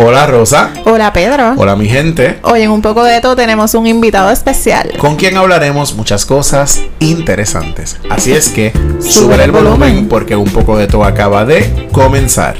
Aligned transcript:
Hola 0.00 0.28
Rosa. 0.28 0.70
Hola 0.84 1.12
Pedro. 1.12 1.54
Hola 1.56 1.74
mi 1.74 1.88
gente. 1.88 2.38
Hoy 2.42 2.62
en 2.62 2.70
un 2.70 2.82
poco 2.82 3.02
de 3.02 3.20
todo 3.20 3.34
tenemos 3.34 3.74
un 3.74 3.88
invitado 3.88 4.30
especial. 4.30 4.92
Con 4.96 5.16
quien 5.16 5.36
hablaremos 5.36 5.96
muchas 5.96 6.24
cosas 6.24 6.82
interesantes. 7.00 7.96
Así 8.08 8.32
es 8.32 8.48
que 8.48 8.72
sube 9.00 9.42
el 9.42 9.50
volumen 9.50 10.06
porque 10.08 10.36
un 10.36 10.50
poco 10.50 10.78
de 10.78 10.86
todo 10.86 11.02
acaba 11.02 11.44
de 11.44 11.88
comenzar. 11.90 12.54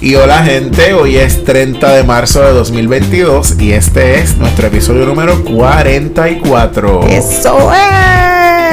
Y 0.00 0.16
hola 0.16 0.42
gente, 0.42 0.92
hoy 0.94 1.18
es 1.18 1.44
30 1.44 1.88
de 1.88 2.02
marzo 2.02 2.42
de 2.42 2.50
2022 2.50 3.60
y 3.60 3.74
este 3.74 4.18
es 4.18 4.36
nuestro 4.36 4.66
episodio 4.66 5.06
número 5.06 5.44
44. 5.44 7.06
Eso 7.06 7.72
es. 7.72 8.21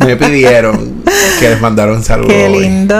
me 0.00 0.16
pidieron 0.16 1.02
que 1.38 1.50
les 1.50 1.60
mandara 1.60 1.92
un 1.92 2.02
saludo. 2.02 2.28
Qué 2.28 2.48
lindo. 2.48 2.94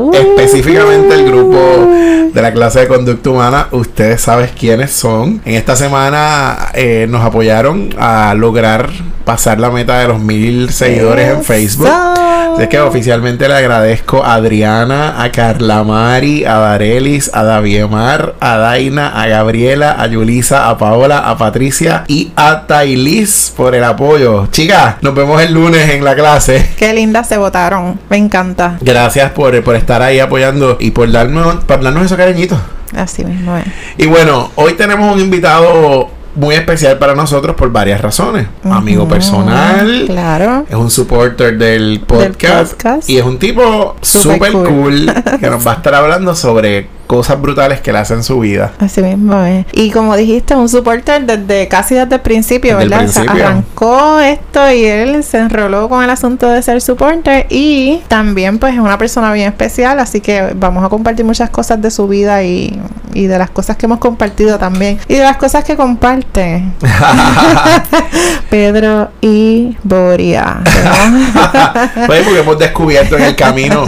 Uh. 0.00 0.14
Específicamente 0.14 1.14
el 1.14 1.26
grupo 1.26 1.90
de 2.32 2.40
la 2.42 2.52
clase 2.54 2.80
de 2.80 2.88
conducta 2.88 3.28
humana, 3.28 3.68
ustedes 3.70 4.22
saben 4.22 4.48
quiénes 4.58 4.92
son. 4.92 5.42
En 5.44 5.54
esta 5.56 5.76
semana 5.76 6.70
eh, 6.72 7.06
nos 7.08 7.22
apoyaron 7.22 7.90
a 7.98 8.32
lograr 8.34 8.88
pasar 9.24 9.60
la 9.60 9.70
meta 9.70 9.98
de 9.98 10.08
los 10.08 10.20
mil 10.20 10.70
seguidores 10.70 11.28
en. 11.28 11.42
Facebook. 11.42 11.88
Así 11.88 12.66
que 12.68 12.80
oficialmente 12.80 13.48
le 13.48 13.54
agradezco 13.54 14.22
a 14.22 14.34
Adriana, 14.34 15.22
a 15.22 15.32
Carla 15.32 15.84
Mari, 15.84 16.44
a 16.44 16.58
Darelis, 16.58 17.30
a 17.32 17.42
Daviemar, 17.44 18.34
a 18.40 18.56
Daina, 18.58 19.08
a 19.08 19.26
Gabriela, 19.26 19.96
a 19.98 20.06
Yulisa, 20.06 20.68
a 20.68 20.76
Paola, 20.76 21.30
a 21.30 21.38
Patricia 21.38 22.04
y 22.08 22.30
a 22.36 22.66
Tailis 22.66 23.52
por 23.56 23.74
el 23.74 23.84
apoyo. 23.84 24.48
Chicas, 24.50 24.96
nos 25.00 25.14
vemos 25.14 25.40
el 25.40 25.54
lunes 25.54 25.90
en 25.90 26.04
la 26.04 26.14
clase. 26.14 26.70
Qué 26.76 26.92
lindas 26.92 27.28
se 27.28 27.38
votaron. 27.38 27.98
Me 28.10 28.18
encanta. 28.18 28.76
Gracias 28.82 29.30
por, 29.30 29.62
por 29.64 29.74
estar 29.74 30.02
ahí 30.02 30.20
apoyando 30.20 30.76
y 30.78 30.90
por 30.90 31.10
darnos, 31.10 31.64
por 31.64 31.82
darnos 31.82 32.04
esos 32.04 32.18
cariñitos. 32.18 32.58
Así 32.94 33.24
mismo 33.24 33.56
es. 33.56 33.64
Y 33.96 34.06
bueno, 34.06 34.50
hoy 34.56 34.74
tenemos 34.74 35.12
un 35.14 35.20
invitado 35.20 36.10
muy 36.34 36.54
especial 36.54 36.98
para 36.98 37.14
nosotros 37.14 37.56
por 37.56 37.70
varias 37.70 38.00
razones. 38.00 38.46
Amigo 38.64 39.08
personal. 39.08 40.04
Claro. 40.06 40.66
Es 40.68 40.74
un 40.74 40.90
supporter 40.90 41.58
del 41.58 42.00
podcast, 42.06 42.72
podcast. 42.72 43.08
y 43.08 43.18
es 43.18 43.24
un 43.24 43.38
tipo 43.38 43.96
cool. 44.22 44.66
cool. 44.66 45.14
que 45.40 45.50
nos 45.50 45.66
va 45.66 45.72
a 45.72 45.74
estar 45.76 45.94
hablando 45.94 46.34
sobre 46.34 46.88
cosas 47.12 47.38
brutales 47.42 47.82
que 47.82 47.92
le 47.92 47.98
hacen 47.98 48.18
en 48.18 48.22
su 48.24 48.40
vida. 48.40 48.72
Así 48.78 49.02
mismo 49.02 49.38
es. 49.42 49.66
Y 49.72 49.90
como 49.90 50.16
dijiste, 50.16 50.54
un 50.54 50.70
supporter 50.70 51.26
desde 51.26 51.68
casi 51.68 51.94
desde 51.94 52.14
el 52.14 52.20
principio, 52.22 52.78
Desde 52.78 52.84
el 52.84 52.88
¿verdad? 52.88 53.06
O 53.06 53.12
sea, 53.12 53.22
principio. 53.24 53.46
arrancó 53.46 54.20
esto 54.20 54.72
y 54.72 54.84
él 54.86 55.22
se 55.22 55.36
enroló 55.36 55.90
con 55.90 56.02
el 56.02 56.08
asunto 56.08 56.48
de 56.48 56.62
ser 56.62 56.80
supporter 56.80 57.46
y 57.50 58.00
también 58.08 58.58
pues 58.58 58.72
es 58.72 58.80
una 58.80 58.96
persona 58.96 59.30
bien 59.34 59.48
especial, 59.48 60.00
así 60.00 60.22
que 60.22 60.54
vamos 60.56 60.82
a 60.82 60.88
compartir 60.88 61.26
muchas 61.26 61.50
cosas 61.50 61.82
de 61.82 61.90
su 61.90 62.08
vida 62.08 62.44
y, 62.44 62.80
y 63.12 63.26
de 63.26 63.36
las 63.36 63.50
cosas 63.50 63.76
que 63.76 63.84
hemos 63.84 63.98
compartido 63.98 64.58
también 64.58 64.98
y 65.06 65.16
de 65.16 65.22
las 65.22 65.36
cosas 65.36 65.64
que 65.64 65.76
comparte 65.76 66.64
Pedro 68.48 69.10
y 69.20 69.76
Boria. 69.82 70.62
¿no? 70.64 72.08
Oye, 72.08 72.22
porque 72.24 72.40
hemos 72.40 72.58
descubierto 72.58 73.16
en 73.18 73.24
el 73.24 73.36
camino 73.36 73.84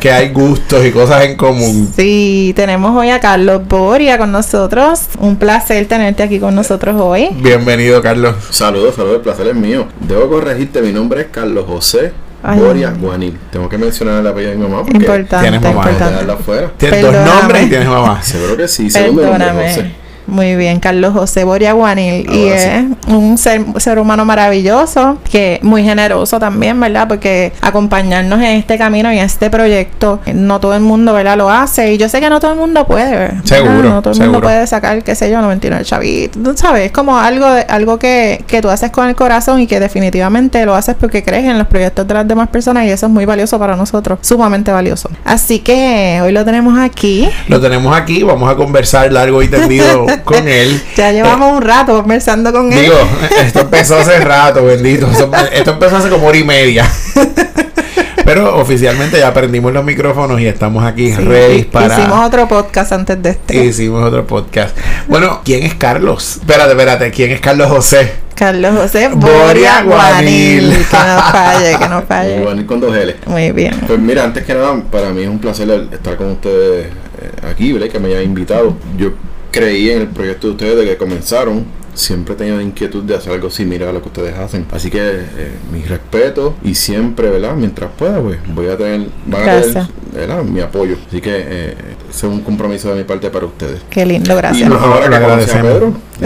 que 0.00 0.10
hay 0.10 0.30
gustos 0.30 0.84
y 0.84 0.90
cosas 0.90 1.24
en 1.24 1.36
común. 1.36 1.92
Sí, 1.94 2.52
tenemos 2.64 2.96
hoy 2.96 3.10
a 3.10 3.20
Carlos 3.20 3.68
Boria 3.68 4.16
con 4.16 4.32
nosotros. 4.32 5.02
Un 5.18 5.36
placer 5.36 5.86
tenerte 5.86 6.22
aquí 6.22 6.40
con 6.40 6.54
nosotros 6.54 6.98
hoy. 6.98 7.28
Bienvenido, 7.34 8.00
Carlos. 8.00 8.36
Saludos, 8.48 8.94
saludos, 8.94 9.16
el 9.16 9.20
placer 9.20 9.48
es 9.48 9.54
mío. 9.54 9.86
Debo 10.00 10.30
corregirte, 10.30 10.80
mi 10.80 10.90
nombre 10.90 11.20
es 11.20 11.26
Carlos 11.26 11.66
José 11.66 12.14
Ay. 12.42 12.58
Boria 12.58 12.94
Guanil. 12.98 13.38
Tengo 13.52 13.68
que 13.68 13.76
mencionar 13.76 14.20
el 14.20 14.26
apellido 14.28 14.52
de 14.52 14.56
mi 14.56 14.62
mamá 14.62 14.82
porque 14.82 14.96
Importante, 14.96 15.50
tienes 15.50 15.60
mamá, 15.60 15.90
importante. 15.90 16.72
Tienes 16.78 17.02
dos 17.02 17.14
nombres 17.14 17.62
y 17.64 17.68
tienes 17.68 17.88
mamá. 17.88 18.22
Seguro 18.22 18.56
que 18.56 18.66
sí, 18.66 18.90
segundo 18.90 19.26
nombre 19.26 19.68
José. 19.68 20.03
Muy 20.26 20.56
bien, 20.56 20.80
Carlos 20.80 21.12
José 21.12 21.44
Boria 21.44 21.72
Guanil. 21.72 22.26
y 22.30 22.48
Ahora 22.48 22.60
sí. 22.60 22.68
es 23.06 23.12
un 23.14 23.36
ser, 23.38 23.62
ser 23.78 23.98
humano 23.98 24.24
maravilloso, 24.24 25.18
que 25.30 25.58
muy 25.62 25.84
generoso 25.84 26.38
también, 26.40 26.78
¿verdad? 26.80 27.06
Porque 27.08 27.52
acompañarnos 27.60 28.38
en 28.40 28.56
este 28.56 28.78
camino 28.78 29.12
y 29.12 29.18
en 29.18 29.24
este 29.24 29.50
proyecto, 29.50 30.20
no 30.32 30.60
todo 30.60 30.74
el 30.74 30.80
mundo, 30.82 31.12
¿verdad? 31.12 31.36
Lo 31.36 31.50
hace. 31.50 31.92
Y 31.92 31.98
yo 31.98 32.08
sé 32.08 32.20
que 32.20 32.30
no 32.30 32.40
todo 32.40 32.52
el 32.52 32.58
mundo 32.58 32.86
puede, 32.86 33.10
¿verdad? 33.16 33.44
Seguro, 33.44 33.82
No 33.90 34.02
todo 34.02 34.14
el 34.14 34.20
mundo 34.20 34.40
puede 34.40 34.66
sacar, 34.66 35.02
qué 35.02 35.14
sé 35.14 35.30
yo, 35.30 35.40
99 35.40 35.84
chavitos. 35.84 36.42
Tú 36.42 36.52
sabes, 36.56 36.86
es 36.86 36.92
como 36.92 37.18
algo, 37.18 37.50
de- 37.50 37.62
algo 37.68 37.98
que, 37.98 38.42
que 38.46 38.62
tú 38.62 38.70
haces 38.70 38.90
con 38.90 39.08
el 39.08 39.14
corazón 39.14 39.60
y 39.60 39.66
que 39.66 39.80
definitivamente 39.80 40.64
lo 40.64 40.74
haces 40.74 40.94
porque 40.98 41.22
crees 41.22 41.44
en 41.44 41.58
los 41.58 41.66
proyectos 41.66 42.06
de 42.06 42.14
las 42.14 42.26
demás 42.28 42.48
personas 42.48 42.86
y 42.86 42.90
eso 42.90 43.06
es 43.06 43.12
muy 43.12 43.24
valioso 43.26 43.58
para 43.58 43.76
nosotros, 43.76 44.18
sumamente 44.22 44.72
valioso. 44.72 45.10
Así 45.24 45.58
que 45.58 46.20
hoy 46.22 46.32
lo 46.32 46.44
tenemos 46.44 46.78
aquí. 46.78 47.28
Lo 47.48 47.60
tenemos 47.60 47.94
aquí, 47.96 48.22
vamos 48.22 48.50
a 48.50 48.56
conversar 48.56 49.12
largo 49.12 49.42
y 49.42 49.48
tendido 49.48 50.06
con 50.22 50.48
él. 50.48 50.82
Ya 50.96 51.12
llevamos 51.12 51.56
un 51.56 51.62
rato 51.62 51.96
conversando 51.96 52.52
con 52.52 52.72
él. 52.72 52.82
Digo, 52.82 52.98
esto 53.40 53.60
empezó 53.60 53.98
hace 53.98 54.18
rato, 54.24 54.64
bendito. 54.64 55.08
Esto, 55.52 55.70
empezó 55.72 55.96
hace 55.96 56.08
como 56.08 56.26
hora 56.26 56.38
y 56.38 56.44
media. 56.44 56.88
Pero 58.24 58.56
oficialmente 58.56 59.18
ya 59.18 59.34
prendimos 59.34 59.72
los 59.72 59.84
micrófonos 59.84 60.40
y 60.40 60.46
estamos 60.46 60.82
aquí 60.82 61.12
Sí, 61.12 61.20
ready 61.20 61.64
para. 61.64 61.98
Hicimos 61.98 62.26
otro 62.26 62.48
podcast 62.48 62.92
antes 62.92 63.22
de 63.22 63.30
este. 63.30 63.64
Hicimos 63.64 64.02
otro 64.02 64.26
podcast. 64.26 64.76
Bueno, 65.08 65.42
¿quién 65.44 65.64
es 65.64 65.74
Carlos? 65.74 66.38
Espérate, 66.40 66.70
espérate. 66.70 67.10
¿Quién 67.10 67.32
es 67.32 67.40
Carlos 67.40 67.68
José? 67.68 68.12
Carlos 68.34 68.76
José 68.76 69.08
Boria. 69.08 69.82
Guanil. 69.82 70.70
Que 70.70 70.96
no 70.96 71.22
falle, 71.32 71.78
que 71.78 71.88
no 71.88 72.02
falle. 72.02 72.40
Guanil 72.40 72.66
con 72.66 72.80
dos 72.80 72.96
L. 72.96 73.14
Muy 73.26 73.52
bien. 73.52 73.78
Pues 73.86 73.98
mira, 73.98 74.24
antes 74.24 74.44
que 74.44 74.54
nada, 74.54 74.74
para 74.90 75.10
mí 75.10 75.22
es 75.22 75.28
un 75.28 75.38
placer 75.38 75.88
estar 75.92 76.16
con 76.16 76.30
ustedes 76.32 76.86
eh, 76.86 77.46
aquí, 77.50 77.72
¿verdad? 77.72 77.88
Que 77.88 77.98
me 78.00 78.08
hayan 78.08 78.22
invitado. 78.22 78.74
Yo 78.96 79.12
creí 79.54 79.88
en 79.90 80.00
el 80.00 80.08
proyecto 80.08 80.48
de 80.48 80.52
ustedes 80.54 80.76
desde 80.76 80.90
que 80.90 80.96
comenzaron. 80.96 81.64
Siempre 81.94 82.34
he 82.34 82.36
tenido 82.36 82.60
inquietud 82.60 83.04
de 83.04 83.14
hacer 83.14 83.32
algo 83.32 83.50
similar 83.50 83.90
a 83.90 83.92
lo 83.92 84.02
que 84.02 84.08
ustedes 84.08 84.36
hacen. 84.36 84.66
Así 84.72 84.90
que 84.90 84.98
eh, 85.00 85.52
mi 85.72 85.82
respeto 85.82 86.56
y 86.64 86.74
siempre, 86.74 87.30
¿verdad? 87.30 87.54
Mientras 87.54 87.88
pueda, 87.96 88.20
pues 88.20 88.38
voy 88.52 88.66
a 88.66 88.76
tener, 88.76 89.08
van 89.26 89.48
a 89.48 89.60
tener, 89.60 89.86
¿verdad? 90.12 90.42
Mi 90.42 90.60
apoyo. 90.60 90.96
Así 91.06 91.20
que 91.20 91.30
eh, 91.36 91.76
es 92.18 92.22
un 92.24 92.40
compromiso 92.42 92.90
de 92.90 92.96
mi 92.96 93.04
parte 93.04 93.30
para 93.30 93.46
ustedes. 93.46 93.80
Qué 93.90 94.04
lindo, 94.06 94.34
Y 94.34 94.36
gracias. 94.36 94.68
más 94.70 94.80
ahora 94.82 95.06
Lo 95.08 95.16
que 95.18 95.22
conocí 95.22 95.50
a 95.50 95.58
agradecemos. 95.58 95.72
Pedro. 95.72 95.94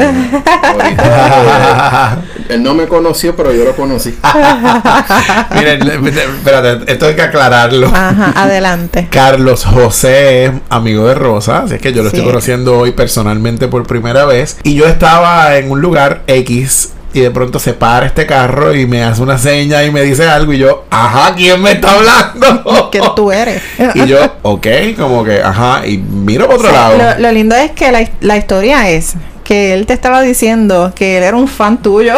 él 2.49 2.63
no 2.63 2.75
me 2.75 2.87
conoció, 2.87 3.35
pero 3.37 3.53
yo 3.53 3.65
lo 3.65 3.75
conocí. 3.75 4.17
Miren, 5.55 6.07
espérate, 6.09 6.93
esto 6.93 7.07
hay 7.07 7.15
que 7.15 7.23
aclararlo. 7.23 7.89
Ajá, 7.89 8.33
adelante. 8.37 9.09
Carlos 9.13 9.65
José 9.65 10.47
es 10.47 10.53
amigo 10.71 11.07
de 11.09 11.15
Rosa, 11.15 11.63
así 11.65 11.75
es 11.75 11.81
que 11.81 11.93
yo 11.93 12.03
lo 12.03 12.11
Sí. 12.11 12.17
estoy 12.17 12.29
conociendo 12.31 12.79
hoy 12.79 12.93
personalmente 12.93 13.69
por 13.69 13.87
primera 13.87 14.25
vez. 14.25 14.57
Y 14.63 14.75
yo 14.75 14.87
estaba 14.87 15.57
en 15.57 15.71
un 15.71 15.81
lugar 15.81 16.23
X 16.27 16.93
y 17.13 17.21
de 17.21 17.31
pronto 17.31 17.59
se 17.59 17.73
para 17.73 18.07
este 18.07 18.27
carro 18.27 18.75
y 18.75 18.87
me 18.87 19.03
hace 19.03 19.23
una 19.23 19.39
seña 19.39 19.83
y 19.85 19.91
me 19.91 20.03
dice 20.03 20.29
algo 20.29 20.53
y 20.53 20.59
yo, 20.59 20.85
ajá, 20.91 21.35
¿quién 21.35 21.61
me 21.63 21.73
está 21.73 21.93
hablando? 21.95 22.89
¿Quién 22.93 23.05
tú 23.17 23.33
eres? 23.33 23.63
Y 23.95 24.07
yo, 24.07 24.19
ok, 24.43 24.67
como 24.97 25.25
que, 25.25 25.43
ajá, 25.43 25.87
y 25.87 25.99
miro 25.99 26.47
para 26.47 26.57
otro 26.57 26.69
O 26.69 26.73
sea, 26.73 26.89
lado. 26.91 27.15
lo, 27.17 27.29
lo 27.29 27.33
lindo 27.33 27.57
es 27.57 27.71
que 27.73 27.91
la, 27.91 28.09
la 28.21 28.37
historia 28.37 28.91
es 28.91 29.15
que 29.43 29.73
él 29.73 29.87
te 29.87 29.95
estaba 29.95 30.21
diciendo 30.21 30.93
que 30.95 31.17
él 31.17 31.23
era 31.25 31.35
un 31.35 31.49
fan 31.49 31.81
tuyo. 31.81 32.13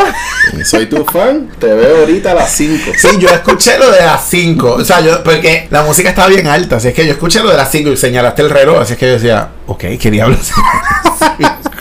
Soy 0.65 0.87
tu 0.87 1.05
fan, 1.05 1.49
te 1.61 1.69
veo 1.69 1.99
ahorita 2.01 2.33
a 2.33 2.35
las 2.35 2.51
5. 2.51 2.91
Sí, 2.99 3.09
yo 3.21 3.29
escuché 3.29 3.79
lo 3.79 3.89
de 3.93 4.01
las 4.01 4.29
5. 4.29 4.73
O 4.73 4.85
sea, 4.85 5.01
yo, 5.01 5.23
porque 5.23 5.69
la 5.71 5.85
música 5.85 6.09
estaba 6.09 6.27
bien 6.27 6.49
alta. 6.49 6.79
Así 6.79 6.89
es 6.89 6.95
que 6.95 7.07
yo 7.07 7.13
escuché 7.13 7.39
lo 7.41 7.51
de 7.53 7.57
las 7.57 7.71
5 7.71 7.91
y 7.91 7.97
señalaste 7.97 8.43
el 8.43 8.51
reloj. 8.51 8.81
Así 8.81 8.95
es 8.95 8.99
que 8.99 9.07
yo 9.07 9.13
decía, 9.13 9.49
ok, 9.69 9.85
¿qué 10.01 10.11
diablos? 10.11 10.51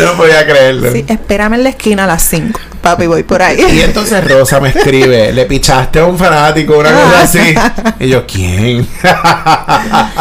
Yo 0.00 0.06
no 0.06 0.16
podía 0.16 0.46
creerlo. 0.46 0.92
Sí, 0.92 1.04
espérame 1.06 1.54
en 1.54 1.64
la 1.64 1.68
esquina 1.70 2.04
a 2.04 2.06
las 2.06 2.22
5. 2.22 2.58
Papi, 2.80 3.06
voy 3.06 3.22
por 3.22 3.42
ahí. 3.42 3.60
Y 3.72 3.80
entonces 3.80 4.26
Rosa 4.26 4.58
me 4.58 4.70
escribe, 4.70 5.32
le 5.34 5.44
pichaste 5.44 5.98
a 5.98 6.06
un 6.06 6.16
fanático, 6.16 6.78
una 6.78 6.90
cosa 6.90 7.22
así. 7.22 7.54
Y 8.00 8.08
yo, 8.08 8.26
¿quién? 8.26 8.86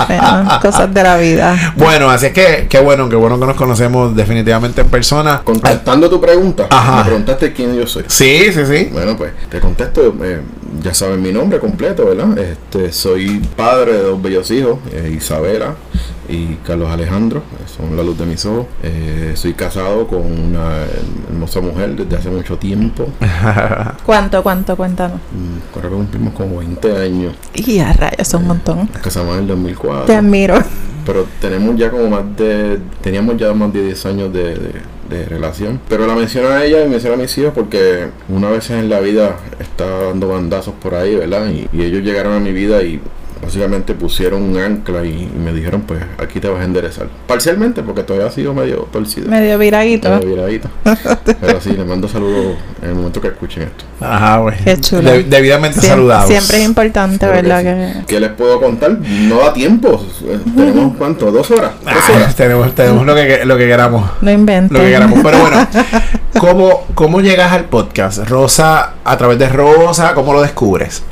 Bueno, 0.07 0.59
cosas 0.61 0.93
de 0.93 1.03
la 1.03 1.17
vida. 1.17 1.73
bueno, 1.77 2.09
así 2.09 2.27
es 2.27 2.33
que, 2.33 2.67
qué 2.69 2.79
bueno, 2.79 3.07
qué 3.07 3.15
bueno 3.15 3.39
que 3.39 3.45
nos 3.45 3.55
conocemos 3.55 4.15
definitivamente 4.15 4.81
en 4.81 4.89
persona. 4.89 5.41
Contestando 5.43 6.09
tu 6.09 6.19
pregunta, 6.19 6.67
Ajá. 6.69 6.97
me 6.97 7.03
preguntaste 7.03 7.53
quién 7.53 7.75
yo 7.75 7.87
soy. 7.87 8.03
Sí, 8.07 8.51
sí, 8.51 8.65
sí. 8.65 8.89
Bueno, 8.91 9.15
pues 9.15 9.31
te 9.49 9.59
contesto, 9.59 10.13
eh, 10.23 10.41
ya 10.81 10.93
saben 10.93 11.21
mi 11.21 11.31
nombre 11.31 11.59
completo, 11.59 12.05
¿verdad? 12.05 12.37
Este, 12.37 12.91
soy 12.91 13.39
padre 13.55 13.93
de 13.93 14.03
dos 14.03 14.21
bellos 14.21 14.51
hijos, 14.51 14.79
eh, 14.91 15.13
Isabela 15.15 15.75
y 16.29 16.57
Carlos 16.65 16.89
Alejandro, 16.89 17.39
eh, 17.39 17.63
son 17.67 17.95
la 17.97 18.03
luz 18.03 18.17
de 18.17 18.25
mis 18.25 18.45
ojos. 18.45 18.67
Eh, 18.83 19.31
soy 19.35 19.53
casado 19.53 20.07
con 20.07 20.21
una 20.21 20.83
hermosa 21.29 21.61
mujer 21.61 21.95
desde 21.95 22.15
hace 22.17 22.29
mucho 22.29 22.57
tiempo. 22.57 23.07
¿Cuánto, 24.05 24.43
cuánto? 24.43 24.75
Cuéntanos. 24.75 25.17
Mm, 25.31 25.77
Creo 25.77 25.89
que 25.89 25.95
cumplimos 25.95 26.33
como 26.33 26.57
20 26.59 26.97
años. 26.97 27.33
Y 27.55 27.79
a 27.79 27.93
rayos, 27.93 28.19
es 28.19 28.33
un 28.33 28.47
montón. 28.47 28.89
Nos 28.93 29.01
casamos 29.01 29.35
en 29.35 29.41
el 29.41 29.47
2004. 29.47 30.05
Te 30.05 30.15
admiro. 30.15 30.55
Pero 31.05 31.25
tenemos 31.41 31.75
ya 31.77 31.89
como 31.89 32.09
más 32.09 32.23
de. 32.37 32.79
Teníamos 33.01 33.37
ya 33.37 33.53
más 33.53 33.73
de 33.73 33.83
10 33.85 34.05
años 34.05 34.33
de, 34.33 34.55
de- 34.55 34.99
de 35.09 35.25
relación. 35.25 35.79
Pero 35.89 36.05
la 36.05 36.13
menciono 36.13 36.49
a 36.49 36.63
ella 36.63 36.85
y 36.85 36.87
menciono 36.87 37.15
a 37.15 37.17
mis 37.17 37.35
hijos 37.39 37.51
porque 37.55 38.09
una 38.27 38.51
vez 38.51 38.69
en 38.69 38.89
la 38.89 38.99
vida 38.99 39.37
está 39.59 39.87
dando 40.03 40.27
bandazos 40.27 40.75
por 40.79 40.93
ahí, 40.93 41.15
¿verdad? 41.15 41.49
Y, 41.49 41.67
y 41.75 41.81
ellos 41.81 42.03
llegaron 42.03 42.33
a 42.33 42.39
mi 42.39 42.51
vida 42.51 42.83
y 42.83 43.01
básicamente 43.43 43.93
pusieron 43.93 44.41
un 44.43 44.57
ancla 44.57 45.03
y, 45.05 45.09
y 45.33 45.39
me 45.43 45.53
dijeron, 45.53 45.81
pues 45.81 46.01
aquí 46.17 46.39
te 46.39 46.47
vas 46.49 46.61
a 46.61 46.65
enderezar. 46.65 47.07
Parcialmente, 47.27 47.81
porque 47.83 48.03
todavía 48.03 48.27
ha 48.27 48.31
sido 48.31 48.53
medio 48.53 48.87
torcido. 48.91 49.29
Medio 49.29 49.57
viradito. 49.57 50.09
Medio 50.09 50.27
viradito. 50.29 50.69
Pero 51.41 51.61
sí, 51.61 51.71
les 51.71 51.85
mando 51.85 52.07
saludos 52.07 52.57
en 52.81 52.89
el 52.89 52.95
momento 52.95 53.21
que 53.21 53.29
escuchen 53.29 53.63
esto. 53.63 53.85
Ajá, 54.01 54.37
güey. 54.39 54.57
Qué 54.63 54.79
chulo. 54.79 55.09
De- 55.11 55.23
debidamente 55.23 55.79
Siem- 55.79 55.87
saludados. 55.89 56.27
Siempre 56.27 56.57
es 56.57 56.65
importante, 56.65 57.17
Creo 57.19 57.31
que 57.41 57.41
¿verdad? 57.41 57.59
sí. 57.93 57.99
Que... 57.99 58.05
¿Qué 58.05 58.19
les 58.19 58.31
puedo 58.31 58.59
contar? 58.61 58.97
No 58.99 59.39
da 59.39 59.53
tiempo. 59.53 60.03
Eh, 60.25 60.39
Tenemos 60.55 60.95
cuánto? 60.97 61.31
¿Dos 61.31 61.49
horas? 61.51 61.71
¿Tres 61.83 61.95
Ah, 62.09 62.13
horas? 62.15 62.35
tenemos 62.35 62.75
tenemos 62.75 63.05
lo, 63.05 63.15
que, 63.15 63.45
lo 63.45 63.57
que 63.57 63.67
queramos. 63.67 64.09
No 64.21 64.31
inventes. 64.31 64.71
Lo 64.77 64.83
que 64.83 64.89
queramos. 64.91 65.19
Pero 65.23 65.39
bueno, 65.39 65.67
¿cómo, 66.39 66.85
¿cómo 66.93 67.21
llegas 67.21 67.51
al 67.51 67.65
podcast? 67.65 68.27
Rosa, 68.27 68.93
a 69.03 69.17
través 69.17 69.39
de 69.39 69.49
Rosa, 69.49 70.13
¿cómo 70.13 70.33
lo 70.33 70.41
descubres? 70.41 71.03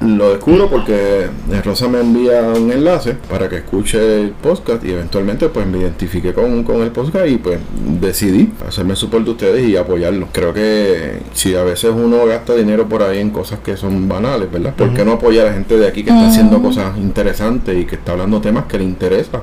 Lo 0.00 0.30
descubro 0.30 0.68
porque 0.68 1.28
Rosa 1.64 1.88
me 1.88 2.00
envía 2.00 2.42
un 2.42 2.70
enlace 2.70 3.14
para 3.28 3.48
que 3.48 3.56
escuche 3.56 4.20
el 4.22 4.30
podcast 4.30 4.84
y 4.84 4.90
eventualmente 4.92 5.48
pues 5.48 5.66
me 5.66 5.78
identifiqué 5.78 6.34
con, 6.34 6.62
con 6.64 6.82
el 6.82 6.90
podcast 6.90 7.26
y 7.26 7.36
pues 7.36 7.58
decidí 8.00 8.52
hacerme 8.66 8.96
support 8.96 9.24
de 9.24 9.30
ustedes 9.30 9.68
y 9.68 9.76
apoyarlos. 9.76 10.28
Creo 10.32 10.52
que 10.52 11.20
si 11.32 11.54
a 11.54 11.62
veces 11.62 11.92
uno 11.94 12.26
gasta 12.26 12.54
dinero 12.54 12.88
por 12.88 13.02
ahí 13.02 13.18
en 13.18 13.30
cosas 13.30 13.60
que 13.60 13.76
son 13.76 14.08
banales, 14.08 14.50
¿verdad? 14.50 14.74
¿Por 14.74 14.92
qué 14.92 15.04
no 15.04 15.12
apoyar 15.12 15.46
a 15.46 15.52
gente 15.52 15.76
de 15.76 15.88
aquí 15.88 16.04
que 16.04 16.10
está 16.10 16.28
haciendo 16.28 16.60
cosas 16.60 16.96
interesantes 16.98 17.76
y 17.76 17.84
que 17.84 17.94
está 17.94 18.12
hablando 18.12 18.40
temas 18.40 18.64
que 18.66 18.78
le 18.78 18.84
interesa 18.84 19.40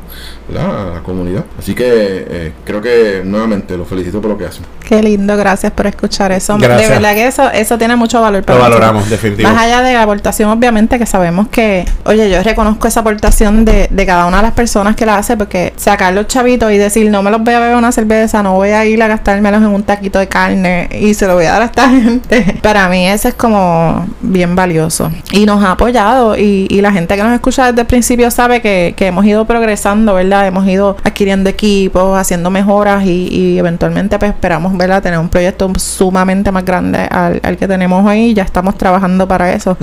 ¿verdad? 0.47 0.91
a 0.91 0.93
la 0.95 1.03
comunidad? 1.03 1.45
Así 1.57 1.73
que 1.73 1.85
eh, 1.87 2.51
creo 2.65 2.81
que 2.81 3.21
nuevamente 3.23 3.77
los 3.77 3.87
felicito 3.87 4.21
por 4.21 4.31
lo 4.31 4.37
que 4.37 4.45
hacen. 4.45 4.63
Qué 4.87 5.01
lindo, 5.01 5.35
gracias 5.37 5.71
por 5.71 5.87
escuchar 5.87 6.31
eso. 6.31 6.57
Gracias. 6.57 6.89
De 6.89 6.95
verdad 6.95 7.13
que 7.13 7.27
eso, 7.27 7.49
eso 7.51 7.77
tiene 7.77 7.95
mucho 7.95 8.21
valor 8.21 8.41
Lo 8.41 8.45
para 8.45 8.59
nosotros. 8.59 8.79
valoramos, 8.81 9.09
definitivo. 9.09 9.49
Más 9.49 9.61
allá 9.61 9.81
de 9.81 9.93
la 9.93 10.03
aportación, 10.03 10.40
obviamente, 10.49 10.97
que 10.97 11.05
sabemos 11.05 11.47
que, 11.49 11.85
oye, 12.05 12.29
yo 12.29 12.41
reconozco 12.43 12.87
esa 12.87 13.01
aportación 13.01 13.65
de, 13.65 13.87
de 13.89 14.05
cada 14.05 14.25
una 14.25 14.37
de 14.37 14.43
las 14.43 14.53
personas 14.53 14.95
que 14.95 15.05
la 15.05 15.17
hace, 15.17 15.37
porque 15.37 15.73
sacar 15.77 16.13
los 16.13 16.27
chavitos 16.27 16.71
y 16.71 16.77
decir, 16.77 17.09
no 17.09 17.23
me 17.23 17.31
los 17.31 17.43
voy 17.43 17.53
a 17.53 17.59
beber 17.59 17.75
una 17.75 17.91
cerveza, 17.91 18.43
no 18.43 18.53
voy 18.53 18.69
a 18.69 18.85
ir 18.85 19.01
a 19.01 19.07
gastármelos 19.07 19.61
en 19.61 19.69
un 19.69 19.83
taquito 19.83 20.19
de 20.19 20.27
carne 20.27 20.89
y 20.91 21.13
se 21.13 21.27
lo 21.27 21.35
voy 21.35 21.45
a 21.45 21.53
dar 21.53 21.61
a 21.61 21.65
esta 21.65 21.89
gente, 21.89 22.59
para 22.61 22.87
mí 22.89 23.07
eso 23.07 23.27
es 23.27 23.33
como 23.33 24.07
bien 24.21 24.55
valioso. 24.55 25.11
Y 25.31 25.45
nos 25.45 25.63
ha 25.63 25.71
apoyado 25.71 26.37
y, 26.37 26.67
y 26.69 26.81
la 26.81 26.91
gente 26.91 27.15
que 27.15 27.23
nos 27.23 27.33
escucha 27.33 27.67
desde 27.67 27.81
el 27.81 27.87
principio 27.87 28.31
sabe 28.31 28.61
que, 28.61 28.93
que 28.95 29.07
hemos 29.07 29.25
ido 29.25 29.45
progresando, 29.45 30.13
¿verdad? 30.13 30.47
Hemos 30.47 30.67
ido 30.67 30.97
adquiriendo 31.03 31.49
equipos, 31.49 32.17
haciendo 32.17 32.49
mejoras 32.49 33.05
y, 33.05 33.27
y 33.29 33.57
eventualmente 33.57 34.17
pues 34.19 34.31
esperamos, 34.31 34.75
¿verdad? 34.77 35.01
Tener 35.01 35.19
un 35.19 35.29
proyecto 35.29 35.71
sumamente 35.77 36.51
más 36.51 36.65
grande 36.65 36.99
al, 36.99 37.39
al 37.43 37.57
que 37.57 37.67
tenemos 37.67 38.05
hoy. 38.05 38.33
Ya 38.33 38.43
estamos 38.43 38.77
trabajando 38.77 39.27
para 39.27 39.53
eso. 39.53 39.77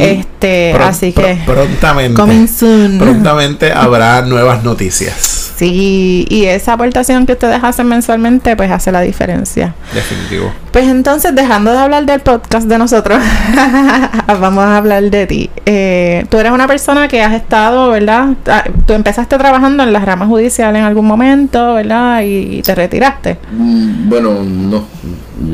Este, 0.00 0.72
Pro- 0.74 0.84
así 0.84 1.12
que 1.12 1.38
prontamente. 1.44 2.20
coming 2.20 2.46
soon. 2.46 2.98
Prontamente 2.98 3.72
habrá 3.72 4.22
nuevas 4.22 4.62
noticias. 4.64 5.40
Sí, 5.56 6.26
y 6.28 6.46
esa 6.46 6.72
aportación 6.72 7.24
que 7.26 7.32
ustedes 7.34 7.62
hacen 7.62 7.86
mensualmente, 7.86 8.56
pues 8.56 8.70
hace 8.70 8.90
la 8.90 9.00
diferencia. 9.02 9.74
Definitivo. 9.94 10.50
Pues 10.72 10.88
entonces, 10.88 11.34
dejando 11.36 11.70
de 11.72 11.78
hablar 11.78 12.04
del 12.06 12.20
podcast 12.20 12.66
de 12.66 12.78
nosotros, 12.78 13.22
vamos 14.26 14.64
a 14.64 14.76
hablar 14.78 15.04
de 15.04 15.26
ti. 15.26 15.50
Eh, 15.66 16.24
tú 16.30 16.38
eres 16.38 16.50
una 16.52 16.66
persona 16.66 17.06
que 17.06 17.22
has 17.22 17.34
estado, 17.34 17.90
¿verdad? 17.90 18.30
Ah, 18.46 18.64
Tú 18.86 18.94
empezaste 18.94 19.36
trabajando 19.38 19.82
en 19.84 19.92
las 19.92 20.04
ramas 20.04 20.28
judiciales 20.28 20.80
en 20.80 20.84
algún 20.86 21.06
momento, 21.06 21.74
¿verdad? 21.74 22.22
Y, 22.22 22.58
y 22.58 22.62
te 22.62 22.74
retiraste. 22.74 23.36
Mm, 23.52 24.08
Bueno, 24.08 24.42
no. 24.42 24.84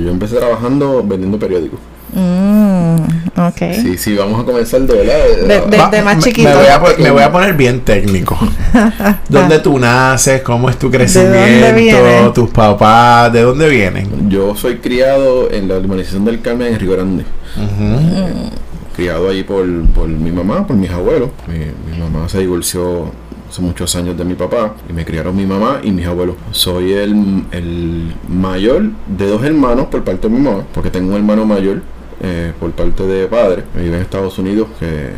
Yo 0.02 0.10
empecé 0.10 0.36
trabajando 0.36 1.02
vendiendo 1.04 1.38
periódicos. 1.38 1.80
Mm, 2.14 2.96
ok. 3.36 3.72
Sí, 3.82 3.98
sí, 3.98 4.14
vamos 4.14 4.40
a 4.40 4.44
comenzar 4.44 4.80
de 4.82 4.94
verdad. 4.94 5.66
de- 5.70 5.76
De- 5.96 6.02
más 6.02 6.16
me- 6.16 6.22
chiquito. 6.22 6.48
Me 6.48 6.54
voy, 6.56 6.66
a, 6.66 6.80
po- 6.80 7.02
me 7.02 7.10
voy 7.10 7.22
a 7.22 7.32
poner 7.32 7.54
bien 7.54 7.80
técnico. 7.80 8.38
¿Dónde 9.28 9.58
tú 9.60 9.78
naces? 9.78 10.42
¿Cómo 10.42 10.68
es 10.70 10.76
tu 10.78 10.86
dónde 10.90 10.98
crecimiento? 10.98 12.32
¿Tus 12.32 12.50
papás? 12.50 13.32
¿De 13.32 13.42
dónde 13.42 13.68
vienen? 13.68 14.28
Yo 14.30 14.54
soy 14.56 14.76
criado 14.78 15.50
en 15.50 15.68
la 15.68 15.76
urbanización 15.78 16.24
del 16.24 16.40
Carmen 16.40 16.72
en 16.74 16.80
Río 16.80 16.92
Grande. 16.92 17.24
Ujú. 17.56 18.50
Criado 18.96 19.28
ahí 19.30 19.44
por, 19.44 19.64
por 19.94 20.08
mi 20.08 20.30
mamá, 20.30 20.66
por 20.66 20.76
mis 20.76 20.90
abuelos. 20.90 21.30
Mi, 21.46 21.58
mi 21.92 21.98
mamá 22.02 22.28
se 22.28 22.38
divorció 22.40 23.12
hace 23.48 23.62
muchos 23.62 23.94
años 23.96 24.18
de 24.18 24.24
mi 24.24 24.34
papá 24.34 24.74
y 24.90 24.92
me 24.92 25.04
criaron 25.04 25.34
mi 25.36 25.46
mamá 25.46 25.80
y 25.82 25.90
mis 25.92 26.06
abuelos. 26.06 26.34
Soy 26.50 26.92
el, 26.92 27.44
el 27.52 28.12
mayor 28.28 28.82
de 29.06 29.26
dos 29.28 29.42
hermanos 29.44 29.86
por 29.86 30.02
parte 30.04 30.28
de 30.28 30.34
mi 30.34 30.40
mamá, 30.40 30.64
porque 30.74 30.90
tengo 30.90 31.10
un 31.12 31.16
hermano 31.16 31.46
mayor 31.46 31.80
eh, 32.22 32.52
por 32.58 32.70
parte 32.72 33.04
de 33.04 33.26
padre, 33.26 33.64
que 33.74 33.80
vive 33.80 33.96
en 33.96 34.02
Estados 34.02 34.38
Unidos, 34.38 34.68
que 34.78 35.10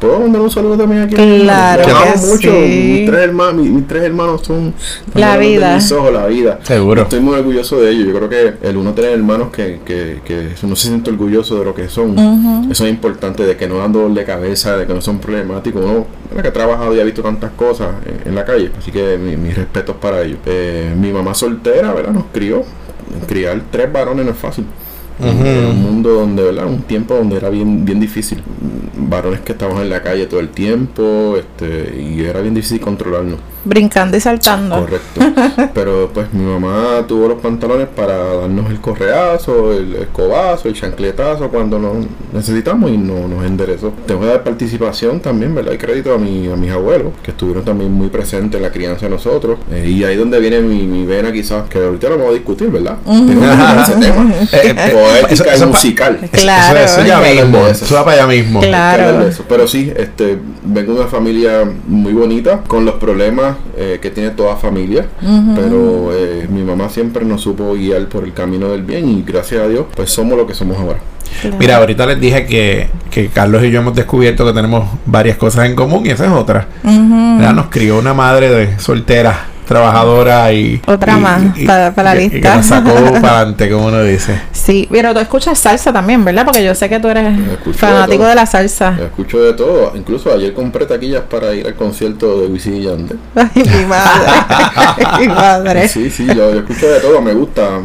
puedo 0.00 0.18
mandar 0.20 0.42
un 0.42 0.50
saludo 0.50 0.76
también 0.76 1.02
aquí. 1.02 1.14
Claro 1.14 1.82
Los 1.86 1.92
amo 1.94 2.12
que 2.12 2.26
mucho. 2.26 2.50
sí. 2.50 2.96
Mis 3.00 3.06
tres 3.06 3.20
hermanos, 3.20 3.54
mis, 3.62 3.70
mis 3.70 3.86
tres 3.86 4.02
hermanos 4.02 4.40
son 4.44 4.74
La 5.14 5.36
vida. 5.36 5.74
mis 5.76 5.92
ojos, 5.92 6.12
la 6.12 6.26
vida. 6.26 6.58
Seguro. 6.62 7.02
Estoy 7.02 7.20
muy 7.20 7.34
orgulloso 7.36 7.80
de 7.80 7.90
ellos. 7.90 8.08
Yo 8.08 8.14
creo 8.14 8.28
que 8.28 8.68
el 8.68 8.76
uno 8.76 8.92
tener 8.94 9.12
hermanos 9.12 9.50
que, 9.50 9.80
que, 9.84 10.20
que 10.24 10.48
uno 10.62 10.74
se 10.76 10.88
siente 10.88 11.10
orgulloso 11.10 11.58
de 11.58 11.64
lo 11.64 11.74
que 11.74 11.88
son. 11.88 12.18
Eso 12.70 12.84
es 12.84 12.90
importante, 12.90 13.44
de 13.44 13.56
que 13.56 13.68
no 13.68 13.78
dan 13.78 13.92
dolor 13.92 14.12
de 14.14 14.24
cabeza, 14.24 14.76
de 14.76 14.86
que 14.86 14.94
no 14.94 15.00
son 15.00 15.18
problemáticos. 15.20 15.84
Uno 15.84 16.06
que 16.42 16.48
ha 16.48 16.52
trabajado 16.52 16.94
y 16.96 17.00
ha 17.00 17.04
visto 17.04 17.22
tantas 17.22 17.50
cosas 17.52 17.88
en, 18.06 18.28
en 18.28 18.34
la 18.34 18.44
calle. 18.44 18.70
Así 18.78 18.90
que 18.90 19.18
mi- 19.18 19.36
mis 19.36 19.54
respetos 19.56 19.96
para 20.00 20.22
ellos. 20.22 20.38
Eh, 20.46 20.92
mi 20.98 21.12
mamá 21.12 21.34
soltera, 21.34 21.92
¿verdad? 21.92 22.12
Nos 22.12 22.24
crió. 22.32 22.64
Criar 23.26 23.60
tres 23.70 23.92
varones 23.92 24.24
no 24.24 24.30
es 24.32 24.38
fácil. 24.38 24.64
En 25.22 25.66
un 25.66 25.82
mundo 25.82 26.10
donde, 26.14 26.42
¿verdad? 26.42 26.66
Un 26.66 26.82
tiempo 26.82 27.14
donde 27.14 27.36
era 27.36 27.50
bien, 27.50 27.84
bien 27.84 28.00
difícil. 28.00 28.42
Varones 28.96 29.40
que 29.40 29.52
estaban 29.52 29.78
en 29.82 29.90
la 29.90 30.02
calle 30.02 30.26
todo 30.26 30.40
el 30.40 30.48
tiempo, 30.50 31.36
este, 31.36 32.00
y 32.00 32.20
era 32.20 32.40
bien 32.40 32.54
difícil 32.54 32.80
controlarnos. 32.80 33.38
Brincando 33.64 34.16
y 34.16 34.20
saltando. 34.20 34.80
Correcto. 34.80 35.20
Pero 35.74 36.10
pues 36.14 36.32
mi 36.32 36.44
mamá 36.44 37.04
tuvo 37.06 37.28
los 37.28 37.40
pantalones 37.40 37.88
para 37.88 38.16
darnos 38.36 38.70
el 38.70 38.80
correazo, 38.80 39.72
el 39.72 39.94
escobazo, 39.96 40.68
el 40.68 40.74
chancletazo 40.74 41.48
cuando 41.48 41.78
nos 41.78 42.06
necesitamos 42.32 42.90
y 42.90 42.96
no, 42.96 43.28
nos 43.28 43.44
enderezó. 43.44 43.92
Tengo 44.06 44.20
que 44.22 44.26
dar 44.28 44.42
participación 44.42 45.20
también, 45.20 45.54
¿verdad? 45.54 45.72
Y 45.72 45.78
crédito 45.78 46.14
a, 46.14 46.18
mi, 46.18 46.48
a 46.50 46.56
mis 46.56 46.70
abuelos, 46.70 47.12
que 47.22 47.32
estuvieron 47.32 47.64
también 47.64 47.92
muy 47.92 48.08
presentes 48.08 48.56
en 48.56 48.62
la 48.62 48.72
crianza 48.72 49.06
de 49.06 49.10
nosotros. 49.10 49.58
Eh, 49.70 49.88
y 49.90 50.04
ahí 50.04 50.16
donde 50.16 50.40
viene 50.40 50.60
mi, 50.60 50.86
mi 50.86 51.04
vena 51.04 51.30
quizás, 51.32 51.68
que 51.68 51.78
ahorita 51.78 52.08
lo 52.08 52.16
vamos 52.16 52.30
a 52.30 52.34
discutir, 52.34 52.68
¿verdad? 52.70 52.96
Tengo 53.04 53.26
que 53.42 53.46
tocar 53.46 53.78
ese 53.90 53.92
tema. 54.00 54.32
Eh, 54.52 54.74
eh, 54.76 54.90
Poética 54.92 55.52
eso- 55.54 55.64
y 55.64 55.66
pa- 55.66 55.66
musical. 55.66 56.18
Claro, 56.32 56.78
Eso, 56.78 57.00
eso 57.00 57.06
ya 57.06 57.20
mismo. 57.20 57.66
eso. 57.66 57.84
Eso 57.84 57.94
va 57.96 58.04
para 58.04 58.16
allá 58.24 58.26
mismo. 58.26 58.60
Claro. 58.60 59.28
Pero 59.48 59.68
sí, 59.68 59.92
este, 59.94 60.38
vengo 60.62 60.94
de 60.94 61.00
una 61.00 61.08
familia 61.08 61.68
muy 61.86 62.12
bonita, 62.14 62.60
con 62.66 62.84
los 62.86 62.94
problemas 62.94 63.49
eh, 63.76 63.98
que 64.00 64.10
tiene 64.10 64.30
toda 64.30 64.56
familia. 64.56 65.06
Pero 65.54 66.12
eh, 66.14 66.46
mi 66.50 66.62
mamá 66.62 66.88
siempre 66.88 67.24
nos 67.24 67.42
supo 67.42 67.74
guiar 67.74 68.06
por 68.08 68.24
el 68.24 68.32
camino 68.32 68.68
del 68.68 68.82
bien 68.82 69.08
y 69.08 69.22
gracias 69.22 69.62
a 69.62 69.68
Dios, 69.68 69.86
pues 69.94 70.10
somos 70.10 70.36
lo 70.36 70.46
que 70.46 70.54
somos 70.54 70.78
ahora. 70.78 70.98
Claro. 71.40 71.56
Mira, 71.58 71.76
ahorita 71.76 72.06
les 72.06 72.20
dije 72.20 72.44
que, 72.46 72.90
que 73.10 73.28
Carlos 73.28 73.62
y 73.62 73.70
yo 73.70 73.80
hemos 73.80 73.94
descubierto 73.94 74.44
que 74.44 74.52
tenemos 74.52 74.88
varias 75.06 75.36
cosas 75.36 75.66
en 75.66 75.76
común 75.76 76.04
y 76.06 76.10
esa 76.10 76.26
es 76.26 76.32
otra. 76.32 76.66
¿Verdad? 76.82 77.54
Nos 77.54 77.66
crió 77.66 77.98
una 77.98 78.14
madre 78.14 78.50
de 78.50 78.78
soltera 78.78 79.49
trabajadora 79.70 80.52
y. 80.52 80.82
Otra 80.86 81.16
y- 81.16 81.20
más 81.20 81.42
y- 81.58 81.64
para- 81.64 81.94
para 81.94 82.14
la 82.14 82.20
y- 82.20 82.24
y 82.24 82.28
que 82.28 82.34
lista. 82.36 82.56
nos 82.56 82.66
sacó 82.66 82.90
para 83.22 83.36
adelante, 83.38 83.70
como 83.70 83.86
uno 83.86 84.02
dice. 84.02 84.40
Sí, 84.52 84.88
pero 84.90 85.14
tú 85.14 85.20
escuchas 85.20 85.58
salsa 85.58 85.92
también, 85.92 86.24
¿verdad? 86.24 86.44
Porque 86.44 86.64
yo 86.64 86.74
sé 86.74 86.88
que 86.88 86.98
tú 87.00 87.08
eres 87.08 87.32
fanático 87.76 88.24
de 88.24 88.34
la 88.34 88.46
salsa. 88.46 88.96
Escucho 89.00 89.40
de 89.42 89.52
todo. 89.54 89.92
Incluso 89.96 90.32
ayer 90.32 90.52
compré 90.52 90.86
taquillas 90.86 91.22
para 91.22 91.54
ir 91.54 91.66
al 91.66 91.74
concierto 91.74 92.40
de 92.40 92.48
Wisin 92.48 92.76
y 92.76 92.82
Yandel. 92.82 93.18
Ay, 93.34 93.48
mi 93.54 93.84
madre. 93.86 94.32
mi 95.20 95.28
madre. 95.28 95.88
Sí, 95.88 96.10
sí, 96.10 96.26
yo, 96.26 96.34
yo 96.52 96.58
escucho 96.60 96.86
de 96.88 97.00
todo, 97.00 97.20
me 97.22 97.32
gusta. 97.32 97.80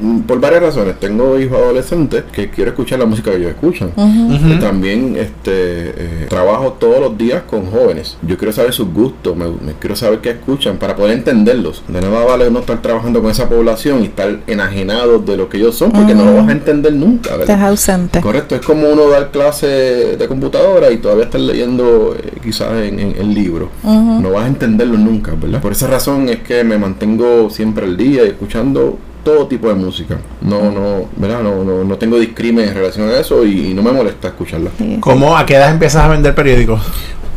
mm, 0.00 0.20
Por 0.22 0.40
varias 0.40 0.62
razones. 0.62 0.98
Tengo 0.98 1.38
hijos 1.38 1.56
adolescentes 1.56 2.24
que 2.32 2.50
quiero 2.50 2.70
escuchar 2.70 2.98
la 2.98 3.06
música 3.06 3.30
que 3.30 3.36
ellos 3.36 3.50
escuchan. 3.50 3.92
Y 3.96 4.58
También 4.58 5.16
este, 5.16 5.52
eh, 5.52 6.26
trabajo 6.28 6.72
todos 6.78 7.00
los 7.00 7.16
días 7.16 7.42
con 7.48 7.70
jóvenes. 7.70 8.16
Yo 8.22 8.36
quiero 8.36 8.52
saber 8.52 8.72
sus 8.72 8.92
gustos, 8.92 9.36
me, 9.36 9.46
me 9.46 9.72
quiero 9.78 9.94
saber 9.96 10.18
qué 10.20 10.30
escuchan 10.30 10.76
para 10.78 10.96
poder 10.96 11.16
entenderlos. 11.28 11.82
De 11.88 12.00
nada 12.00 12.24
vale 12.24 12.48
uno 12.48 12.60
estar 12.60 12.80
trabajando 12.80 13.20
con 13.20 13.30
esa 13.30 13.48
población 13.48 14.02
y 14.02 14.06
estar 14.06 14.40
enajenado 14.46 15.18
de 15.18 15.36
lo 15.36 15.48
que 15.48 15.58
ellos 15.58 15.76
son, 15.76 15.92
porque 15.92 16.14
no 16.14 16.24
lo 16.24 16.34
vas 16.36 16.48
a 16.48 16.52
entender 16.52 16.92
nunca. 16.92 17.30
¿verdad? 17.30 17.50
Estás 17.50 17.62
ausente. 17.62 18.20
Correcto, 18.20 18.54
es 18.54 18.62
como 18.62 18.88
uno 18.88 19.08
dar 19.08 19.30
clase 19.30 19.66
de 19.66 20.28
computadora 20.28 20.90
y 20.90 20.98
todavía 20.98 21.24
estar 21.24 21.40
leyendo 21.40 22.16
eh, 22.18 22.38
quizás 22.42 22.72
en, 22.72 22.98
en, 22.98 23.14
en 23.18 23.34
libro. 23.34 23.70
No 23.82 24.30
vas 24.32 24.44
a 24.44 24.48
entenderlo 24.48 24.96
nunca, 24.98 25.32
¿verdad? 25.40 25.60
Por 25.60 25.72
esa 25.72 25.86
razón 25.86 26.28
es 26.28 26.40
que 26.40 26.64
me 26.64 26.78
mantengo 26.78 27.50
siempre 27.50 27.84
al 27.84 27.96
día 27.96 28.24
y 28.24 28.28
escuchando 28.28 28.98
todo 29.24 29.46
tipo 29.46 29.68
de 29.68 29.74
música. 29.74 30.16
No, 30.40 30.70
no, 30.70 31.06
¿verdad? 31.16 31.42
No, 31.42 31.64
no, 31.64 31.84
no 31.84 31.96
tengo 31.98 32.18
discrimen 32.18 32.68
en 32.68 32.74
relación 32.74 33.08
a 33.08 33.18
eso 33.18 33.44
y, 33.44 33.68
y 33.68 33.74
no 33.74 33.82
me 33.82 33.92
molesta 33.92 34.28
escucharla. 34.28 34.70
Sí. 34.78 34.96
¿Cómo 35.00 35.36
a 35.36 35.44
qué 35.44 35.56
edad 35.56 35.70
empiezas 35.70 36.02
a 36.04 36.08
vender 36.08 36.34
periódicos? 36.34 36.80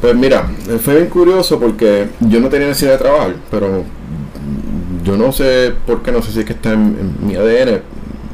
Pues 0.02 0.16
mira, 0.16 0.50
fue 0.84 0.96
bien 0.96 1.08
curioso 1.08 1.60
porque 1.60 2.08
yo 2.20 2.40
no 2.40 2.50
tenía 2.50 2.68
necesidad 2.68 2.94
de 2.94 2.98
trabajar, 2.98 3.36
pero 3.52 3.84
yo 5.04 5.16
no 5.16 5.32
sé 5.32 5.74
por 5.86 6.02
qué, 6.02 6.12
no 6.12 6.22
sé 6.22 6.32
si 6.32 6.40
es 6.40 6.46
que 6.46 6.54
está 6.54 6.74
en, 6.74 6.98
en 7.22 7.28
mi 7.28 7.36
ADN 7.36 7.82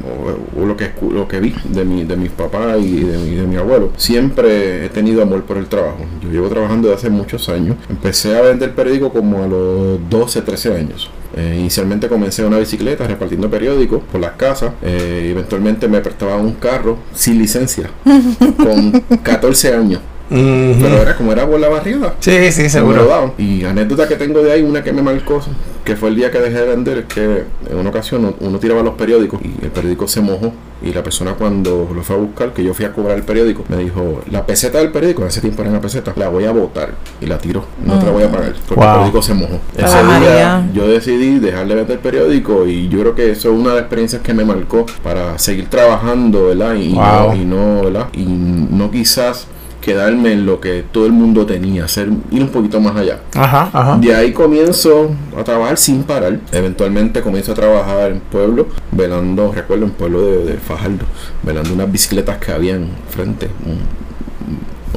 o, 0.08 0.62
o 0.62 0.66
lo 0.66 0.78
que 0.78 0.92
lo 1.12 1.28
que 1.28 1.40
vi 1.40 1.54
de 1.66 1.84
mi, 1.84 2.04
de 2.04 2.16
mis 2.16 2.32
papás 2.32 2.78
y 2.80 3.02
de 3.02 3.18
mi, 3.18 3.36
de 3.36 3.48
mi 3.48 3.56
abuelo. 3.58 3.92
Siempre 3.98 4.86
he 4.86 4.90
tenido 4.90 5.22
amor 5.22 5.44
por 5.44 5.58
el 5.58 5.68
trabajo. 5.68 6.00
Yo 6.22 6.30
llevo 6.30 6.48
trabajando 6.48 6.88
desde 6.88 7.08
hace 7.08 7.10
muchos 7.10 7.50
años. 7.50 7.76
Empecé 7.90 8.38
a 8.38 8.42
vender 8.42 8.74
periódicos 8.74 9.12
como 9.12 9.44
a 9.44 9.48
los 9.48 10.10
12, 10.10 10.42
13 10.42 10.74
años. 10.74 11.10
Eh, 11.36 11.58
inicialmente 11.60 12.08
comencé 12.08 12.42
en 12.42 12.48
una 12.48 12.60
bicicleta 12.60 13.06
repartiendo 13.06 13.50
periódicos 13.50 14.02
por 14.12 14.22
las 14.22 14.32
casas. 14.32 14.72
Eh, 14.82 15.30
eventualmente 15.32 15.88
me 15.88 16.00
prestaban 16.00 16.42
un 16.42 16.54
carro 16.54 16.98
sin 17.14 17.38
licencia 17.38 17.90
con 18.58 18.92
14 19.22 19.74
años. 19.74 20.02
Pero 20.30 21.02
era 21.02 21.16
como 21.16 21.32
era 21.32 21.48
por 21.48 21.60
la 21.60 21.70
barriada. 21.70 22.16
Sí, 22.20 22.52
sí, 22.52 22.70
seguro. 22.70 23.34
Y 23.38 23.64
anécdota 23.64 24.08
que 24.08 24.16
tengo 24.16 24.42
de 24.42 24.52
ahí, 24.52 24.62
una 24.62 24.84
que 24.84 24.92
me 24.92 25.02
marcó, 25.02 25.42
que 25.84 25.96
fue 25.96 26.10
el 26.10 26.16
día 26.16 26.30
que 26.32 26.40
dejé 26.40 26.60
de 26.62 26.68
vender, 26.68 26.98
es 27.00 27.06
que 27.06 27.44
en 27.70 27.78
una 27.78 27.90
ocasión 27.90 28.36
uno- 28.40 28.60
tiraba 28.60 28.82
los 28.84 28.96
periódicos 28.96 29.40
y 29.44 29.64
el 29.64 29.72
periódico 29.72 30.08
se 30.08 30.22
mojó. 30.22 30.52
Y 30.84 30.94
la 30.94 31.02
persona 31.02 31.34
cuando 31.34 31.90
lo 31.94 32.04
fue 32.04 32.16
a 32.16 32.20
buscar, 32.20 32.54
que 32.54 32.64
yo 32.64 32.72
fui 32.74 32.86
a 32.86 32.92
cobrar 32.94 33.18
el 33.18 33.24
periódico, 33.24 33.64
me 33.68 33.78
dijo, 33.78 34.22
la 34.30 34.46
peseta 34.46 34.78
del 34.78 34.92
periódico, 34.92 35.24
en 35.24 35.30
ese 35.30 35.42
tiempo 35.42 35.64
era 35.64 35.72
una 35.72 35.82
peseta, 35.82 36.14
la 36.16 36.30
voy 36.30 36.46
a 36.46 36.52
botar. 36.52 36.92
Y 37.20 37.26
la 37.26 37.40
tiró, 37.40 37.66
no 37.84 37.98
te 37.98 38.06
la 38.06 38.12
voy 38.12 38.24
a 38.24 38.30
pagar, 38.32 38.54
porque 38.68 38.76
Wow. 38.76 38.84
el 38.84 38.92
periódico 38.94 39.22
se 39.24 39.34
mojó. 39.34 39.60
Ese 39.76 40.04
día 40.04 40.70
yo 40.76 40.88
decidí 40.88 41.40
dejar 41.40 41.68
de 41.68 41.74
vender 41.76 41.96
el 41.98 42.00
periódico 42.04 42.68
y 42.68 42.90
yo 42.90 43.00
creo 43.00 43.16
que 43.16 43.32
eso 43.32 43.50
es 43.52 43.56
una 43.60 43.70
de 43.70 43.76
las 43.76 43.82
experiencias 43.82 44.22
que 44.22 44.34
me 44.36 44.46
marcó 44.46 44.86
para 45.04 45.40
seguir 45.40 45.68
trabajando, 45.68 46.46
¿verdad? 46.48 46.76
Y, 46.76 46.94
Wow. 46.94 47.30
no, 47.30 47.36
y 47.36 47.46
no, 47.46 47.82
¿verdad? 47.86 48.08
Y 48.14 48.24
no 48.26 48.92
quizás 48.92 49.48
quedarme 49.88 50.34
en 50.34 50.46
lo 50.46 50.60
que 50.60 50.84
todo 50.92 51.06
el 51.06 51.14
mundo 51.14 51.46
tenía, 51.46 51.86
hacer, 51.86 52.10
ir 52.30 52.42
un 52.44 52.50
poquito 52.50 52.82
más 52.82 52.96
allá. 52.98 53.22
Ajá, 53.36 53.70
ajá. 53.72 53.98
De 53.98 54.14
ahí 54.14 54.34
comienzo 54.34 55.12
a 55.38 55.44
trabajar 55.46 55.78
sin 55.78 56.04
parar. 56.04 56.40
Eventualmente 56.52 57.22
comienzo 57.22 57.54
a 57.54 57.56
trabajar 57.56 58.12
en 58.12 58.20
pueblo, 58.20 58.68
velando, 58.92 59.54
recuerdo, 59.54 59.86
en 59.86 59.92
pueblo 59.92 60.22
de, 60.26 60.44
de 60.44 60.54
Fajardo, 60.58 61.06
velando 61.42 61.74
unas 61.74 61.90
bicicletas 61.90 62.38
que 62.38 62.52
habían 62.52 62.90
frente. 63.10 63.48
un- 63.66 64.07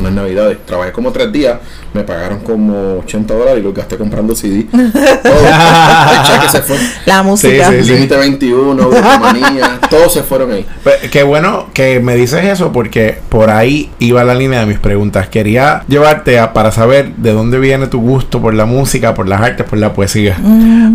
unas 0.00 0.12
navidades, 0.12 0.58
trabajé 0.66 0.92
como 0.92 1.12
tres 1.12 1.30
días, 1.32 1.58
me 1.94 2.02
pagaron 2.02 2.40
como 2.40 2.98
80 2.98 3.34
dólares 3.34 3.60
y 3.60 3.62
los 3.64 3.74
gasté 3.74 3.96
comprando 3.96 4.34
CD. 4.34 4.64
Todo, 4.72 4.82
el 5.46 6.22
cheque 6.26 6.48
se 6.50 6.62
fue. 6.62 6.76
La 7.06 7.22
música. 7.22 7.70
Sí, 7.70 7.76
sí, 7.78 7.84
sí. 7.84 7.92
Límite 7.94 8.16
21, 8.16 8.90
Manía, 9.20 9.78
todos 9.88 10.12
se 10.12 10.22
fueron 10.22 10.52
ahí. 10.52 10.66
Pues, 10.82 10.96
qué 11.10 11.22
bueno 11.22 11.68
que 11.74 12.00
me 12.00 12.14
dices 12.16 12.44
eso 12.44 12.72
porque 12.72 13.18
por 13.28 13.50
ahí 13.50 13.90
iba 13.98 14.24
la 14.24 14.34
línea 14.34 14.60
de 14.60 14.66
mis 14.66 14.78
preguntas. 14.78 15.28
Quería 15.28 15.82
llevarte 15.88 16.38
a, 16.38 16.52
para 16.52 16.72
saber 16.72 17.14
de 17.16 17.32
dónde 17.32 17.58
viene 17.58 17.86
tu 17.86 18.00
gusto 18.00 18.40
por 18.40 18.54
la 18.54 18.66
música, 18.66 19.14
por 19.14 19.28
las 19.28 19.40
artes, 19.40 19.66
por 19.66 19.78
la 19.78 19.92
poesía. 19.92 20.36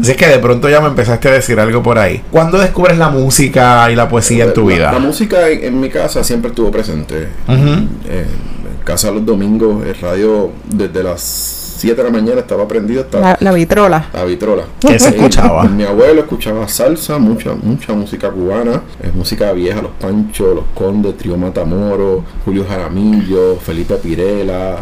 Así 0.01 0.11
es 0.11 0.17
que 0.17 0.27
de 0.27 0.39
pronto 0.39 0.69
ya 0.69 0.81
me 0.81 0.87
empezaste 0.87 1.27
a 1.29 1.31
decir 1.31 1.59
algo 1.59 1.83
por 1.83 1.99
ahí. 1.99 2.21
¿Cuándo 2.31 2.57
descubres 2.57 2.97
la 2.97 3.09
música 3.09 3.89
y 3.91 3.95
la 3.95 4.07
poesía 4.09 4.45
en 4.45 4.53
tu 4.53 4.67
La- 4.69 4.75
vida? 4.75 4.91
La, 4.91 4.99
música 4.99 5.49
en, 5.49 5.63
en 5.65 5.79
mi 5.79 5.89
casa 5.89 6.23
siempre 6.23 6.49
estuvo 6.49 6.71
presente. 6.71 7.27
Ujú. 7.47 7.87
Eh, 8.07 8.25
en 8.25 8.54
casa 8.85 9.11
los 9.11 9.25
domingos, 9.25 9.85
el 9.85 9.95
radio 9.95 10.51
desde 10.63 11.03
las 11.03 11.64
7 11.85 12.01
de 12.01 12.03
la 12.03 12.09
mañana 12.17 12.39
estaba 12.41 12.67
prendido 12.67 13.01
hasta 13.01 13.19
La, 13.19 13.37
la 13.39 13.51
vitrola. 13.51 14.09
la 14.11 14.25
vitrola. 14.25 14.63
¿Qué 14.79 14.97
se 14.97 15.09
escuchaba? 15.09 15.65
Mi 15.65 15.83
abuelo 15.83 16.21
escuchaba 16.21 16.67
salsa, 16.67 17.19
mucha 17.19 17.53
mucha 17.53 17.93
música 17.93 18.31
cubana, 18.31 18.81
eh, 19.03 19.11
música 19.13 19.51
vieja, 19.53 19.83
Los 19.83 19.91
Panchos, 20.01 20.55
Los 20.55 20.65
Condes, 20.73 21.15
Trío 21.15 21.37
Matamoros, 21.37 22.23
Julio 22.43 22.65
Jaramillo, 22.67 23.57
Felipe 23.57 23.93
Pirela, 23.97 24.77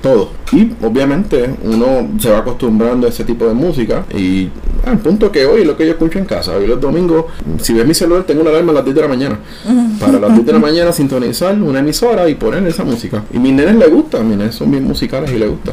todo. 0.00 0.30
Y 0.52 0.70
obviamente 0.82 1.50
uno 1.64 2.08
se 2.18 2.30
va 2.30 2.38
acostumbrando 2.38 3.06
a 3.06 3.10
ese 3.10 3.24
tipo 3.24 3.46
de 3.46 3.54
música 3.54 4.04
y 4.14 4.48
al 4.86 4.98
punto 4.98 5.32
que 5.32 5.44
hoy 5.46 5.64
lo 5.64 5.76
que 5.76 5.84
yo 5.86 5.92
escucho 5.92 6.18
en 6.18 6.26
casa, 6.26 6.52
hoy 6.56 6.66
los 6.66 6.80
domingos, 6.80 7.24
si 7.60 7.72
ves 7.72 7.86
mi 7.86 7.94
celular 7.94 8.22
tengo 8.24 8.42
una 8.42 8.50
alarma 8.50 8.70
a 8.72 8.74
las 8.76 8.84
10 8.84 8.94
de 8.96 9.02
la 9.02 9.08
mañana. 9.08 9.38
Para 9.98 10.18
las 10.20 10.32
10 10.34 10.46
de 10.46 10.52
la 10.52 10.58
mañana 10.68 10.92
sintonizar 10.92 11.54
una 11.60 11.80
emisora 11.80 12.28
y 12.28 12.34
poner 12.36 12.66
esa 12.66 12.84
música. 12.84 13.22
Y 13.32 13.38
mis 13.38 13.52
nenes 13.52 13.74
les 13.76 13.90
gusta, 13.90 14.20
mis 14.22 14.36
nenes 14.36 14.54
son 14.54 14.70
bien 14.70 14.84
musicales 14.84 15.30
y 15.32 15.38
les 15.38 15.50
gusta. 15.50 15.72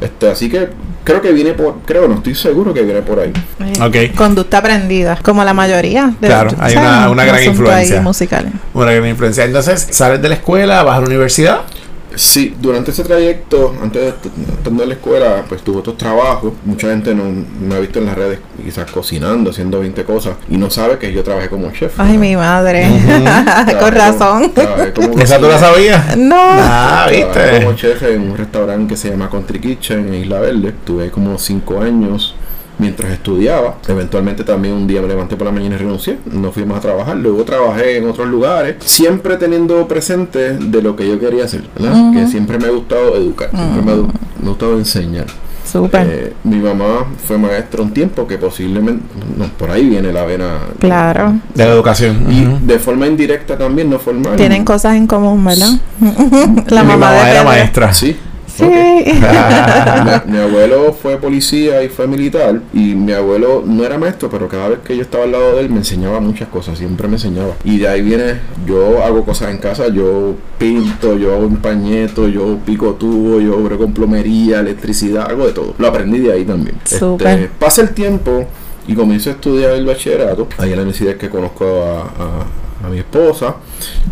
Este, 0.00 0.28
así 0.30 0.48
que 0.48 0.68
creo 1.04 1.20
que 1.20 1.32
viene 1.32 1.52
por, 1.52 1.80
creo, 1.84 2.06
no 2.08 2.14
estoy 2.16 2.34
seguro 2.34 2.72
que 2.74 2.82
viene 2.82 3.02
por 3.02 3.18
ahí. 3.20 3.32
Eh, 3.60 3.72
Ok. 4.10 4.16
Conducta 4.16 4.58
aprendida, 4.58 5.18
como 5.22 5.42
la 5.44 5.52
mayoría. 5.54 6.12
De, 6.20 6.26
Claro, 6.28 6.50
hay 6.58 6.76
una- 6.76 7.10
una 7.10 7.24
gran 7.24 7.42
influencia. 7.44 8.00
musical. 8.02 8.50
Una 8.74 8.92
gran 8.92 9.08
influencia. 9.08 9.44
Entonces, 9.44 9.88
sales 9.90 10.20
de 10.22 10.28
la 10.28 10.34
escuela, 10.36 10.82
vas 10.82 10.98
a 10.98 11.00
la 11.00 11.06
universidad. 11.06 11.60
Sí, 12.14 12.56
durante 12.60 12.90
ese 12.90 13.04
trayecto, 13.04 13.72
antes 13.80 14.02
de 14.02 14.08
est- 14.08 14.26
estando 14.58 14.82
en 14.82 14.88
la 14.88 14.94
escuela, 14.96 15.44
pues 15.48 15.62
tuve 15.62 15.78
otros 15.78 15.96
trabajos. 15.96 16.52
Mucha 16.64 16.88
gente 16.90 17.14
no 17.14 17.22
me 17.24 17.74
ha 17.76 17.78
visto 17.78 18.00
en 18.00 18.06
las 18.06 18.16
redes 18.16 18.40
quizás 18.60 18.90
cocinando, 18.90 19.50
haciendo 19.50 19.80
20 19.80 20.04
cosas 20.04 20.34
y 20.48 20.56
no 20.56 20.70
sabe 20.70 20.98
que 20.98 21.12
yo 21.12 21.22
trabajé 21.22 21.48
como 21.48 21.70
chef. 21.70 21.98
Ay, 21.98 22.14
¿no? 22.14 22.20
mi 22.20 22.36
madre. 22.36 22.86
Con 23.80 23.94
razón. 23.94 24.52
como 24.94 25.18
¿Esa 25.18 25.38
tú 25.38 25.46
la 25.46 25.58
sabías? 25.58 26.16
No. 26.16 26.36
Ah, 26.36 27.06
viste. 27.10 27.64
como 27.64 27.74
chef 27.76 28.02
en 28.02 28.30
un 28.30 28.36
restaurante 28.36 28.94
que 28.94 28.96
se 28.96 29.10
llama 29.10 29.30
Country 29.30 29.60
Kitchen 29.60 30.08
en 30.08 30.14
Isla 30.14 30.40
Verde. 30.40 30.68
Estuve 30.68 31.04
ahí 31.04 31.10
como 31.10 31.38
5 31.38 31.80
años 31.80 32.34
mientras 32.78 33.12
estudiaba. 33.12 33.76
Eventualmente 33.86 34.42
también 34.42 34.74
un 34.74 34.86
día 34.86 35.02
me 35.02 35.08
levanté 35.08 35.36
por 35.36 35.46
la 35.46 35.52
mañana 35.52 35.76
y 35.76 35.78
renuncié. 35.78 36.18
No 36.32 36.50
fui 36.50 36.64
más 36.64 36.78
a 36.78 36.80
trabajar. 36.80 37.16
Luego 37.16 37.44
trabajé 37.44 37.98
en 37.98 38.08
otros 38.08 38.28
lugares. 38.28 38.76
Siempre 38.80 39.36
teniendo 39.36 39.86
presente 39.86 40.54
de 40.54 40.82
lo 40.82 40.96
que 40.96 41.06
yo 41.06 41.18
quería 41.20 41.44
hacer. 41.44 41.62
¿verdad? 41.78 42.12
Que 42.12 42.26
siempre 42.26 42.58
me 42.58 42.66
ha 42.66 42.70
gustado 42.70 43.16
educar. 43.16 43.50
Siempre 43.50 43.82
me, 43.82 43.92
ha, 43.92 43.96
me 43.96 44.46
ha 44.46 44.48
gustado 44.48 44.78
enseñar. 44.78 45.26
Súper. 45.64 46.06
Eh, 46.08 46.32
mi 46.44 46.56
mamá 46.56 47.06
fue 47.26 47.38
maestra 47.38 47.82
un 47.82 47.92
tiempo 47.92 48.26
que 48.26 48.38
posiblemente... 48.38 49.02
No, 49.36 49.46
por 49.56 49.70
ahí 49.70 49.88
viene 49.88 50.12
la 50.12 50.24
vena. 50.24 50.58
claro. 50.78 51.34
De 51.54 51.64
la 51.64 51.72
educación. 51.72 52.26
Y 52.30 52.66
de 52.66 52.78
forma 52.78 53.06
indirecta 53.06 53.56
también, 53.56 53.90
no 53.90 53.98
formal. 53.98 54.36
Tienen 54.36 54.64
cosas 54.64 54.96
en 54.96 55.06
común, 55.06 55.44
¿verdad? 55.44 55.72
la 56.68 56.82
Mi 56.82 56.88
mamá, 56.88 57.12
de 57.12 57.30
era 57.30 57.44
maestra. 57.44 57.92
Sí. 57.92 58.16
Sí. 58.56 58.64
mi, 60.26 60.32
mi 60.32 60.38
abuelo 60.38 60.92
fue 60.92 61.16
policía 61.18 61.82
y 61.82 61.88
fue 61.88 62.06
militar 62.06 62.60
y 62.72 62.94
mi 62.94 63.12
abuelo 63.12 63.62
no 63.66 63.84
era 63.84 63.98
maestro, 63.98 64.28
pero 64.30 64.48
cada 64.48 64.68
vez 64.68 64.78
que 64.84 64.96
yo 64.96 65.02
estaba 65.02 65.24
al 65.24 65.32
lado 65.32 65.56
de 65.56 65.60
él 65.62 65.70
me 65.70 65.78
enseñaba 65.78 66.20
muchas 66.20 66.48
cosas, 66.48 66.78
siempre 66.78 67.08
me 67.08 67.14
enseñaba. 67.14 67.54
Y 67.64 67.78
de 67.78 67.88
ahí 67.88 68.02
viene, 68.02 68.40
yo 68.66 69.02
hago 69.04 69.24
cosas 69.24 69.50
en 69.50 69.58
casa, 69.58 69.88
yo 69.88 70.34
pinto, 70.58 71.16
yo 71.16 71.34
hago 71.34 71.44
empañeto, 71.44 72.28
yo 72.28 72.58
pico 72.66 72.94
tubo, 72.94 73.40
yo 73.40 73.56
obro 73.56 73.78
con 73.78 73.92
plomería, 73.94 74.60
electricidad, 74.60 75.26
algo 75.28 75.46
de 75.46 75.52
todo. 75.52 75.74
Lo 75.78 75.86
aprendí 75.88 76.18
de 76.18 76.32
ahí 76.32 76.44
también. 76.44 76.76
Súper. 76.84 77.28
Este, 77.28 77.50
pasa 77.58 77.82
el 77.82 77.90
tiempo 77.90 78.46
y 78.86 78.94
comienzo 78.94 79.30
a 79.30 79.34
estudiar 79.34 79.72
el 79.72 79.86
bachillerato. 79.86 80.48
Ahí 80.58 80.70
en 80.70 80.76
la 80.76 80.82
universidad 80.82 81.12
es 81.12 81.18
que 81.18 81.28
conozco 81.28 81.64
a, 81.64 82.00
a- 82.02 82.46
a 82.82 82.88
mi 82.88 82.98
esposa 82.98 83.56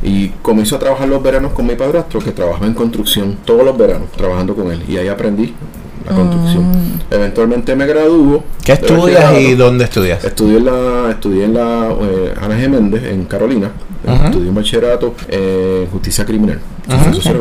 y 0.02 0.28
comienzo 0.42 0.76
a 0.76 0.78
trabajar 0.78 1.08
los 1.08 1.22
veranos 1.22 1.52
con 1.52 1.66
mi 1.66 1.74
padrastro 1.74 2.20
que 2.20 2.32
trabajaba 2.32 2.66
en 2.66 2.74
construcción 2.74 3.38
todos 3.44 3.64
los 3.64 3.76
veranos 3.76 4.10
trabajando 4.12 4.54
con 4.54 4.70
él 4.70 4.82
y 4.88 4.96
ahí 4.96 5.08
aprendí 5.08 5.54
la 6.08 6.14
construcción. 6.14 6.64
Eventualmente 7.10 7.76
me 7.76 7.86
graduó. 7.86 8.42
¿Qué 8.64 8.72
estudias 8.72 9.38
y 9.38 9.54
dónde 9.54 9.84
estudias? 9.84 10.24
Estudié 10.24 10.58
en 10.58 10.64
la, 10.64 11.10
estudié 11.10 11.44
en 11.44 11.54
la 11.54 11.94
eh, 12.00 12.34
Ana 12.40 12.58
G. 12.58 12.68
Méndez 12.68 13.04
en 13.04 13.24
Carolina. 13.24 13.70
Ajá. 14.06 14.26
Estudié 14.26 14.48
un 14.48 14.54
bachillerato 14.54 15.14
en 15.28 15.86
justicia 15.90 16.24
criminal. 16.24 16.60
Justicia. 17.04 17.32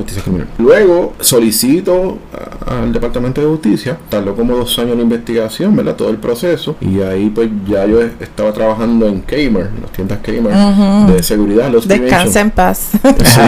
Luego 0.57 1.13
solicito 1.21 2.17
al 2.65 2.91
Departamento 2.91 3.39
de 3.39 3.47
Justicia. 3.47 3.97
Tardó 4.09 4.35
como 4.35 4.57
dos 4.57 4.77
años 4.79 4.97
la 4.97 5.03
investigación, 5.03 5.73
¿verdad? 5.75 5.95
Todo 5.95 6.09
el 6.09 6.17
proceso. 6.17 6.75
Y 6.81 6.99
ahí 7.01 7.29
pues 7.29 7.49
ya 7.65 7.85
yo 7.85 8.01
estaba 8.01 8.51
trabajando 8.51 9.07
en 9.07 9.21
Kmart, 9.21 9.69
las 9.81 9.91
tiendas 9.93 10.19
Kmart 10.21 11.09
de 11.09 11.23
seguridad, 11.23 11.69
los 11.71 11.87
Descansa 11.87 12.41
en 12.41 12.51
paz. 12.51 12.89
Sí, 13.23 13.41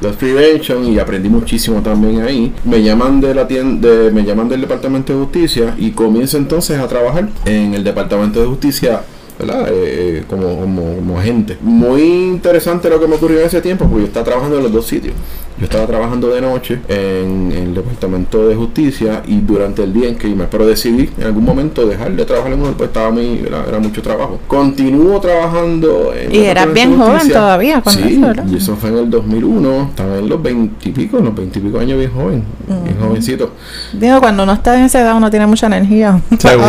los 0.00 0.16
Prevention 0.16 0.86
y 0.86 0.98
aprendí 0.98 1.28
muchísimo 1.28 1.80
también 1.82 2.22
ahí. 2.22 2.52
Me 2.64 2.82
llaman 2.82 3.20
de 3.20 3.34
la 3.34 3.46
tienda, 3.46 3.88
de- 3.88 4.10
me 4.10 4.24
llaman 4.24 4.48
del 4.48 4.60
Departamento 4.62 5.12
de 5.12 5.18
Justicia 5.18 5.74
y 5.78 5.90
comienzo 5.90 6.38
entonces 6.38 6.78
a 6.78 6.88
trabajar 6.88 7.28
en 7.44 7.74
el 7.74 7.84
Departamento 7.84 8.40
de 8.40 8.46
Justicia. 8.46 9.02
Eh, 9.42 10.20
eh, 10.20 10.24
como, 10.28 10.60
como, 10.60 11.18
agente. 11.18 11.56
Muy 11.60 12.02
interesante 12.02 12.88
lo 12.88 13.00
que 13.00 13.06
me 13.06 13.16
ocurrió 13.16 13.40
en 13.40 13.46
ese 13.46 13.60
tiempo, 13.60 13.86
porque 13.86 14.02
yo 14.02 14.06
estaba 14.06 14.24
trabajando 14.24 14.58
en 14.58 14.64
los 14.64 14.72
dos 14.72 14.86
sitios. 14.86 15.14
Yo 15.60 15.64
estaba 15.64 15.86
trabajando 15.86 16.28
de 16.28 16.40
noche 16.40 16.80
en, 16.88 17.52
en 17.52 17.62
el 17.64 17.74
Departamento 17.74 18.48
de 18.48 18.54
Justicia 18.54 19.22
y 19.26 19.40
durante 19.40 19.82
el 19.82 19.92
día 19.92 20.08
en 20.08 20.14
Kmart, 20.14 20.50
pero 20.50 20.66
decidí 20.66 21.10
en 21.18 21.26
algún 21.26 21.44
momento 21.44 21.86
dejar 21.86 22.12
de 22.12 22.24
trabajar 22.24 22.52
en 22.52 22.60
uno, 22.60 22.72
pues 22.72 22.88
estaba 22.88 23.10
muy, 23.10 23.42
era, 23.46 23.66
era 23.68 23.78
mucho 23.78 24.00
trabajo. 24.00 24.40
Continúo 24.46 25.20
trabajando 25.20 26.14
en 26.14 26.34
Y 26.34 26.46
eras 26.46 26.72
bien 26.72 26.96
joven 26.96 27.28
todavía 27.28 27.82
cuando 27.82 28.08
Sí, 28.08 28.22
eso, 28.22 28.42
y 28.48 28.56
eso 28.56 28.76
fue 28.76 28.88
en 28.88 28.96
el 28.96 29.10
2001, 29.10 29.88
estaba 29.90 30.16
en 30.16 30.28
los 30.30 30.42
20 30.42 30.88
y 30.88 30.92
pico, 30.92 31.18
en 31.18 31.24
los 31.26 31.34
20 31.34 31.58
y 31.58 31.62
pico 31.62 31.78
años 31.78 31.98
bien 31.98 32.10
joven, 32.10 32.42
bien 32.66 32.96
jovencito. 32.98 33.52
Digo, 33.92 34.18
cuando 34.18 34.44
uno 34.44 34.54
está 34.54 34.78
en 34.78 34.84
esa 34.84 35.02
edad 35.02 35.14
uno 35.14 35.30
tiene 35.30 35.46
mucha 35.46 35.66
energía. 35.66 36.22
Seguro. 36.38 36.66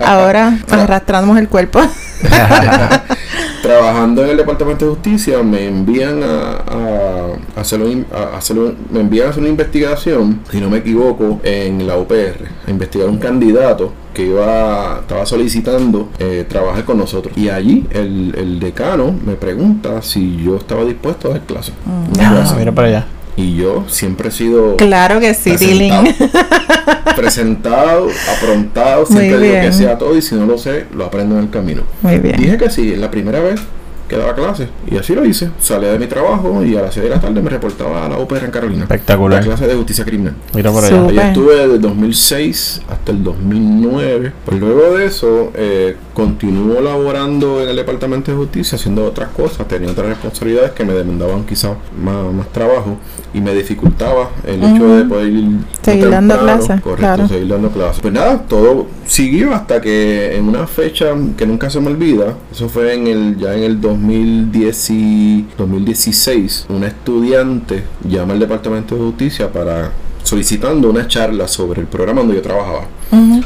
ahora 0.00 0.58
arrastramos 0.70 1.36
el 1.36 1.48
cuerpo. 1.48 1.80
Trabajando 3.62 4.22
en 4.24 4.30
el 4.30 4.36
Departamento 4.36 4.84
de 4.84 4.90
Justicia 4.92 5.42
me 5.42 5.66
envían 5.66 6.22
a, 6.22 6.52
a, 7.56 7.60
hacer 7.60 7.80
un- 7.82 8.06
a 8.14 8.36
hacer 8.36 8.58
un- 8.58 8.76
me 8.90 9.00
envían 9.00 9.26
a 9.26 9.30
hacer 9.30 9.40
una 9.42 9.50
investigación, 9.50 10.40
si 10.50 10.60
no 10.60 10.70
me 10.70 10.78
equivoco, 10.78 11.40
en 11.42 11.86
la 11.86 11.96
UPR, 11.96 12.46
a 12.66 12.70
investigar 12.70 13.08
un 13.08 13.18
candidato 13.18 13.92
que 14.14 14.26
iba 14.26 14.98
estaba 15.00 15.26
solicitando 15.26 16.08
eh, 16.18 16.46
trabajar 16.48 16.84
con 16.84 16.98
nosotros. 16.98 17.36
Y 17.36 17.48
allí 17.48 17.84
el, 17.90 18.34
el 18.38 18.60
decano 18.60 19.14
me 19.24 19.34
pregunta 19.34 20.00
si 20.00 20.36
yo 20.42 20.56
estaba 20.56 20.84
dispuesto 20.84 21.28
a 21.28 21.32
dar 21.32 21.40
clases. 21.40 21.74
Una 21.86 22.28
Ah, 22.30 22.32
clase. 22.34 22.54
mira 22.56 22.72
para 22.72 22.88
allá. 22.88 23.06
Y 23.36 23.56
yo 23.56 23.84
siempre 23.88 24.28
he 24.28 24.32
sido 24.32 24.76
Claro 24.76 25.18
que 25.20 25.34
sí, 25.34 25.56
Tilín. 25.56 25.92
presentado, 27.16 28.08
aprontado, 28.36 29.06
siempre 29.06 29.38
digo 29.40 29.60
que 29.60 29.72
sea 29.72 29.98
todo 29.98 30.16
y 30.16 30.22
si 30.22 30.34
no 30.34 30.46
lo 30.46 30.58
sé, 30.58 30.86
lo 30.94 31.06
aprendo 31.06 31.36
en 31.36 31.44
el 31.44 31.50
camino. 31.50 31.82
Muy 32.02 32.18
bien. 32.18 32.36
Dije 32.36 32.56
que 32.56 32.70
sí, 32.70 32.94
la 32.94 33.10
primera 33.10 33.40
vez 33.40 33.60
que 34.08 34.16
daba 34.16 34.34
clase. 34.34 34.68
Y 34.90 34.96
así 34.96 35.14
lo 35.14 35.24
hice. 35.24 35.50
Salí 35.58 35.86
de 35.86 35.98
mi 35.98 36.06
trabajo 36.06 36.64
y 36.64 36.76
a 36.76 36.82
las 36.82 36.94
6 36.94 37.04
de 37.04 37.10
la 37.10 37.20
tarde 37.20 37.42
me 37.42 37.50
reportaba 37.50 38.06
a 38.06 38.08
la 38.08 38.18
UPR 38.18 38.44
en 38.44 38.50
Carolina. 38.50 38.82
Espectacular. 38.82 39.40
La 39.40 39.46
clase 39.46 39.66
de 39.66 39.74
justicia 39.74 40.04
criminal. 40.04 40.34
Mira 40.54 40.70
por 40.70 40.84
allá. 40.84 41.28
Estuve 41.28 41.56
desde 41.56 41.78
2006 41.78 42.82
hasta 42.88 43.12
el 43.12 43.22
2009. 43.24 44.32
Pues 44.44 44.60
luego 44.60 44.96
de 44.96 45.06
eso, 45.06 45.52
eh, 45.54 45.96
continuó 46.14 46.80
laborando 46.80 47.62
en 47.62 47.68
el 47.68 47.76
Departamento 47.76 48.30
de 48.30 48.36
Justicia, 48.36 48.76
haciendo 48.76 49.04
otras 49.04 49.30
cosas. 49.30 49.66
Tenía 49.68 49.90
otras 49.90 50.08
responsabilidades 50.08 50.72
que 50.72 50.84
me 50.84 50.92
demandaban 50.94 51.44
quizás 51.44 51.72
más, 52.02 52.32
más 52.32 52.48
trabajo 52.52 52.96
y 53.34 53.40
me 53.40 53.54
dificultaba 53.54 54.30
el 54.46 54.62
hecho 54.62 54.88
de 54.96 55.04
poder 55.04 55.28
ir 55.28 55.58
Seguir 55.82 56.10
dando 56.10 56.38
clases, 56.38 56.80
Correcto, 56.80 56.96
claro. 56.96 57.28
seguir 57.28 57.48
dando 57.48 57.70
clases. 57.70 58.00
Pues 58.00 58.14
nada, 58.14 58.38
todo 58.48 58.86
siguió 59.06 59.54
hasta 59.54 59.80
que 59.80 60.36
en 60.36 60.48
una 60.48 60.66
fecha 60.66 61.14
que 61.36 61.46
nunca 61.46 61.70
se 61.70 61.80
me 61.80 61.88
olvida, 61.88 62.34
eso 62.50 62.68
fue 62.68 62.94
en 62.94 63.06
el 63.06 63.36
ya 63.36 63.54
en 63.54 63.64
el 63.64 63.80
2010 63.96 64.90
y 64.90 65.46
2016, 65.56 66.66
una 66.68 66.86
estudiante 66.86 67.84
llama 68.06 68.34
al 68.34 68.40
Departamento 68.40 68.94
de 68.94 69.00
Justicia 69.00 69.50
para 69.50 69.90
solicitando 70.22 70.90
una 70.90 71.06
charla 71.06 71.48
sobre 71.48 71.80
el 71.80 71.86
programa 71.86 72.20
donde 72.20 72.36
yo 72.36 72.42
trabajaba. 72.42 72.86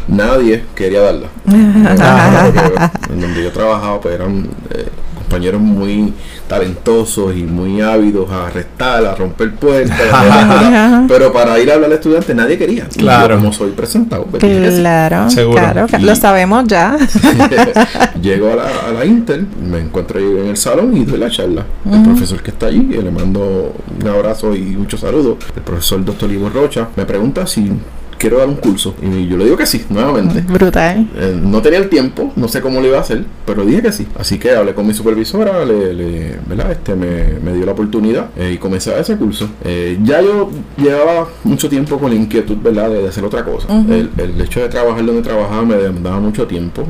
Nadie 0.09 0.65
quería 0.75 1.03
darla. 1.03 1.29
En 3.11 3.21
donde 3.21 3.43
yo 3.43 3.53
trabajaba 3.53 4.01
pues 4.01 4.15
eran 4.15 4.49
eh, 4.71 4.89
compañeros 5.31 5.61
muy 5.61 6.13
talentosos 6.49 7.37
y 7.37 7.45
muy 7.45 7.81
ávidos 7.81 8.29
a 8.33 8.49
arrestar, 8.49 9.07
a 9.07 9.15
romper 9.15 9.55
puertas, 9.55 9.97
pero 11.09 11.33
para 11.33 11.57
ir 11.61 11.71
a 11.71 11.75
hablar 11.75 11.89
al 11.91 11.95
estudiante 11.97 12.35
nadie 12.35 12.59
quería. 12.59 12.89
Y 12.93 12.99
yo, 12.99 13.03
Claro. 13.03 13.37
como 13.37 13.53
soy 13.53 13.71
presentado, 13.71 14.25
pues. 14.25 14.43
Claro, 14.43 15.31
Seguro. 15.31 15.61
claro, 15.61 15.87
Y- 15.97 16.03
lo 16.03 16.17
sabemos 16.17 16.65
ya. 16.67 16.97
Llego 18.21 18.53
a 18.53 18.57
la, 18.57 18.65
a 18.89 18.93
la 18.93 19.05
Intel, 19.07 19.47
me 19.63 19.79
encuentro 19.79 20.19
ahí 20.19 20.25
en 20.25 20.47
el 20.49 20.57
salón 20.57 20.97
y 20.97 21.05
doy 21.05 21.19
la 21.21 21.31
charla. 21.31 21.65
El 21.91 22.03
profesor 22.03 22.43
que 22.43 22.51
está 22.51 22.67
allí, 22.67 22.89
y 22.91 23.01
le 23.01 23.11
mando 23.13 23.73
un 24.01 24.09
abrazo 24.09 24.57
y 24.57 24.63
muchos 24.63 24.99
saludos. 25.01 25.37
El 25.55 25.63
profesor 25.63 26.05
Dr. 26.05 26.29
Ivo 26.33 26.49
Rocha 26.51 26.89
me 26.97 27.05
pregunta 27.07 27.47
si 27.47 27.71
quiero 28.21 28.39
dar 28.39 28.47
un 28.49 28.57
curso. 28.57 28.95
Y 29.03 29.27
yo 29.27 29.37
le 29.39 29.45
digo 29.45 29.57
que 29.57 29.65
sí, 29.67 29.85
nuevamente. 29.89 30.43
Brutal. 30.43 31.09
Eh, 31.17 31.37
no 31.43 31.63
tenía 31.63 31.79
el 31.81 31.89
tiempo, 31.89 32.33
no 32.37 32.47
sé 32.49 32.61
cómo 32.61 32.81
lo 32.81 32.87
iba 32.87 32.99
a 32.99 33.01
hacer, 33.01 33.25
pero 33.47 33.65
dije 33.65 33.81
que 33.83 33.91
sí. 33.93 34.07
Así 34.19 34.39
que 34.39 34.51
hablé 34.55 34.75
con 34.75 34.87
mi 34.87 34.93
supervisora, 34.95 35.65
le, 35.65 35.95
le- 35.95 36.37
¿verdad? 36.47 36.71
Este, 36.71 36.95
me, 36.95 37.39
me 37.43 37.55
dio 37.55 37.65
la 37.67 37.73
oportunidad 37.73 38.27
eh, 38.37 38.53
y 38.55 38.59
comencé 38.59 38.93
a 38.95 39.01
ese 39.01 39.17
curso. 39.17 39.49
Eh, 39.65 39.99
ya 40.05 40.21
yo 40.21 40.51
llevaba 40.77 41.29
mucho 41.45 41.69
tiempo 41.69 41.99
con 41.99 42.11
la 42.11 42.17
inquietud 42.17 42.59
¿verdad? 42.63 42.91
de, 42.91 43.03
de 43.03 43.09
hacer 43.09 43.25
otra 43.25 43.45
cosa. 43.45 43.67
El, 43.89 44.11
el 44.19 44.41
hecho 44.41 44.61
de 44.61 44.69
trabajar 44.69 45.05
donde 45.05 45.23
trabajaba 45.23 45.63
me 45.65 45.77
demandaba 45.77 46.21
mucho 46.21 46.47
tiempo. 46.47 46.87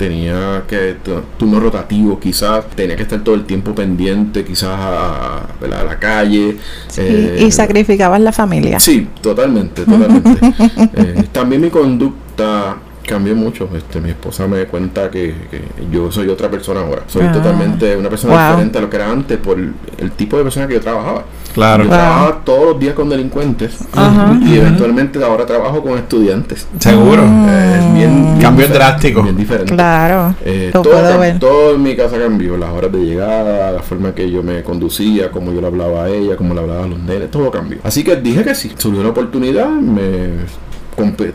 Tenía 0.00 0.64
que 0.66 0.96
tu- 1.04 1.20
turno 1.36 1.60
rotativo 1.60 2.18
quizás 2.18 2.64
tenía 2.74 2.96
que 2.96 3.02
estar 3.02 3.22
todo 3.22 3.34
el 3.34 3.44
tiempo 3.44 3.74
pendiente 3.74 4.46
quizás 4.46 4.70
a, 4.72 5.46
la 5.60 5.98
calle 5.98 6.56
Sí, 6.88 7.02
eh, 7.04 7.44
y 7.46 7.50
sacrificabas 7.50 8.18
la 8.22 8.32
familia. 8.32 8.80
Sí, 8.80 9.06
totalmente, 9.20 9.84
totalmente. 9.84 10.40
Eh, 10.96 11.24
también 11.32 11.60
mi 11.60 11.68
conducta 11.68 12.76
cambió 13.06 13.34
mucho. 13.34 13.68
Este, 13.76 14.00
mi 14.00 14.10
esposa 14.10 14.46
me 14.46 14.64
cuenta 14.66 15.10
que, 15.10 15.34
que 15.50 15.62
yo 15.90 16.10
soy 16.12 16.28
otra 16.28 16.50
persona 16.50 16.80
ahora. 16.80 17.02
Soy 17.06 17.22
Ah. 17.26 17.32
totalmente 17.32 17.96
una 17.96 18.08
persona 18.08 18.34
Wow. 18.34 18.50
diferente 18.50 18.78
a 18.78 18.80
lo 18.82 18.90
que 18.90 18.96
era 18.96 19.10
antes 19.10 19.38
por 19.38 19.58
el, 19.58 20.10
tipo 20.12 20.36
de 20.36 20.42
persona 20.44 20.66
que 20.66 20.74
yo 20.74 20.80
trabajaba. 20.80 21.24
Claro. 21.54 21.84
Yo 21.84 21.88
Wow. 21.90 21.98
trabajaba 21.98 22.40
todos 22.44 22.64
los 22.70 22.78
días 22.80 22.94
con 22.94 23.08
delincuentes 23.08 23.78
Ajá. 23.92 24.38
y 24.42 24.56
eventualmente 24.58 25.22
ahora 25.24 25.44
trabajo 25.46 25.82
con 25.82 25.98
estudiantes. 25.98 26.66
Seguro. 26.78 27.22
Eh, 27.24 27.76
es 27.78 27.94
bien, 27.94 28.22
bien 28.24 28.40
Cambio 28.40 28.68
drástico. 28.68 29.22
Bien 29.22 29.36
diferente. 29.36 29.74
Claro, 29.74 30.34
Eh, 30.44 30.70
todo, 30.72 30.90
todo 31.38 31.74
en 31.74 31.82
mi 31.82 31.96
casa 31.96 32.18
cambió, 32.18 32.56
las 32.56 32.70
horas 32.70 32.92
de 32.92 32.98
llegada, 32.98 33.72
la 33.72 33.80
forma 33.82 34.14
que 34.14 34.30
yo 34.30 34.42
me 34.42 34.62
conducía, 34.62 35.30
cómo 35.30 35.52
yo 35.52 35.60
le 35.60 35.66
hablaba 35.66 36.04
a 36.04 36.08
ella, 36.08 36.36
cómo 36.36 36.54
le 36.54 36.60
hablaba 36.60 36.84
a 36.84 36.88
los 36.88 36.98
nenes, 36.98 37.30
todo 37.30 37.50
cambió. 37.50 37.78
Así 37.82 38.02
que 38.04 38.16
dije 38.16 38.44
que 38.44 38.54
sí, 38.54 38.72
surgió 38.76 39.02
la 39.02 39.10
oportunidad, 39.10 39.68
me 39.68 40.28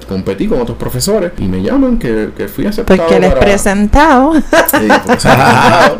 competí 0.07 0.47
con 0.47 0.61
otros 0.61 0.77
profesores 0.77 1.31
y 1.37 1.43
me 1.43 1.61
llaman 1.61 1.97
que, 1.97 2.29
que 2.37 2.47
fui 2.47 2.65
aceptado 2.65 2.97
Porque 2.99 3.19
les 3.19 3.29
para- 3.29 3.41
presentado. 3.41 4.33
Sí, 4.35 4.87
aceptado. 4.89 5.97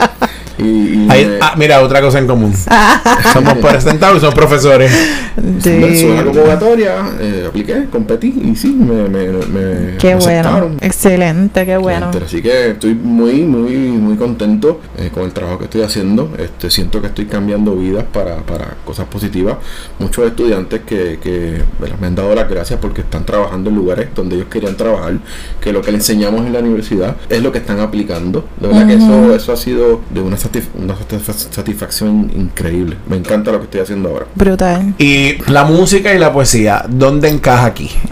Y, 0.57 0.63
y 0.63 1.07
Ahí- 1.09 1.25
me- 1.25 1.37
ah, 1.41 1.53
mira, 1.57 1.81
otra 1.81 2.01
cosa 2.01 2.19
en 2.19 2.27
común. 2.27 2.53
somos 3.33 3.53
presentados 3.57 4.17
y 4.17 4.19
somos 4.21 4.35
profesores. 4.35 4.91
me 5.37 5.61
subí 5.61 6.11
a 6.11 6.15
la 6.15 6.23
de... 6.23 6.25
convocatoria, 6.25 6.95
eh, 7.19 7.45
apliqué, 7.47 7.85
competí 7.91 8.33
y 8.43 8.55
sí, 8.55 8.69
me, 8.69 9.07
me, 9.09 9.27
me- 9.27 9.97
Qué 9.97 10.15
me 10.15 10.21
bueno. 10.21 10.39
aceptaron. 10.49 10.77
Excelente, 10.81 11.65
qué 11.65 11.77
bueno. 11.77 12.11
Así 12.25 12.41
que 12.41 12.71
estoy 12.71 12.95
muy, 12.95 13.43
muy, 13.43 13.73
muy 13.75 14.15
contento 14.17 14.79
eh, 14.97 15.09
con 15.13 15.23
el 15.23 15.33
trabajo 15.33 15.57
que 15.59 15.65
estoy 15.65 15.81
haciendo. 15.81 16.31
Este, 16.37 16.69
siento 16.69 17.01
que 17.01 17.07
estoy 17.07 17.25
cambiando 17.25 17.75
vidas 17.75 18.05
para, 18.11 18.37
para 18.37 18.75
cosas 18.85 19.05
positivas. 19.07 19.57
Muchos 19.99 20.25
estudiantes 20.25 20.81
que, 20.85 21.19
que 21.21 21.61
me 21.99 22.07
han 22.07 22.15
dado 22.15 22.33
las 22.33 22.49
gracias 22.49 22.79
porque 22.79 23.01
están 23.01 23.25
trabajando 23.25 23.69
en 23.69 23.75
lugares 23.75 24.07
donde 24.15 24.35
ellos 24.35 24.47
querían 24.49 24.75
trabajar, 24.77 25.15
que 25.61 25.73
lo 25.73 25.81
que 25.81 25.91
les 25.91 26.01
enseñamos 26.01 26.45
en 26.45 26.53
la 26.53 26.59
universidad 26.59 27.15
es 27.29 27.41
lo 27.41 27.51
que 27.51 27.57
están 27.59 27.79
aplicando. 27.79 28.47
De 28.59 28.67
verdad 28.67 28.87
que 28.87 28.95
Ujú. 28.95 29.05
eso, 29.05 29.35
eso 29.35 29.53
ha 29.53 29.57
sido 29.57 30.01
de 30.09 30.21
una, 30.21 30.37
satisf- 30.49 30.69
una 30.75 30.93
satisfa- 30.95 31.33
satisfacción 31.51 32.31
increíble. 32.35 32.97
Me 33.07 33.17
encanta 33.17 33.51
lo 33.51 33.59
que 33.59 33.65
estoy 33.65 33.81
haciendo 33.81 34.09
ahora. 34.09 34.25
Brutal. 34.35 34.93
Y 34.97 35.37
la 35.51 35.63
música 35.65 36.13
y 36.13 36.19
la 36.19 36.31
poesía, 36.33 36.83
¿dónde 36.87 37.29
encaja 37.29 37.65
aquí? 37.65 37.89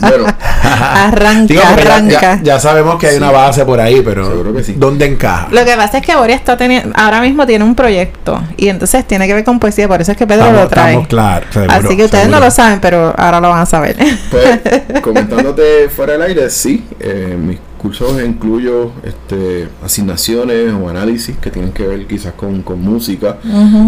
Bueno, 0.00 0.26
Arranca, 0.62 1.46
Digo, 1.46 1.62
porque 1.68 1.84
ya, 1.84 1.94
arranca. 1.94 2.20
ya- 2.20 2.40
ya 2.42 2.60
sabemos 2.60 2.98
que 2.98 3.06
hay 3.08 3.12
Sí. 3.16 3.18
una 3.18 3.30
base 3.30 3.64
por 3.64 3.80
ahí, 3.80 4.00
pero 4.04 4.28
Seguro 4.28 4.54
que 4.54 4.62
sí. 4.64 4.74
¿dónde 4.76 5.06
encaja? 5.06 5.48
Lo 5.50 5.64
que 5.64 5.76
pasa 5.76 5.98
es 5.98 6.06
que 6.06 6.14
Boria 6.16 6.36
está 6.36 6.56
teniendo, 6.56 6.92
ahora 6.96 7.20
mismo 7.20 7.46
tiene 7.46 7.64
un 7.64 7.74
proyecto 7.74 8.40
y 8.56 8.68
entonces 8.68 9.06
tiene 9.06 9.26
que 9.26 9.34
ver 9.34 9.44
con 9.44 9.58
poesía, 9.58 9.88
por 9.88 10.00
eso 10.00 10.12
es 10.12 10.18
que 10.18 10.26
Pedro 10.26 10.42
Estamos, 10.46 10.62
lo 10.62 10.68
trae. 10.68 10.86
estamos 10.90 11.08
claros. 11.08 11.48
seguro, 11.52 11.72
Así 11.72 11.96
que 11.96 12.04
ustedes 12.04 12.24
seguro. 12.24 12.40
no 12.40 12.44
lo 12.46 12.50
saben, 12.50 12.80
pero 12.80 13.14
ahora 13.16 13.40
lo 13.40 13.48
van 13.50 13.60
a 13.62 13.66
saber. 13.66 13.96
Pues, 14.30 14.60
comentándote 15.02 15.88
fuera 15.88 16.12
del 16.14 16.22
aire, 16.22 16.50
sí, 16.50 16.84
eh, 17.00 17.36
mis 17.38 17.58
cursos 17.78 18.20
incluyo 18.22 18.90
este, 19.04 19.68
asignaciones 19.82 20.72
o 20.72 20.88
análisis 20.88 21.36
que 21.38 21.50
tienen 21.50 21.72
que 21.72 21.86
ver 21.86 22.06
quizás 22.06 22.32
con, 22.34 22.62
con 22.62 22.80
música. 22.82 23.38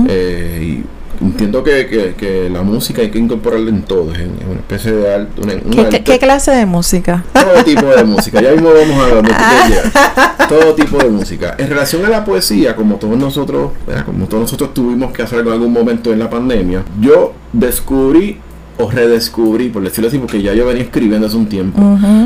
Eh, 0.08 0.80
y 0.80 1.24
entiendo 1.24 1.62
que, 1.62 1.86
que- 1.86 2.14
que 2.14 2.48
la 2.48 2.62
música 2.62 3.02
hay 3.02 3.10
que 3.10 3.18
incorporarla 3.18 3.68
en 3.68 3.82
todo, 3.82 4.12
es 4.14 4.20
una 4.20 4.60
especie 4.60 4.92
de 4.92 5.14
arte, 5.14 5.42
una- 5.42 5.54
¿Qué, 5.70 5.80
arte, 5.82 5.98
qué- 5.98 6.04
qué 6.12 6.18
clase 6.18 6.50
de 6.52 6.64
música? 6.64 7.24
todo 7.34 7.62
tipo 7.64 7.86
de 7.86 8.04
música. 8.04 8.40
Ya 8.40 8.52
mismo 8.52 8.70
vamos 8.72 8.98
a 9.04 9.14
ver 9.14 9.24
llegar. 9.24 10.48
Todo 10.48 10.74
tipo 10.74 10.96
de 10.98 11.08
música. 11.10 11.54
En 11.58 11.68
relación 11.68 12.04
a 12.06 12.08
la 12.08 12.24
poesía, 12.24 12.74
como 12.74 12.96
todos 12.96 13.18
nosotros, 13.18 13.72
como 14.06 14.26
todos 14.26 14.42
nosotros 14.44 14.72
tuvimos 14.72 15.12
que 15.12 15.22
hacerlo 15.22 15.50
en 15.50 15.54
algún 15.54 15.72
momento 15.72 16.12
en 16.12 16.18
la 16.20 16.30
pandemia, 16.30 16.84
yo 17.00 17.34
descubrí 17.52 18.38
o 18.80 18.90
redescubrí, 18.90 19.68
por 19.68 19.82
decirlo 19.82 20.08
así, 20.08 20.18
porque 20.18 20.40
ya 20.42 20.54
yo 20.54 20.66
venía 20.66 20.82
escribiendo 20.82 21.26
hace 21.26 21.36
un 21.36 21.46
tiempo. 21.46 21.80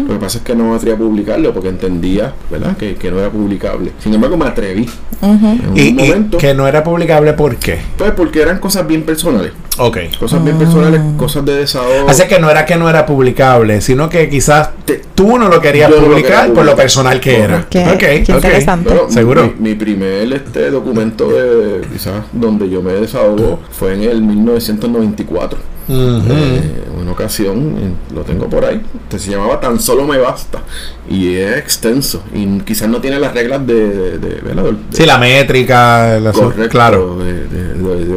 Lo 0.06 0.14
que 0.14 0.20
pasa 0.20 0.38
es 0.38 0.44
que 0.44 0.54
no 0.54 0.70
me 0.70 0.76
atreví 0.76 0.94
a 0.94 0.98
publicarlo 0.98 1.52
porque 1.52 1.68
entendía, 1.68 2.32
¿verdad?, 2.50 2.76
que, 2.76 2.94
que 2.96 3.10
no 3.10 3.18
era 3.18 3.30
publicable. 3.30 3.92
Sin 3.98 4.14
embargo, 4.14 4.36
me 4.36 4.46
atreví. 4.46 4.88
En 5.22 5.30
un 5.70 5.76
Y, 5.76 5.88
y 5.88 5.92
momento, 5.92 6.38
que 6.38 6.54
no 6.54 6.66
era 6.68 6.82
publicable, 6.84 7.32
¿por 7.32 7.56
qué? 7.56 7.78
pues 7.96 8.10
porque 8.12 8.42
eran 8.42 8.58
cosas 8.58 8.86
bien 8.86 9.02
personales. 9.02 9.52
Ok. 9.78 9.98
Cosas 10.20 10.44
bien 10.44 10.56
personales, 10.58 11.00
cosas 11.16 11.44
de 11.44 11.54
desahogo. 11.56 12.08
Así 12.08 12.22
que 12.28 12.38
no 12.38 12.48
era 12.50 12.64
que 12.66 12.76
no 12.76 12.88
era 12.88 13.04
publicable, 13.06 13.80
sino 13.80 14.08
que 14.08 14.28
quizás 14.28 14.70
Te- 14.84 15.00
tú 15.14 15.38
no 15.38 15.48
lo 15.48 15.60
querías 15.60 15.88
Yo 15.90 15.96
no 15.96 16.02
lo 16.02 16.08
publicar 16.10 16.52
por 16.52 16.64
lo 16.64 16.76
personal 16.76 17.18
que 17.20 17.40
era. 17.40 17.66
Qué- 17.70 17.80
Ok, 17.84 17.98
qué 17.98 18.24
ok. 18.28 18.34
interesante. 18.36 18.94
¿Seguro? 19.08 19.52
Mi, 19.58 19.70
mi 19.70 19.74
primer 19.74 20.32
este 20.32 20.70
documento 20.70 21.28
de 21.30 21.80
quizás 21.92 22.24
donde 22.32 22.68
yo 22.68 22.82
me 22.82 22.92
desahogo 22.92 23.60
fue 23.72 23.94
en 23.94 24.02
el 24.02 24.22
1994. 24.22 25.58
Eh, 25.88 26.84
una 27.00 27.12
ocasión, 27.12 27.76
eh, 27.78 28.14
lo 28.14 28.22
tengo 28.22 28.48
por 28.48 28.64
ahí, 28.64 28.80
este 29.04 29.18
se 29.18 29.30
llamaba 29.30 29.60
Tan 29.60 29.78
solo 29.78 30.04
me 30.06 30.16
basta 30.18 30.62
y 31.08 31.34
es 31.36 31.58
extenso 31.58 32.22
y 32.34 32.60
quizás 32.60 32.88
no 32.88 33.00
tiene 33.00 33.18
las 33.18 33.34
reglas 33.34 33.66
de, 33.66 33.74
de, 33.74 34.18
de- 34.18 34.40
¿verdad? 34.40 34.64
de- 34.64 34.96
Sí, 34.96 35.04
la 35.04 35.18
métrica, 35.18 36.18
la 36.20 36.32
correcto, 36.32 36.70
claro. 36.70 37.18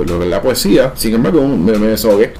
lo 0.05 0.19
que 0.19 0.23
es 0.25 0.29
la 0.29 0.41
poesía. 0.41 0.93
Sin 0.95 1.15
embargo, 1.15 1.45
me, 1.47 1.73
me 1.77 1.87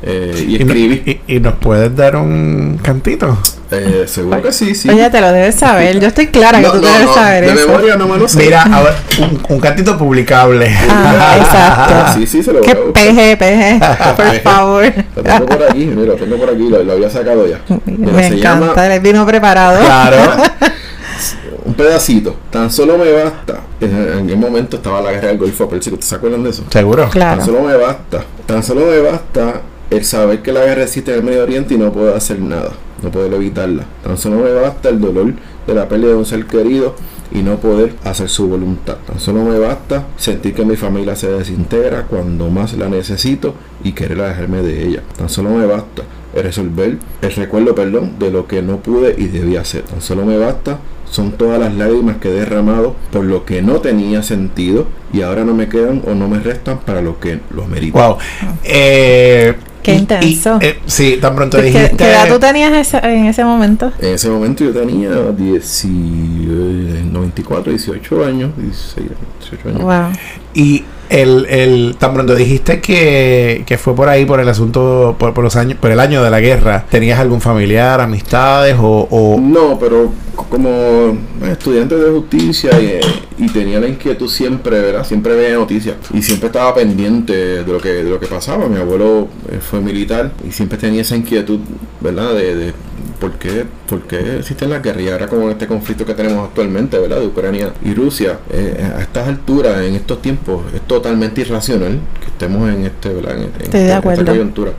eh, 0.03 0.45
y 0.47 0.55
escribí. 0.55 1.01
y- 1.05 1.16
y 1.27 1.39
nos 1.39 1.55
puedes 1.55 1.95
dar 1.95 2.15
un 2.15 2.79
cantito. 2.81 3.37
Eh, 3.69 4.05
seguro 4.07 4.41
que 4.41 4.53
sí, 4.53 4.73
sí. 4.73 4.89
Oye, 4.89 5.09
te 5.09 5.19
lo 5.19 5.31
debes 5.31 5.55
saber. 5.55 5.99
Yo 5.99 6.07
estoy 6.07 6.27
clara 6.27 6.59
que 6.59 6.67
No, 6.67 6.71
tú 6.71 6.81
no, 6.81 6.87
debes 6.87 7.05
no, 7.07 7.13
saber 7.13 7.45
de 7.45 7.51
eso. 7.53 7.67
memoria 7.67 7.95
no 7.97 8.07
me 8.07 8.17
lo 8.17 8.27
sé. 8.29 8.43
Mira, 8.45 8.63
ahora, 8.63 8.95
un, 9.19 9.41
un 9.49 9.59
cantito 9.59 9.97
publicable. 9.97 10.73
Ah, 10.89 11.35
exacto. 11.37 11.93
Sí, 12.17 12.25
sí, 12.25 12.41
se 12.41 12.53
lo 12.53 12.61
Qué 12.61 12.73
voy 12.73 12.81
a 12.81 12.85
buscar. 12.85 13.03
peje, 13.07 13.37
peje. 13.39 13.79
Por 14.15 14.39
favor. 14.41 14.93
Lo 15.15 15.23
tengo 15.23 15.45
por 15.45 15.63
aquí, 15.63 15.85
mira, 15.85 16.13
lo 16.13 16.15
tengo 16.15 16.37
por 16.37 16.49
aquí, 16.49 16.69
lo, 16.69 16.83
lo 16.83 16.93
había 16.93 17.09
sacado 17.09 17.45
ya. 17.45 17.59
Mira, 17.85 18.13
Me 18.13 18.29
se 18.29 18.37
encanta. 18.37 18.67
llama 18.73 18.95
El 18.95 19.01
vino 19.01 19.25
preparado. 19.25 19.79
Claro. 19.83 20.17
un 21.65 21.73
pedacito. 21.73 22.37
Tan 22.49 22.71
solo 22.71 22.97
me 22.97 23.11
basta. 23.11 23.59
En, 23.81 24.23
aquel 24.23 24.37
momento 24.37 24.77
estaba 24.77 25.01
la 25.01 25.11
guerra 25.11 25.27
del 25.27 25.37
Golfo 25.37 25.67
Pérsico. 25.67 25.97
¿Te 25.97 26.15
acuerdan 26.15 26.43
de 26.43 26.51
eso? 26.51 26.63
Seguro. 26.69 27.09
Claro. 27.09 27.37
Tan 27.39 27.45
solo 27.45 27.61
me 27.67 27.75
basta. 27.75 28.23
Tan 28.45 28.63
solo 28.63 28.85
me 28.85 28.99
basta 28.99 29.61
el 29.89 30.03
saber 30.05 30.41
que 30.41 30.51
la 30.51 30.65
guerra 30.65 30.83
existe 30.83 31.11
en 31.11 31.19
el 31.19 31.23
Medio 31.23 31.43
Oriente 31.43 31.73
y 31.75 31.77
no 31.77 31.91
puedo 31.91 32.15
hacer 32.15 32.39
nada. 32.39 32.71
No 33.01 33.11
poder 33.11 33.33
evitarla. 33.33 33.85
Tan 34.03 34.17
solo 34.17 34.37
me 34.37 34.51
basta 34.51 34.89
el 34.89 34.99
dolor 34.99 35.33
de 35.67 35.73
la 35.73 35.87
pérdida 35.87 36.09
de 36.09 36.15
un 36.15 36.25
ser 36.25 36.45
querido 36.45 36.95
y 37.31 37.39
no 37.39 37.57
poder 37.57 37.93
hacer 38.03 38.29
su 38.29 38.47
voluntad. 38.47 38.97
Tan 39.05 39.19
solo 39.19 39.43
me 39.43 39.59
basta 39.59 40.07
sentir 40.17 40.53
que 40.53 40.65
mi 40.65 40.75
familia 40.75 41.15
se 41.15 41.29
desintegra 41.29 42.03
cuando 42.03 42.49
más 42.49 42.73
la 42.73 42.89
necesito 42.89 43.53
y 43.83 43.91
querer 43.91 44.21
alejarme 44.21 44.61
de 44.61 44.87
ella. 44.87 45.03
Tan 45.17 45.29
solo 45.29 45.51
me 45.51 45.65
basta 45.65 46.03
el 46.33 46.43
resolver 46.43 46.97
el 47.21 47.31
recuerdo, 47.33 47.75
perdón, 47.75 48.13
de 48.19 48.31
lo 48.31 48.47
que 48.47 48.61
no 48.61 48.77
pude 48.77 49.15
y 49.17 49.27
debía 49.27 49.61
hacer. 49.61 49.83
Tan 49.83 50.01
solo 50.01 50.25
me 50.25 50.37
basta 50.37 50.79
son 51.09 51.31
todas 51.31 51.59
las 51.59 51.73
lágrimas 51.73 52.17
que 52.17 52.29
he 52.29 52.31
derramado 52.31 52.95
por 53.11 53.23
lo 53.23 53.45
que 53.45 53.61
no 53.61 53.79
tenía 53.79 54.23
sentido 54.23 54.87
y 55.13 55.21
ahora 55.21 55.45
no 55.45 55.53
me 55.53 55.69
quedan 55.69 56.01
o 56.05 56.13
no 56.13 56.27
me 56.27 56.39
restan 56.39 56.79
para 56.79 57.01
lo 57.01 57.19
que 57.19 57.39
lo 57.49 57.65
merito. 57.65 57.97
Wow. 57.97 58.17
Eh, 58.63 59.55
Qué 59.83 59.91
y- 59.93 59.95
y, 59.95 59.99
intenso. 59.99 60.57
eh, 60.61 60.79
sí, 60.85 61.17
tan 61.21 61.35
pronto 61.35 61.57
¿Qué, 61.57 61.63
dijiste. 61.63 61.95
qué 61.97 62.05
edad 62.09 62.27
tú 62.27 62.39
tenías 62.39 62.73
esa- 62.73 62.99
en 62.99 63.25
ese 63.25 63.43
momento? 63.43 63.91
En 63.99 64.13
ese 64.13 64.29
momento 64.29 64.63
yo 64.63 64.71
tenía 64.73 65.09
10 65.31 65.85
y, 65.85 65.87
eh, 65.87 67.05
94, 67.11 67.71
18 67.71 68.25
años, 68.25 68.51
16, 68.57 69.07
18 69.39 69.69
años. 69.69 69.81
Wow. 69.81 70.11
Y 70.53 70.83
el, 71.09 71.45
el 71.47 71.95
tan 71.97 72.13
pronto 72.13 72.35
dijiste 72.35 72.81
que, 72.81 73.63
que 73.65 73.77
fue 73.77 73.95
por 73.95 74.09
ahí 74.09 74.25
por 74.25 74.39
el 74.39 74.47
asunto 74.49 75.15
por, 75.17 75.37
los 75.37 75.55
años 75.55 75.77
por 75.79 75.91
el 75.91 75.99
año 75.99 76.23
de 76.23 76.29
la 76.29 76.39
guerra. 76.39 76.85
¿Tenías 76.89 77.19
algún 77.19 77.41
familiar, 77.41 78.01
amistades 78.01 78.75
o, 78.79 79.07
o- 79.09 79.39
No, 79.39 79.77
pero 79.79 80.11
como 80.49 81.17
estudiante 81.49 81.95
de 81.95 82.11
justicia 82.11 82.71
y, 82.79 82.85
eh, 82.85 83.01
y 83.37 83.49
tenía 83.49 83.79
la 83.79 83.87
inquietud 83.87 84.29
siempre, 84.29 84.79
¿verdad? 84.79 85.05
Siempre 85.05 85.35
veía 85.35 85.55
noticias 85.55 85.95
y 86.13 86.21
siempre 86.21 86.47
estaba 86.47 86.73
pendiente 86.75 87.33
de 87.63 87.71
lo 87.71 87.79
que 87.79 87.89
de 87.89 88.09
lo 88.09 88.19
que 88.19 88.27
pasaba. 88.27 88.67
Mi 88.67 88.77
abuelo 88.77 89.27
eh, 89.51 89.59
fue 89.59 89.79
militar 89.81 90.31
y 90.47 90.51
siempre 90.51 90.77
tenía 90.77 91.01
esa 91.01 91.15
inquietud, 91.15 91.59
¿verdad? 92.01 92.33
De, 92.35 92.55
de 92.55 92.73
por 93.19 93.31
qué, 93.33 93.65
por 93.89 94.01
qué 94.03 94.37
existen 94.37 94.69
las 94.69 94.83
guerras 94.83 95.01
y 95.01 95.09
ahora 95.09 95.27
como 95.27 95.49
este 95.49 95.65
conflicto 95.65 96.05
que 96.05 96.13
tenemos 96.13 96.47
actualmente, 96.47 96.99
¿verdad? 96.99 97.19
De 97.19 97.25
Ucrania 97.27 97.73
y 97.83 97.93
Rusia. 97.95 98.37
eh, 98.51 98.91
a 98.95 99.01
estas 99.01 99.27
alturas, 99.27 99.81
en 99.83 99.95
estos 99.95 100.21
tiempos, 100.21 100.61
es 100.75 100.81
totalmente 100.97 101.41
irracional 101.41 101.99
que 102.19 102.25
estemos 102.27 102.69
en 102.69 102.85
este, 102.85 103.09
¿verdad? 103.09 103.35
En, 103.37 103.43
en 103.43 103.51
Estoy 103.61 103.79
de 103.79 103.85
esta- 103.85 103.97
acuerdo. 103.97 104.21
esta 104.21 104.31
coyuntura. 104.31 104.71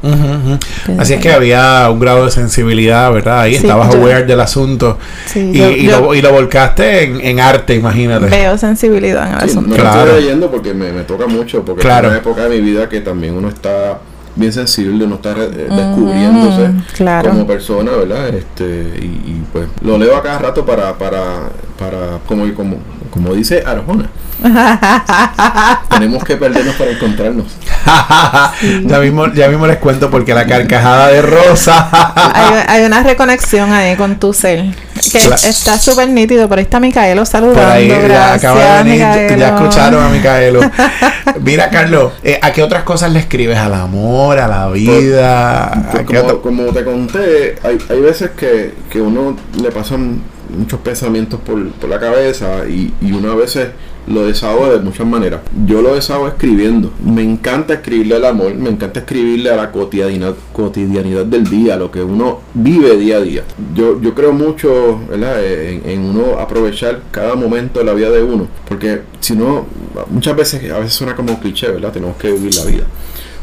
Así 0.98 1.14
es 1.14 1.20
que 1.20 1.32
había 1.32 1.88
un 1.90 2.00
grado 2.00 2.24
de 2.24 2.30
sensibilidad, 2.30 3.12
¿verdad? 3.12 3.40
Ahí 3.40 3.52
Sí, 3.52 3.58
estabas 3.66 3.92
yo- 3.92 4.00
aware 4.00 4.24
del 4.24 4.40
asunto 4.40 4.98
Sí, 5.26 5.50
y, 5.54 5.58
yo- 5.58 5.70
y 5.70 5.86
yo 5.86 6.00
lo, 6.00 6.14
y 6.14 6.20
lo 6.22 6.32
volcaste 6.32 7.04
en, 7.04 7.20
en 7.20 7.40
arte, 7.40 7.74
imagínate. 7.74 8.26
veo 8.26 8.58
sensibilidad 8.58 9.28
en 9.28 9.34
el 9.34 9.40
Sí, 9.42 9.50
asunto. 9.50 9.70
no 9.70 9.76
Claro. 9.76 10.00
lo 10.00 10.06
estoy 10.06 10.22
leyendo 10.22 10.50
porque 10.50 10.74
me, 10.74 10.92
me 10.92 11.02
toca 11.02 11.26
mucho, 11.26 11.64
porque 11.64 11.82
Claro. 11.82 12.08
es 12.08 12.12
una 12.12 12.18
época 12.20 12.48
de 12.48 12.60
mi 12.60 12.60
vida 12.70 12.88
que 12.88 13.00
también 13.00 13.34
uno 13.34 13.48
está 13.48 13.98
bien 14.36 14.52
sensible, 14.52 15.04
uno 15.04 15.16
está 15.16 15.32
eh, 15.32 15.66
descubriéndose 15.68 16.68
Mm, 16.68 16.82
claro. 16.96 17.30
como 17.30 17.46
persona, 17.46 17.90
¿verdad? 17.92 18.28
Este, 18.28 18.64
y, 19.00 19.04
y, 19.04 19.42
pues 19.52 19.66
lo 19.82 19.98
leo 19.98 20.16
a 20.16 20.22
cada 20.22 20.38
rato 20.38 20.64
para, 20.64 20.96
para, 20.96 21.48
para 21.78 22.18
como, 22.26 22.52
como, 22.54 22.76
como 23.10 23.34
dice 23.34 23.62
Arjona, 23.66 24.08
tenemos 25.90 26.22
que 26.24 26.36
perdernos 26.36 26.74
para 26.76 26.90
encontrarnos. 26.92 27.46
ya 28.84 28.98
mismo 29.00 29.32
ya 29.32 29.48
mismo 29.48 29.66
les 29.66 29.78
cuento 29.78 30.10
porque 30.10 30.34
la 30.34 30.46
carcajada 30.46 31.08
de 31.08 31.22
Rosa 31.22 31.88
hay, 32.34 32.64
hay 32.68 32.84
una 32.84 33.02
reconexión 33.02 33.72
ahí 33.72 33.96
con 33.96 34.18
tu 34.18 34.32
ser. 34.32 34.66
Que 35.12 35.18
está 35.18 35.78
súper 35.78 36.08
nítido. 36.08 36.48
Por 36.48 36.58
ahí 36.58 36.64
está 36.64 36.80
Micaelo 36.80 37.24
saludando. 37.24 37.60
Por 37.62 37.70
ahí 37.70 37.88
ya 37.88 38.34
acaba 38.34 38.60
de 38.60 38.82
venir, 38.84 39.06
Micaelo. 39.06 39.36
ya 39.38 39.48
escucharon 39.56 40.04
a 40.04 40.08
Micaelo. 40.08 40.60
Mira, 41.40 41.70
Carlos, 41.70 42.12
eh, 42.22 42.38
¿a 42.42 42.52
qué 42.52 42.62
otras 42.62 42.82
cosas 42.82 43.12
le 43.12 43.20
escribes? 43.20 43.56
¿Al 43.58 43.74
amor, 43.74 44.38
a 44.38 44.48
la 44.48 44.68
vida? 44.68 45.66
¿A 45.66 45.90
Pues 45.92 46.04
como, 46.04 46.20
otro- 46.20 46.42
como 46.42 46.64
te 46.72 46.84
conté, 46.84 47.56
hay, 47.62 47.78
hay 47.88 48.00
veces 48.00 48.30
que, 48.30 48.74
que 48.90 49.00
uno 49.00 49.36
le 49.60 49.70
pasan 49.70 50.20
muchos 50.48 50.80
pensamientos 50.80 51.40
por, 51.40 51.70
por 51.72 51.90
la 51.90 51.98
cabeza 51.98 52.68
y, 52.68 52.92
y 53.00 53.12
uno 53.12 53.32
a 53.32 53.34
veces 53.34 53.68
lo 54.08 54.26
desahoga 54.26 54.70
de 54.70 54.80
muchas 54.80 55.06
maneras. 55.06 55.40
Yo 55.66 55.82
lo 55.82 55.94
desahogo 55.94 56.28
escribiendo. 56.28 56.92
Me 57.04 57.22
encanta 57.22 57.74
escribirle 57.74 58.16
al 58.16 58.24
amor, 58.24 58.54
me 58.54 58.70
encanta 58.70 59.00
escribirle 59.00 59.50
a 59.50 59.56
la 59.56 59.70
cotidianidad, 59.70 60.34
cotidianidad 60.52 61.26
del 61.26 61.44
día, 61.44 61.76
lo 61.76 61.90
que 61.90 62.02
uno 62.02 62.40
vive 62.54 62.96
día 62.96 63.18
a 63.18 63.20
día. 63.20 63.44
Yo, 63.74 64.00
yo 64.00 64.14
creo 64.14 64.32
mucho. 64.32 65.00
En, 65.12 65.82
en 65.84 66.00
uno 66.00 66.38
aprovechar 66.38 67.02
cada 67.10 67.34
momento 67.34 67.80
de 67.80 67.84
la 67.84 67.92
vida 67.92 68.10
de 68.10 68.22
uno, 68.22 68.48
porque 68.66 69.02
si 69.20 69.34
no, 69.34 69.66
muchas 70.10 70.36
veces, 70.36 70.70
a 70.70 70.78
veces 70.78 70.94
suena 70.94 71.14
como 71.14 71.38
cliché, 71.38 71.68
¿verdad? 71.68 71.92
Tenemos 71.92 72.16
que 72.16 72.32
vivir 72.32 72.54
la 72.54 72.64
vida. 72.64 72.84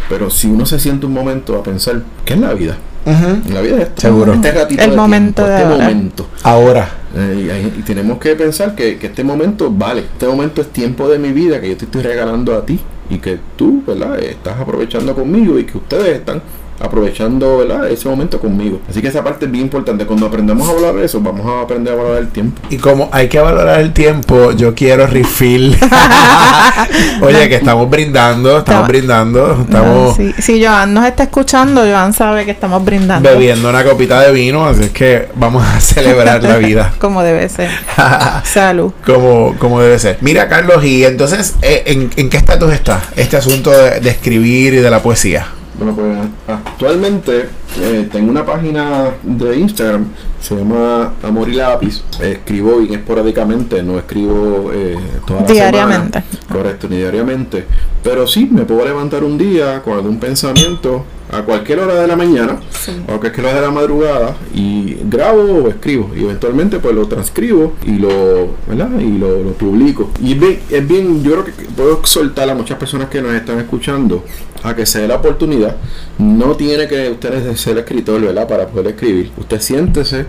Pero 0.09 0.29
si 0.29 0.47
uno 0.47 0.65
se 0.65 0.79
siente 0.79 1.05
un 1.05 1.13
momento 1.13 1.57
a 1.57 1.63
pensar, 1.63 2.01
¿qué 2.25 2.33
es 2.33 2.39
la 2.39 2.53
vida? 2.53 2.77
Ujú. 3.05 3.53
La 3.53 3.61
vida 3.61 3.75
es 3.77 3.81
esto, 3.83 4.01
Seguro. 4.01 4.33
Este 4.33 4.51
ratito 4.51 4.83
El 4.83 4.89
de 4.91 4.95
momento 4.95 5.43
tiempo, 5.43 5.49
de 5.51 5.55
este 5.55 5.63
ahora. 5.73 5.83
momento. 5.87 6.27
Ahora. 6.43 6.89
Eh, 7.15 7.71
y, 7.75 7.79
y 7.79 7.83
tenemos 7.83 8.17
que 8.19 8.35
pensar 8.35 8.75
que, 8.75 8.97
que 8.97 9.07
este 9.07 9.23
momento 9.23 9.71
vale. 9.71 10.01
Este 10.01 10.27
momento 10.27 10.61
es 10.61 10.67
tiempo 10.69 11.07
de 11.07 11.19
mi 11.19 11.31
vida 11.31 11.61
que 11.61 11.69
yo 11.69 11.77
te 11.77 11.85
estoy 11.85 12.01
regalando 12.01 12.55
a 12.55 12.65
ti. 12.65 12.79
Y 13.09 13.19
que 13.19 13.37
tú, 13.55 13.83
¿verdad? 13.85 14.19
Estás 14.19 14.59
aprovechando 14.59 15.13
conmigo 15.13 15.59
y 15.59 15.65
que 15.65 15.77
ustedes 15.77 16.17
están 16.17 16.41
aprovechando, 16.79 17.57
¿verdad? 17.57 17.89
Ese 17.89 18.07
momento 18.07 18.39
conmigo. 18.39 18.79
Así 18.89 19.01
que 19.01 19.07
esa 19.07 19.23
parte 19.23 19.45
es 19.45 19.51
bien 19.51 19.65
importante. 19.65 20.05
Cuando 20.05 20.25
aprendamos 20.27 20.67
a 20.69 20.73
valorar 20.73 21.03
eso, 21.03 21.21
vamos 21.21 21.45
a 21.45 21.61
aprender 21.61 21.93
a 21.93 21.97
valorar 21.97 22.21
el 22.21 22.29
tiempo. 22.29 22.61
Y 22.69 22.77
como 22.77 23.09
hay 23.11 23.27
que 23.27 23.39
valorar 23.39 23.79
el 23.79 23.93
tiempo, 23.93 24.51
yo 24.51 24.73
quiero 24.75 25.07
refill. 25.07 25.77
Oye, 27.21 27.49
que 27.49 27.55
estamos 27.55 27.89
brindando, 27.89 28.59
estamos 28.59 28.88
brindando, 28.88 29.61
estamos 29.61 30.11
Ah, 30.11 30.13
sí. 30.17 30.33
Si 30.41 30.63
Joan 30.63 30.93
nos 30.93 31.05
está 31.05 31.23
escuchando, 31.23 31.81
Joan 31.81 32.13
sabe 32.13 32.45
que 32.45 32.51
estamos 32.51 32.83
brindando. 32.83 33.27
bebiendo 33.29 33.69
una 33.69 33.83
copita 33.83 34.21
de 34.21 34.31
vino, 34.31 34.65
así 34.65 34.83
es 34.83 34.89
que 34.91 35.29
vamos 35.35 35.63
a 35.65 35.79
celebrar 35.79 36.43
la 36.43 36.57
vida. 36.57 36.93
Como 36.99 37.23
debe 37.23 37.47
ser. 37.49 37.69
Salud. 38.43 38.91
como, 39.05 39.55
como 39.57 39.81
debe 39.81 39.97
ser. 39.99 40.17
Mira, 40.21 40.47
Carlos, 40.47 40.83
y 40.83 41.03
entonces, 41.05 41.55
eh, 41.61 41.83
¿en, 41.88 42.09
en 42.15 42.29
qué 42.29 42.38
estatus 42.38 42.73
está 42.73 43.01
este 43.15 43.38
asunto 43.38 43.71
de, 43.71 43.99
de 43.99 44.09
escribir 44.09 44.73
y 44.73 44.77
de 44.77 44.89
la 44.89 45.01
poesía? 45.01 45.47
Bueno, 45.77 45.93
pues 45.95 46.17
actualmente 46.47 47.49
eh, 47.81 48.07
tengo 48.11 48.31
una 48.31 48.45
página 48.45 49.11
de 49.23 49.59
Instagram, 49.59 50.05
se 50.39 50.55
llama 50.55 51.13
Amor 51.21 51.49
y 51.49 51.53
Lápiz. 51.55 52.01
Escribo 52.21 52.77
bien 52.77 52.93
esporádicamente, 52.93 53.83
no 53.83 53.97
escribo 53.97 54.71
eh, 54.73 54.97
toda 55.27 55.41
la 55.41 55.47
Diariamente. 55.47 56.21
semana. 56.21 56.47
Correcto, 56.51 56.88
ni 56.89 56.97
diariamente. 56.97 57.65
Pero 58.03 58.25
sí, 58.25 58.47
me 58.49 58.61
puedo 58.63 58.85
levantar 58.85 59.23
un 59.23 59.38
día 59.38 59.81
con 59.81 59.93
algún 59.93 60.17
pensamiento 60.19 61.03
a 61.31 61.41
cualquier 61.41 61.79
hora 61.79 61.95
de 61.95 62.07
la 62.07 62.15
mañana 62.15 62.59
o 63.13 63.19
que 63.19 63.27
es 63.27 63.33
que 63.33 63.41
lo 63.41 63.49
hago 63.49 63.59
de 63.59 63.65
la 63.65 63.71
madrugada 63.71 64.35
y 64.53 64.95
grabo 65.05 65.41
o 65.65 65.67
escribo 65.69 66.11
y 66.15 66.23
eventualmente 66.23 66.77
pues 66.77 66.93
lo 66.93 67.07
transcribo 67.07 67.73
y 67.83 67.93
lo, 67.97 68.49
¿verdad? 68.67 68.91
Y 68.99 69.17
lo, 69.17 69.43
lo 69.43 69.51
publico. 69.53 70.11
Y 70.21 70.33
es 70.33 70.39
bien, 70.39 70.59
es 70.69 70.88
bien, 70.88 71.23
yo 71.23 71.31
creo 71.31 71.45
que 71.45 71.51
puedo 71.75 72.05
soltar 72.05 72.47
a 72.49 72.53
muchas 72.55 72.77
personas 72.77 73.09
que 73.09 73.21
nos 73.23 73.33
están 73.33 73.57
escuchando 73.57 74.23
a 74.65 74.75
que 74.75 74.86
se 74.86 75.01
dé 75.01 75.08
la 75.08 75.15
oportunidad. 75.15 75.75
No 76.17 76.56
tiene 76.56 76.88
que 76.88 77.10
usted 77.10 77.56
ser 77.56 77.78
escritor, 77.78 78.21
¿verdad? 78.21 78.47
Para 78.47 78.67
poder 78.67 78.88
escribir. 78.88 79.32
Usted 79.38 79.60
siéntese 79.60 80.25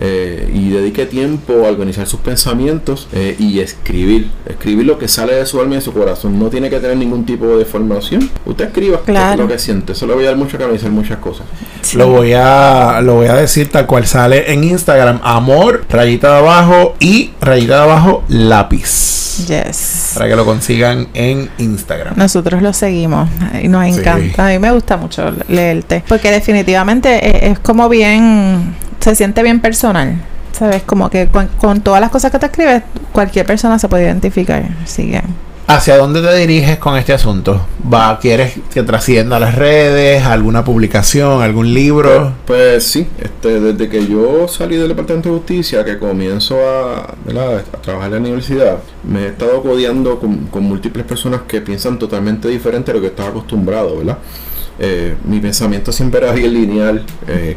eh, 0.00 0.50
y 0.52 0.70
dedique 0.70 1.06
tiempo 1.06 1.64
a 1.64 1.68
organizar 1.68 2.06
sus 2.06 2.20
pensamientos 2.20 3.08
eh, 3.12 3.36
y 3.38 3.60
escribir. 3.60 4.30
Escribir 4.46 4.86
lo 4.86 4.98
que 4.98 5.08
sale 5.08 5.34
de 5.34 5.46
su 5.46 5.60
alma 5.60 5.74
y 5.74 5.76
de 5.76 5.82
su 5.82 5.92
corazón. 5.92 6.38
No 6.38 6.48
tiene 6.48 6.70
que 6.70 6.80
tener 6.80 6.96
ningún 6.96 7.26
tipo 7.26 7.56
de 7.56 7.64
formación. 7.64 8.30
Usted 8.44 8.66
escriba 8.66 9.00
lo 9.36 9.48
que 9.48 9.58
siente. 9.58 9.92
Eso 9.92 10.06
le 10.06 10.14
voy 10.14 10.24
a 10.24 10.28
dar 10.28 10.36
mucho 10.36 10.58
que 10.58 10.64
analizar 10.64 10.90
muchas 10.90 11.18
cosas. 11.18 11.46
Lo 11.94 12.08
voy 12.08 12.32
a 12.32 13.00
lo 13.02 13.14
voy 13.14 13.26
a 13.26 13.34
decir 13.34 13.70
tal 13.70 13.86
cual 13.86 14.06
sale 14.06 14.52
en 14.52 14.64
Instagram. 14.64 15.20
Amor, 15.22 15.84
rayita 15.88 16.32
de 16.32 16.38
abajo 16.38 16.96
y 16.98 17.32
rayita 17.40 17.76
de 17.76 17.82
abajo 17.82 18.24
lápiz. 18.28 19.14
Yes. 19.48 20.12
Para 20.14 20.28
que 20.28 20.36
lo 20.36 20.44
consigan 20.44 21.08
en 21.14 21.50
Instagram. 21.58 22.14
Nosotros 22.16 22.62
lo 22.62 22.72
seguimos 22.72 23.28
y 23.62 23.68
nos 23.74 23.98
encanta. 23.98 24.46
A 24.46 24.50
mí 24.50 24.58
me 24.58 24.70
gusta 24.70 24.96
mucho 24.96 25.32
leerte. 25.48 26.02
Porque 26.08 26.30
definitivamente 26.30 27.50
es 27.50 27.58
como 27.58 27.88
bien 27.88 28.74
se 29.00 29.14
siente 29.14 29.42
bien 29.42 29.60
personal. 29.60 30.20
¿Sabes? 30.52 30.82
Como 30.82 31.10
que 31.10 31.28
con, 31.28 31.80
todas 31.80 32.00
las 32.00 32.10
cosas 32.10 32.30
que 32.30 32.38
te 32.38 32.46
escribes, 32.46 32.82
cualquier 33.12 33.44
persona 33.44 33.78
se 33.78 33.88
puede 33.88 34.04
identificar. 34.04 34.62
Así 34.84 35.10
que. 35.10 35.20
¿Hacia 35.66 35.96
dónde 35.96 36.20
te 36.20 36.36
diriges 36.36 36.76
con 36.76 36.94
este 36.98 37.14
asunto? 37.14 37.66
¿Va, 37.90 38.18
¿Quieres 38.18 38.52
que 38.70 38.82
trascienda 38.82 39.40
las 39.40 39.54
redes? 39.54 40.22
¿Alguna 40.22 40.62
publicación? 40.62 41.40
¿Algún 41.40 41.72
libro? 41.72 42.34
Pues, 42.44 42.58
pues, 42.58 42.84
sí, 42.84 43.06
este, 43.18 43.60
desde 43.60 43.88
que 43.88 44.06
yo 44.06 44.46
salí 44.46 44.76
del 44.76 44.88
Departamento 44.88 45.30
de 45.30 45.36
Justicia, 45.36 45.82
que 45.82 45.98
comienzo 45.98 46.58
a, 46.68 47.14
trabajar 47.82 48.08
en 48.08 48.12
la 48.12 48.18
universidad, 48.18 48.78
me 49.04 49.22
he 49.22 49.26
estado 49.28 49.62
codeando 49.62 50.20
con, 50.20 50.48
con 50.48 50.64
múltiples 50.64 51.06
personas 51.06 51.42
que 51.48 51.62
piensan 51.62 51.98
totalmente 51.98 52.48
diferente 52.48 52.90
a 52.90 52.94
lo 52.94 53.00
que 53.00 53.06
estaba 53.06 53.30
acostumbrado, 53.30 53.96
¿verdad? 53.96 54.18
Eh, 54.78 55.16
mi 55.24 55.38
pensamiento 55.40 55.92
siempre 55.92 56.20
era 56.20 56.32
bien 56.32 56.52
lineal. 56.52 57.04
Eh, 57.28 57.56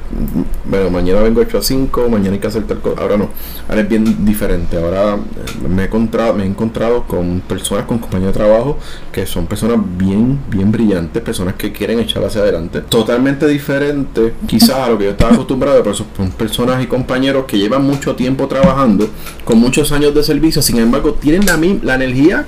bueno, 0.65 0.89
mañana 0.89 1.21
vengo 1.21 1.41
8 1.41 1.57
a 1.57 1.61
5, 1.61 2.09
mañana 2.09 2.33
hay 2.33 2.39
que 2.39 2.47
hacer 2.47 2.63
tal 2.63 2.79
cosa. 2.79 3.01
Ahora 3.01 3.17
no, 3.17 3.29
ahora 3.67 3.81
es 3.81 3.89
bien 3.89 4.25
diferente. 4.25 4.77
Ahora 4.77 5.15
eh, 5.15 5.67
me 5.67 5.83
he 5.83 5.85
encontrado, 5.85 6.33
me 6.33 6.43
he 6.43 6.47
encontrado 6.47 7.03
con 7.03 7.41
personas, 7.41 7.85
con 7.85 7.97
compañeros 7.99 8.35
de 8.35 8.39
trabajo, 8.39 8.77
que 9.11 9.25
son 9.25 9.47
personas 9.47 9.79
bien, 9.97 10.39
bien 10.49 10.71
brillantes, 10.71 11.21
personas 11.23 11.55
que 11.55 11.71
quieren 11.71 11.99
echar 11.99 12.23
hacia 12.23 12.41
adelante. 12.41 12.81
Totalmente 12.81 13.47
diferente, 13.47 14.33
quizás 14.45 14.77
a 14.77 14.89
lo 14.89 14.97
que 14.97 15.05
yo 15.05 15.11
estaba 15.11 15.33
acostumbrado, 15.33 15.81
pero 15.81 15.95
son 15.95 16.07
personas 16.37 16.83
y 16.83 16.87
compañeros 16.87 17.45
que 17.45 17.57
llevan 17.57 17.85
mucho 17.85 18.15
tiempo 18.15 18.47
trabajando, 18.47 19.09
con 19.43 19.57
muchos 19.59 19.91
años 19.91 20.13
de 20.13 20.23
servicio, 20.23 20.61
sin 20.61 20.77
embargo, 20.77 21.13
tienen 21.13 21.45
la, 21.45 21.57
la 21.83 21.95
energía 21.95 22.45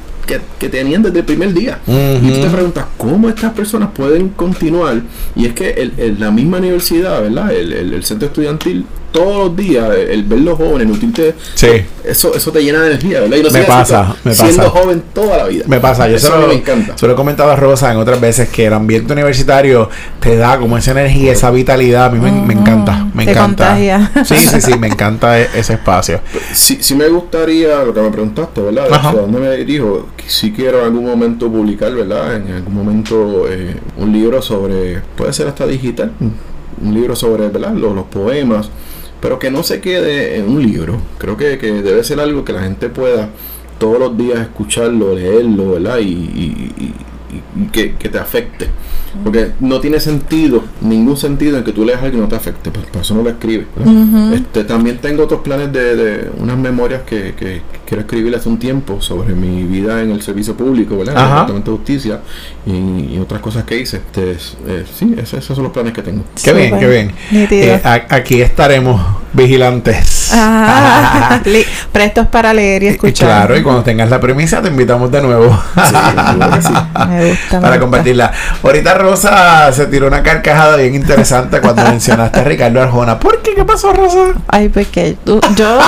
que, 0.59 0.69
tenían 0.69 1.01
desde 1.01 1.19
el 1.19 1.25
primer 1.25 1.53
día. 1.53 1.79
Y 1.87 2.31
tú 2.31 2.41
te 2.41 2.49
preguntas, 2.49 2.85
¿cómo 2.97 3.29
estas 3.29 3.53
personas 3.53 3.89
pueden 3.93 4.29
continuar? 4.29 5.01
Y 5.35 5.45
es 5.45 5.53
que 5.53 5.69
el, 5.71 6.17
la 6.19 6.31
misma 6.31 6.57
universidad, 6.57 7.21
¿verdad? 7.21 7.51
El, 7.53 7.73
el, 7.73 8.03
centro 8.03 8.27
estudiantil 8.27 8.85
todos 9.11 9.47
los 9.47 9.55
días, 9.55 9.89
el 9.95 10.23
ver 10.23 10.39
los 10.39 10.57
jóvenes, 10.57 10.87
nutrirte, 10.87 11.35
sí. 11.55 11.67
eso, 12.03 12.33
eso 12.35 12.51
te 12.51 12.63
llena 12.63 12.81
de 12.81 12.91
energía, 12.91 13.21
¿verdad? 13.21 13.37
Y 13.37 13.43
no 13.43 13.49
me 13.51 13.63
pasa, 13.63 14.15
me 14.23 14.31
pasa. 14.31 14.45
Siendo 14.45 14.69
joven 14.69 15.03
toda 15.13 15.37
la 15.37 15.45
vida. 15.45 15.65
Me 15.67 15.79
pasa, 15.79 16.07
yo 16.07 16.15
eso 16.15 16.47
me 16.47 16.53
encanta. 16.53 16.97
Se 16.97 17.07
lo 17.07 17.13
he 17.13 17.15
comentado 17.15 17.51
a 17.51 17.55
Rosa 17.55 17.91
en 17.91 17.97
otras 17.97 18.21
veces 18.21 18.49
que 18.49 18.67
el 18.67 18.73
ambiente 18.73 19.13
universitario 19.13 19.89
te 20.19 20.35
da 20.35 20.59
como 20.59 20.77
esa 20.77 20.91
energía, 20.91 21.31
esa 21.31 21.51
vitalidad. 21.51 22.05
A 22.05 22.09
mí 22.09 22.19
me, 22.19 22.53
encanta, 22.53 23.07
me 23.13 23.23
encanta. 23.23 23.77
Sí, 24.23 24.37
sí, 24.37 24.61
sí, 24.61 24.77
me 24.77 24.87
encanta 24.87 25.39
e, 25.39 25.49
ese 25.55 25.73
espacio. 25.73 26.21
Sí, 26.53 26.79
sí 26.81 26.95
me 26.95 27.07
gustaría, 27.07 27.83
lo 27.83 27.93
que 27.93 28.01
me 28.01 28.09
preguntaste, 28.09 28.61
¿verdad? 28.61 28.87
¿A 28.91 29.11
dónde 29.13 29.39
me 29.39 29.55
dirijo? 29.57 30.07
Si 30.27 30.51
quiero 30.51 30.79
en 30.79 30.85
algún 30.85 31.05
momento 31.05 31.49
publicar, 31.49 31.93
¿verdad? 31.93 32.35
En 32.35 32.53
algún 32.53 32.73
momento 32.73 33.45
eh, 33.49 33.75
un 33.97 34.11
libro 34.11 34.41
sobre, 34.41 35.01
puede 35.15 35.33
ser 35.33 35.47
hasta 35.47 35.65
digital, 35.65 36.11
un 36.19 36.93
libro 36.93 37.15
sobre, 37.15 37.47
¿verdad? 37.49 37.73
Los, 37.73 37.95
los 37.95 38.05
poemas 38.05 38.69
pero 39.21 39.39
que 39.39 39.51
no 39.51 39.63
se 39.63 39.81
quede 39.81 40.37
en 40.37 40.49
un 40.49 40.61
libro. 40.61 41.01
Creo 41.17 41.37
que, 41.37 41.57
debe 41.57 42.03
ser 42.03 42.19
algo 42.19 42.45
que 42.45 42.53
la 42.53 42.63
gente 42.63 42.89
pueda 42.89 43.29
todos 43.77 43.99
los 43.99 44.17
días 44.17 44.39
escucharlo, 44.39 45.15
leerlo, 45.15 45.71
¿verdad? 45.73 45.99
Y, 45.99 46.93
que, 47.71 47.89
te 47.89 48.17
afecte. 48.17 48.67
Porque 49.23 49.51
no 49.59 49.79
tiene 49.79 49.99
sentido, 49.99 50.63
ningún 50.81 51.17
sentido 51.17 51.57
en 51.57 51.63
que 51.63 51.71
tú 51.71 51.83
leas 51.83 52.01
algo 52.01 52.11
que 52.11 52.21
no 52.21 52.27
te 52.27 52.35
afecte, 52.35 52.69
pues 52.69 52.85
por 52.85 53.01
eso 53.01 53.15
no 53.15 53.23
lo 53.23 53.29
escribes. 53.29 53.67
este, 54.33 54.63
también 54.63 54.97
tengo 54.99 55.23
otros 55.23 55.41
planes 55.41 55.73
de, 55.73 56.29
unas 56.37 56.57
memorias 56.57 57.01
que, 57.03 57.33
quiero 57.85 58.01
escribir 58.01 58.35
hace 58.35 58.49
un 58.49 58.59
tiempo 58.59 59.01
sobre 59.01 59.33
mi 59.33 59.63
vida 59.63 60.01
en 60.03 60.11
el 60.11 60.21
servicio 60.21 60.55
público, 60.55 60.97
¿verdad? 60.97 61.15
En 61.15 61.21
el 61.21 61.29
Departamento 61.29 61.71
de 61.71 61.77
Justicia 61.77 62.21
y, 62.65 63.17
otras 63.19 63.41
cosas 63.41 63.63
que 63.63 63.79
hice. 63.79 63.97
Este, 63.97 64.31
eh, 64.67 64.85
sí, 64.93 65.15
esos, 65.17 65.43
son 65.43 65.63
los 65.63 65.73
planes 65.73 65.93
que 65.93 66.01
tengo. 66.01 66.23
Qué 66.43 66.53
bien, 66.53 66.79
qué 66.79 66.87
bien. 66.87 67.11
Eh, 67.31 67.81
aquí 67.83 68.41
estaremos 68.41 69.01
vigilantes. 69.33 70.31
Ah, 70.33 71.41
prestos 71.91 72.27
para 72.27 72.53
leer 72.53 72.83
y 72.83 72.87
escuchar. 72.87 73.27
Claro, 73.27 73.57
y 73.57 73.63
cuando 73.63 73.83
tengas 73.83 74.09
la 74.09 74.19
premisa 74.19 74.61
te 74.61 74.69
invitamos 74.69 75.11
de 75.11 75.21
nuevo. 75.21 75.57
Me 77.07 77.29
gusta, 77.29 77.61
para 77.61 77.79
compartirla. 77.79 78.31
Ahorita 78.63 78.93
Rosa 78.95 79.71
se 79.71 79.87
tiró 79.87 80.07
una 80.07 80.23
carcajada 80.23 80.77
bien 80.77 80.95
interesante 80.95 81.61
cuando 81.61 81.83
mencionaste 81.83 82.39
a 82.39 82.43
Ricardo 82.43 82.81
Arjona. 82.81 83.19
¿Por 83.19 83.41
qué? 83.41 83.55
¿Qué 83.55 83.65
pasó, 83.65 83.93
Rosa? 83.93 84.33
Ay, 84.47 84.69
porque 84.69 85.17
yo, 85.55 85.79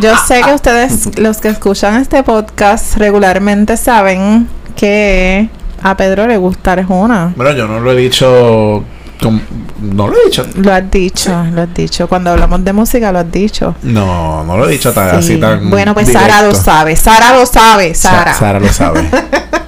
yo 0.00 0.16
sé 0.26 0.42
que 0.42 0.54
ustedes, 0.54 1.18
los 1.18 1.38
que 1.38 1.48
escuchan 1.48 2.00
este 2.00 2.22
podcast 2.22 2.96
regularmente, 2.96 3.76
saben 3.76 4.48
que 4.74 5.48
a 5.82 5.96
Pedro 5.96 6.26
le 6.26 6.36
gusta 6.36 6.72
Arjona. 6.72 7.32
Bueno, 7.36 7.52
yo 7.52 7.66
no 7.66 7.80
lo 7.80 7.92
he 7.92 7.96
dicho 7.96 8.84
no 9.22 10.08
lo 10.08 10.14
he 10.14 10.26
dicho. 10.26 10.46
Lo 10.56 10.72
has 10.72 10.90
dicho, 10.90 11.44
lo 11.52 11.62
has 11.62 11.74
dicho. 11.74 12.08
Cuando 12.08 12.30
hablamos 12.30 12.64
de 12.64 12.72
música 12.72 13.12
lo 13.12 13.20
has 13.20 13.30
dicho. 13.30 13.74
No, 13.82 14.44
no 14.44 14.56
lo 14.56 14.68
he 14.68 14.72
dicho 14.72 14.92
tan 14.92 15.16
así 15.16 15.38
tan. 15.38 15.70
Bueno, 15.70 15.94
pues 15.94 16.12
Sara 16.12 16.42
lo 16.42 16.54
sabe. 16.54 16.96
Sara 16.96 17.36
lo 17.36 17.46
sabe. 17.46 17.94
Sara. 17.94 18.34
Sara 18.34 18.60
lo 18.60 18.72
sabe. 18.72 19.08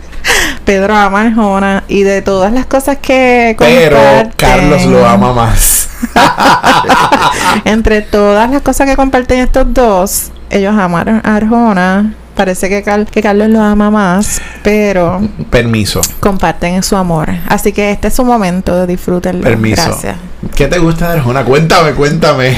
Pedro 0.64 0.94
ama 0.94 1.22
Arjona 1.22 1.84
y 1.88 2.02
de 2.02 2.20
todas 2.20 2.52
las 2.52 2.66
cosas 2.66 2.98
que 2.98 3.56
Pero 3.58 3.98
Carlos 4.36 4.84
lo 4.84 5.06
ama 5.06 5.32
más. 5.32 5.88
Entre 7.64 8.02
todas 8.02 8.50
las 8.50 8.60
cosas 8.60 8.86
que 8.86 8.94
comparten 8.94 9.40
estos 9.40 9.72
dos, 9.72 10.30
ellos 10.50 10.74
aman 10.76 11.22
a 11.24 11.36
Arjona 11.36 12.12
parece 12.38 12.68
que, 12.68 12.84
que 13.10 13.20
Carlos 13.20 13.48
lo 13.48 13.60
ama 13.60 13.90
más, 13.90 14.40
pero... 14.62 15.20
Permiso. 15.50 16.00
Comparten 16.20 16.84
su 16.84 16.94
amor. 16.96 17.28
Así 17.48 17.72
que 17.72 17.90
este 17.90 18.08
es 18.08 18.14
su 18.14 18.24
momento, 18.24 18.86
disfrútenlo. 18.86 19.42
Permiso. 19.42 19.82
Gracias. 19.82 20.16
¿Qué 20.54 20.68
te 20.68 20.78
gusta 20.78 21.08
de 21.08 21.18
Arjona? 21.18 21.44
Cuéntame, 21.44 21.94
cuéntame. 21.94 22.56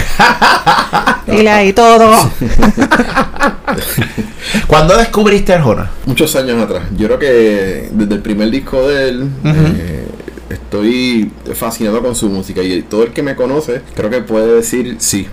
Dile 1.27 1.51
ahí 1.51 1.73
todo. 1.73 2.13
¿Cuándo 4.67 4.99
descubriste 4.99 5.55
Arjona? 5.55 5.91
Muchos 6.05 6.37
años 6.37 6.63
atrás. 6.63 6.83
Yo 6.95 7.07
creo 7.07 7.19
que 7.19 7.89
desde 7.91 8.15
el 8.15 8.21
primer 8.21 8.51
disco 8.51 8.87
de 8.87 9.09
él... 9.09 9.31
Eh, 9.45 10.07
estoy 10.51 11.31
fascinado 11.55 12.03
con 12.03 12.15
su 12.15 12.29
música 12.29 12.63
y 12.63 12.83
todo 12.83 13.05
el 13.05 13.13
que 13.13 13.23
me 13.23 13.37
conoce 13.37 13.83
creo 13.95 14.11
que 14.11 14.21
puede 14.21 14.57
decir 14.57 14.97
sí, 14.99 15.29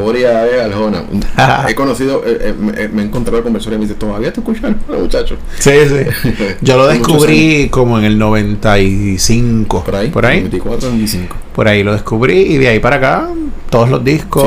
Boria 0.00 0.46
es 0.46 0.62
Arjona. 0.62 1.04
he 1.68 1.74
conocido, 1.74 2.22
eh, 2.26 2.54
eh, 2.76 2.88
me, 2.92 3.02
he 3.02 3.04
encontrado 3.04 3.42
con 3.42 3.52
personas 3.52 3.76
y 3.76 3.80
me 3.80 3.84
dicen, 3.86 3.98
¿todavía 3.98 4.32
te 4.32 4.40
escuchas 4.40 4.72
muchacho? 4.88 5.36
Sí, 5.58 5.70
sí. 5.88 6.32
Yo 6.60 6.76
lo 6.76 6.86
descubrí 6.88 7.68
como 7.70 7.98
en 7.98 8.04
el 8.04 8.18
95. 8.18 9.84
Por 9.84 9.96
ahí. 9.96 10.08
Por 10.08 10.26
ahí. 10.26 10.40
94, 10.40 10.88
95. 10.88 11.36
Por 11.54 11.68
ahí 11.68 11.82
lo 11.82 11.92
descubrí 11.92 12.38
y 12.38 12.58
de 12.58 12.68
ahí 12.68 12.78
para 12.78 12.96
acá, 12.96 13.28
todos 13.68 13.90
los 13.90 14.02
discos. 14.04 14.44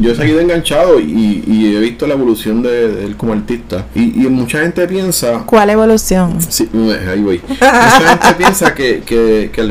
yo 0.00 0.12
he 0.12 0.14
seguido 0.14 0.40
enganchado 0.40 1.00
y, 1.00 1.74
he 1.76 1.80
visto 1.80 2.06
la 2.06 2.14
evolución 2.14 2.62
de, 2.62 3.04
él 3.04 3.16
como 3.16 3.32
artista. 3.32 3.86
Y, 3.94 4.24
y, 4.24 4.28
mucha 4.28 4.60
gente 4.60 4.86
piensa. 4.86 5.42
¿Cuál 5.44 5.70
evolución? 5.70 6.40
Sí, 6.40 6.68
ahí 7.10 7.20
voy. 7.20 7.40
mucha 7.48 8.18
gente 8.18 8.34
piensa 8.38 8.74
que, 8.74 9.00
que, 9.00 9.50
que 9.52 9.62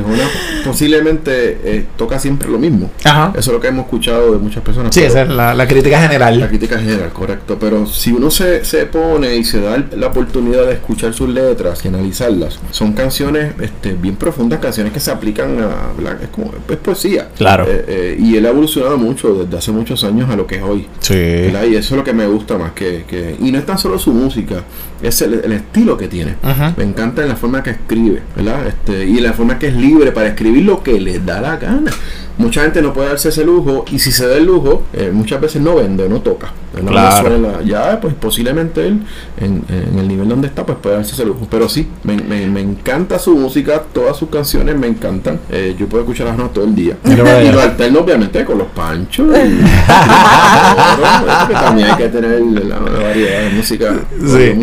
posiblemente 0.64 1.60
eh, 1.64 1.86
toca 1.98 2.20
siempre 2.20 2.50
lo 2.50 2.60
mismo. 2.60 2.90
Ajá. 3.04 3.32
Eso 3.32 3.52
es 3.52 3.56
lo 3.56 3.60
que 3.60 3.68
hemos 3.68 3.86
escuchado 3.86 4.34
de 4.34 4.38
muchas 4.38 4.64
personas. 4.64 4.67
Sí, 4.90 5.02
esa 5.02 5.24
es 5.24 5.30
la, 5.30 5.68
crítica 5.68 6.02
general. 6.02 6.40
La 6.40 6.48
crítica 6.48 6.80
general, 6.80 7.10
correcto. 7.12 7.58
Pero 7.60 7.86
si 7.86 8.12
uno 8.12 8.30
se, 8.30 8.64
se 8.66 8.86
pone 8.86 9.36
y 9.36 9.44
se 9.44 9.62
da 9.62 9.84
la 9.96 10.08
oportunidad 10.08 10.66
de 10.66 10.74
escuchar 10.74 11.14
sus 11.14 11.30
letras 11.30 11.84
y 11.86 11.88
analizarlas, 11.88 12.60
son 12.72 12.94
canciones 12.94 13.54
este, 13.62 13.94
bien 13.94 14.16
profundas, 14.16 14.60
canciones 14.60 14.94
que 14.94 15.00
se 15.00 15.12
aplican 15.12 15.60
a. 15.62 16.22
Es 16.22 16.30
como 16.30 16.52
es 16.70 16.78
poesía. 16.78 17.30
Claro. 17.38 17.66
Eh, 17.68 17.86
eh, 17.88 18.18
y 18.20 18.36
él 18.36 18.46
ha 18.46 18.50
evolucionado 18.50 18.98
mucho 18.98 19.34
desde 19.34 19.58
hace 19.58 19.72
muchos 19.72 20.04
años 20.04 20.30
a 20.30 20.36
lo 20.36 20.48
que 20.48 20.56
es 20.56 20.64
hoy. 20.64 20.88
Sí. 21.00 21.16
Y 21.16 21.76
eso 21.76 21.78
es 21.78 21.92
lo 21.92 22.04
que 22.04 22.14
me 22.14 22.28
gusta 22.28 22.58
más. 22.58 22.72
que, 22.72 23.04
que 23.08 23.36
Y 23.40 23.52
no 23.52 23.60
es 23.60 23.66
tan 23.66 23.78
solo 23.78 23.98
su 24.00 24.12
música 24.12 24.64
es 25.02 25.22
el, 25.22 25.36
el 25.44 25.52
estilo 25.52 25.98
que 25.98 26.08
tiene. 26.08 26.36
Me 26.78 26.84
encanta 26.84 27.26
la 27.26 27.36
forma 27.36 27.64
que 27.64 27.72
escribe, 27.72 28.22
¿verdad? 28.36 28.68
Este, 28.68 29.06
y 29.06 29.20
la 29.20 29.34
forma 29.34 29.58
que 29.60 29.68
es 29.68 29.76
libre 29.76 30.12
para 30.12 30.28
escribir 30.30 30.64
lo 30.66 30.82
que 30.84 31.00
le 31.00 31.20
da 31.20 31.42
la 31.42 31.58
gana. 31.58 31.92
Mucha 32.38 32.62
gente 32.62 32.84
no 32.84 32.94
puede 32.94 33.10
darse 33.10 33.30
ese 33.30 33.44
lujo 33.44 33.84
y 33.92 33.98
si 33.98 34.12
se 34.12 34.28
da 34.28 34.36
el 34.38 34.46
lujo, 34.46 34.84
eh, 34.94 35.10
muchas 35.12 35.42
veces 35.42 35.60
no 35.60 35.76
vende, 35.76 36.08
no 36.08 36.22
toca. 36.22 36.52
Claro. 36.86 37.30
No 37.40 37.48
la- 37.52 37.62
ya, 37.64 38.00
pues 38.00 38.14
posiblemente 38.14 38.86
él, 38.86 39.00
en, 39.42 39.64
en 39.70 39.98
el 39.98 40.08
nivel 40.08 40.30
donde 40.30 40.46
está, 40.48 40.64
pues 40.64 40.78
puede 40.80 40.98
darse 40.98 41.14
ese 41.16 41.26
lujo. 41.26 41.48
Pero 41.50 41.68
sí, 41.68 41.88
me, 42.04 42.16
me- 42.18 42.46
me 42.46 42.62
encanta 42.62 43.18
su 43.18 43.36
música, 43.36 43.82
todas 43.92 44.16
sus 44.18 44.30
canciones 44.30 44.78
me 44.78 44.86
encantan. 44.86 45.40
Eh, 45.50 45.76
yo 45.80 45.88
puedo 45.88 46.04
escuchar 46.04 46.28
las 46.28 46.54
todo 46.54 46.66
el 46.66 46.76
día. 46.76 46.96
Y 47.04 47.16
lo 47.16 47.60
alterno 47.60 48.02
obviamente 48.02 48.46
con 48.46 48.60
los 48.60 48.68
panchos. 48.68 49.28
y- 49.36 49.58
también 51.54 51.90
hay 51.90 51.98
que 51.98 52.10
tener 52.10 52.40
la, 52.42 52.80
la 52.80 53.00
variedad 53.00 53.42
de 53.42 53.50
música, 53.52 53.96
Sí. 54.20 54.38
de 54.38 54.54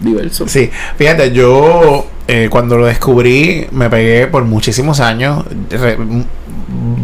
diverso. 0.00 0.48
Sí, 0.48 0.70
fíjate, 0.96 1.32
yo 1.32 2.06
eh, 2.28 2.48
cuando 2.50 2.76
lo 2.78 2.86
descubrí 2.86 3.66
me 3.72 3.90
pegué 3.90 4.26
por 4.26 4.44
muchísimos 4.44 5.00
años. 5.00 5.44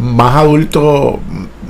Más 0.01 0.37
adulto, 0.37 1.21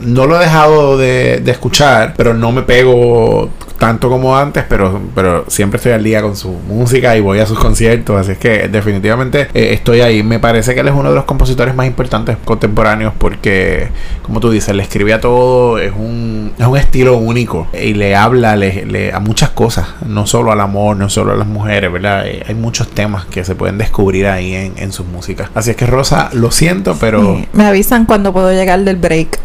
no 0.02 0.26
lo 0.26 0.36
he 0.36 0.44
dejado 0.44 0.98
de, 0.98 1.40
de 1.40 1.50
escuchar, 1.50 2.14
pero 2.16 2.34
no 2.34 2.52
me 2.52 2.62
pego 2.62 3.50
tanto 3.78 4.08
como 4.08 4.36
antes, 4.36 4.64
pero, 4.68 5.00
pero 5.14 5.44
siempre 5.48 5.76
estoy 5.76 5.92
al 5.92 6.02
día 6.04 6.22
con 6.22 6.36
su 6.36 6.50
música 6.50 7.16
y 7.16 7.20
voy 7.20 7.38
a 7.40 7.46
sus 7.46 7.58
conciertos, 7.58 8.18
así 8.20 8.32
es 8.32 8.38
que 8.38 8.68
definitivamente 8.68 9.48
eh, 9.54 9.70
estoy 9.72 10.00
ahí. 10.00 10.22
Me 10.22 10.38
parece 10.38 10.74
que 10.74 10.80
él 10.80 10.88
es 10.88 10.94
uno 10.94 11.10
de 11.10 11.14
los 11.14 11.24
compositores 11.24 11.74
más 11.74 11.86
importantes 11.86 12.36
contemporáneos 12.44 13.12
porque, 13.18 13.88
como 14.22 14.40
tú 14.40 14.50
dices, 14.50 14.74
le 14.74 14.82
escribe 14.82 15.12
a 15.12 15.20
todo, 15.20 15.78
es 15.78 15.92
un, 15.92 16.52
es 16.58 16.66
un 16.66 16.76
estilo 16.76 17.16
único 17.16 17.66
y 17.78 17.94
le 17.94 18.16
habla 18.16 18.56
le, 18.56 18.86
le- 18.86 19.12
a 19.12 19.20
muchas 19.20 19.50
cosas, 19.50 19.86
no 20.06 20.26
solo 20.26 20.52
al 20.52 20.60
amor, 20.60 20.96
no 20.96 21.08
solo 21.10 21.32
a 21.32 21.36
las 21.36 21.46
mujeres, 21.46 21.92
¿verdad? 21.92 22.26
Eh, 22.26 22.42
hay 22.48 22.54
muchos 22.54 22.88
temas 22.90 23.26
que 23.26 23.44
se 23.44 23.54
pueden 23.54 23.78
descubrir 23.78 24.26
ahí 24.26 24.54
en, 24.54 24.72
en 24.76 24.92
sus 24.92 25.06
músicas. 25.06 25.50
Así 25.54 25.70
es 25.70 25.76
que 25.76 25.86
Rosa, 25.86 26.30
lo 26.32 26.50
siento, 26.50 26.96
pero 27.00 27.36
Sí, 27.36 27.48
Me 27.52 27.64
avisan 27.66 28.06
cuando 28.06 28.32
puedo 28.32 28.50
llegar 28.52 28.80
del 28.80 28.96
break. 28.96 29.38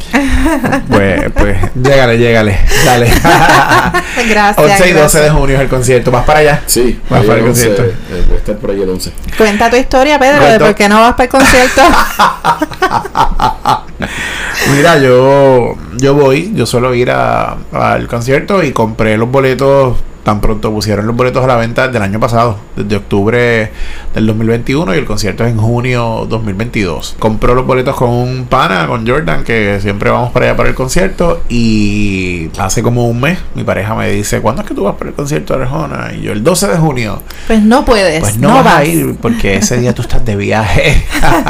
pues, 0.90 1.32
pues, 1.36 1.58
llégale, 1.76 2.18
llégale, 2.18 2.58
dale. 2.86 3.08
Gracias. 4.30 4.58
11 4.58 4.74
y 4.74 4.92
12 4.92 4.94
gracias. 4.94 5.24
de 5.24 5.30
junio 5.32 5.56
es 5.56 5.62
el 5.62 5.70
concierto. 5.70 6.12
¿Vas 6.12 6.26
para 6.26 6.40
allá? 6.40 6.62
Sí, 6.66 7.00
Vas 7.10 7.22
para 7.26 7.40
el 7.40 7.46
el 7.46 7.50
11, 7.50 7.68
concierto. 7.68 7.84
eh, 8.12 8.24
voy 8.28 8.36
a 8.36 8.40
estar 8.40 8.56
por 8.58 8.72
ahí 8.72 8.82
el 8.82 8.90
11. 8.90 9.12
Cuenta 9.38 9.70
tu 9.70 9.76
historia, 9.78 10.20
Pedro, 10.20 10.46
de 10.46 10.60
por 10.60 10.76
qué 10.76 10.90
no 10.90 11.00
vas 11.02 11.14
para 11.14 11.24
el 11.26 11.30
concierto. 11.30 11.82
Mira, 14.76 14.98
yo, 15.00 15.76
yo 15.98 16.14
voy, 16.14 16.52
yo 16.54 16.66
suelo 16.66 16.94
ir 16.94 17.12
a- 17.12 17.58
al 17.72 18.08
concierto 18.08 18.64
y 18.64 18.72
compré 18.72 19.18
los 19.18 19.30
boletos 19.30 19.98
tan 20.24 20.42
pronto 20.42 20.72
pusieron 20.72 21.08
los 21.08 21.16
boletos 21.16 21.44
a 21.44 21.48
la 21.48 21.56
venta 21.56 21.88
del 21.88 22.02
año 22.02 22.20
pasado, 22.20 22.60
desde 22.76 22.96
octubre 22.96 23.72
del 24.14 24.28
2021 24.28 24.94
y 24.96 24.98
el 24.98 25.06
concierto 25.06 25.46
es 25.46 25.52
en 25.52 25.58
junio 25.58 26.26
2022. 26.30 27.16
Compró 27.20 27.56
los 27.56 27.66
boletos 27.66 27.96
con 27.96 28.10
un 28.10 28.46
pana, 28.46 28.88
con 28.88 29.08
Jordan, 29.08 29.44
que 29.44 29.80
siempre 29.82 30.10
vamos 30.10 30.32
para 30.32 30.48
allá 30.48 30.58
para 30.58 30.70
el 30.70 30.76
concierto 30.76 31.42
y 31.50 32.50
hace 32.58 32.84
como 32.84 33.08
un 33.08 33.20
mes 33.20 33.40
mi 33.56 33.64
pareja 33.64 33.96
me 33.96 34.10
dice, 34.10 34.42
¿cuándo 34.42 34.62
es 34.62 34.68
que 34.68 34.74
tú 34.74 34.84
vas 34.84 34.96
para 34.96 35.10
el 35.10 35.16
concierto 35.16 35.58
de 35.58 35.64
Arjona? 35.64 36.12
Y 36.14 36.22
yo, 36.22 36.32
el 36.32 36.44
12 36.44 36.68
de 36.68 36.78
junio. 36.78 37.22
Pues 37.48 37.62
no 37.62 37.86
puedes. 37.86 38.20
Pues 38.20 38.38
no, 38.38 38.50
no, 38.50 38.56
vas 38.56 38.66
vas. 38.66 38.80
a 38.80 38.86
ir 38.86 39.16
porque 39.22 39.56
ese 39.56 39.78
día 39.78 39.94
tú 39.94 40.02
estás 40.02 40.24
de 40.26 40.36
viaje. 40.36 41.04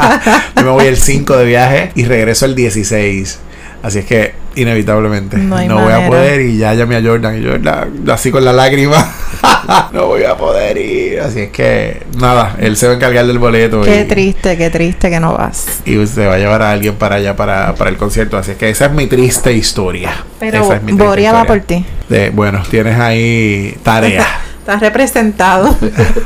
Yo 0.56 0.64
me 0.64 0.70
voy 0.70 0.86
el 0.86 0.96
5 0.96 1.36
de 1.36 1.44
viaje 1.44 1.92
y 1.94 2.04
regreso 2.04 2.46
el 2.46 2.54
16. 2.54 3.40
Así 3.82 3.98
es 3.98 4.04
que 4.04 4.41
inevitablemente 4.54 5.36
No 5.38 5.80
voy 5.80 5.92
a 5.92 6.06
poder 6.06 6.40
y 6.42 6.58
ya 6.58 6.74
llamé 6.74 6.96
a 6.96 7.02
Jordan 7.02 7.40
y 7.40 7.46
Jordan 7.46 7.90
así 8.10 8.30
con 8.30 8.44
la 8.44 8.52
lágrima. 8.52 9.12
no 9.92 10.06
voy 10.06 10.24
a 10.24 10.36
poder 10.36 10.76
ir. 10.76 11.20
Así 11.20 11.40
es 11.40 11.50
que 11.50 12.02
nada, 12.18 12.56
él 12.58 12.76
se 12.76 12.86
va 12.86 12.92
a 12.92 12.96
encargar 12.96 13.26
del 13.26 13.38
boleto 13.38 13.82
Qué 13.82 14.02
y, 14.02 14.04
triste, 14.04 14.56
qué 14.56 14.70
triste 14.70 15.10
que 15.10 15.20
no 15.20 15.34
vas. 15.34 15.80
y 15.84 16.06
se 16.06 16.26
va 16.26 16.34
a 16.34 16.38
llevar 16.38 16.62
a 16.62 16.70
alguien 16.72 16.94
para 16.94 17.16
allá 17.16 17.36
para, 17.36 17.74
para 17.74 17.90
el 17.90 17.96
concierto. 17.96 18.36
Así 18.36 18.52
es 18.52 18.56
que 18.56 18.70
esa 18.70 18.86
es 18.86 18.92
mi 18.92 19.06
triste 19.06 19.52
historia. 19.52 20.12
Pero 20.38 20.64
Esa 20.64 20.76
es 20.76 20.82
mi 20.82 20.88
triste 20.92 21.04
Boria 21.04 21.32
va 21.32 21.44
por 21.44 21.60
ti. 21.60 21.84
De- 22.08 22.30
bueno, 22.30 22.62
tienes 22.70 22.98
ahí 22.98 23.76
tarea. 23.82 24.26
Estás 24.58 24.80
representado. 24.80 25.76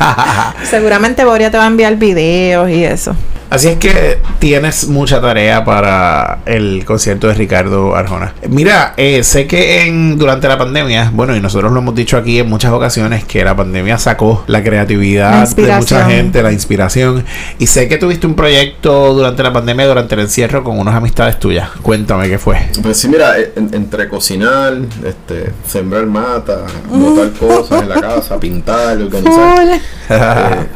Seguramente 0.69 1.25
Boria 1.25 1.51
te 1.51 1.57
va 1.57 1.65
a 1.65 1.69
enviar 1.69 1.97
videos 1.97 2.69
y 2.71 2.85
eso. 2.85 3.15
Así 3.49 3.69
es 3.69 3.77
que 3.79 4.19
tienes 4.41 4.89
mucha 4.89 5.21
tarea 5.21 5.65
para 5.65 6.39
el 6.47 6.85
concierto 6.85 7.29
de 7.29 7.35
Ricardo 7.35 7.95
Arjona. 7.95 8.35
Mira, 8.49 8.95
eh, 8.97 9.23
sé 9.23 9.47
que 9.47 9.83
en 9.87 10.19
durante 10.19 10.49
la 10.49 10.59
pandemia, 10.59 11.11
bueno, 11.15 11.37
y 11.37 11.41
nosotros 11.41 11.71
lo 11.73 11.79
hemos 11.79 11.95
dicho 11.95 12.17
aquí 12.17 12.41
en 12.41 12.49
muchas 12.49 12.73
ocasiones, 12.73 13.25
que 13.25 13.45
la 13.45 13.55
pandemia 13.57 13.99
sacó 13.99 14.43
la 14.49 14.57
La 14.57 14.65
creatividad 14.65 15.47
de 15.55 15.73
mucha 15.77 16.07
gente, 16.07 16.43
la 16.43 16.51
inspiración. 16.51 17.25
Y 17.59 17.67
sé 17.67 17.89
que 17.89 17.99
tuviste 17.99 18.27
un 18.27 18.35
proyecto 18.35 19.13
durante 19.13 19.43
la 19.43 19.53
pandemia, 19.53 19.87
durante 19.87 20.15
el 20.15 20.23
encierro, 20.23 20.65
con 20.65 20.79
unas 20.79 20.95
amistades 20.95 21.39
tuyas. 21.39 21.69
Cuéntame 21.83 22.29
qué 22.29 22.39
fue. 22.39 22.57
Pues 22.83 22.97
sí, 22.97 23.09
mira, 23.09 23.35
en- 23.39 23.75
entre 23.75 24.09
cocinar, 24.09 24.75
este, 25.07 25.53
sembrar 25.69 26.07
mata, 26.07 26.63
botar 26.89 27.31
cosas 27.33 27.83
en 27.83 27.89
la 27.91 28.01
casa, 28.01 28.41
pintar, 28.41 28.97
organizar. 28.99 29.79
Eh, 30.09 30.67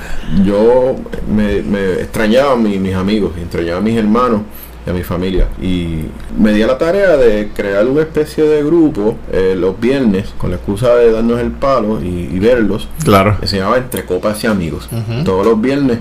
yo 0.45 0.97
me, 1.33 1.63
me 1.63 1.93
extrañaba 2.01 2.57
mi- 2.61 2.79
mis 2.79 2.95
amigos, 2.95 3.33
extrañaba 3.41 3.79
a 3.79 3.83
mis 3.83 3.97
hermanos 3.97 4.43
y 4.87 4.91
a 4.91 4.93
mi 4.95 5.03
familia. 5.03 5.47
Y 5.61 6.07
me 6.39 6.53
di 6.55 6.63
a 6.63 6.67
la 6.67 6.79
tarea 6.79 7.17
de 7.19 7.51
crear 7.55 7.87
una 7.87 8.01
especie 8.03 8.45
de 8.45 8.63
grupo 8.65 9.17
eh, 9.31 9.55
los 9.59 9.79
viernes, 9.79 10.33
con 10.39 10.51
la 10.51 10.57
excusa 10.57 10.95
de 10.97 11.13
darnos 11.13 11.39
el 11.41 11.51
palo 11.51 12.01
y, 12.03 12.31
y 12.33 12.39
verlos. 12.39 12.89
claro. 13.05 13.37
que 13.41 13.47
se 13.47 13.59
llamaba 13.59 13.77
Entre 13.77 14.05
Copas 14.07 14.43
y 14.45 14.47
Amigos. 14.47 14.89
Todos 15.25 15.47
los 15.47 15.61
viernes, 15.61 15.99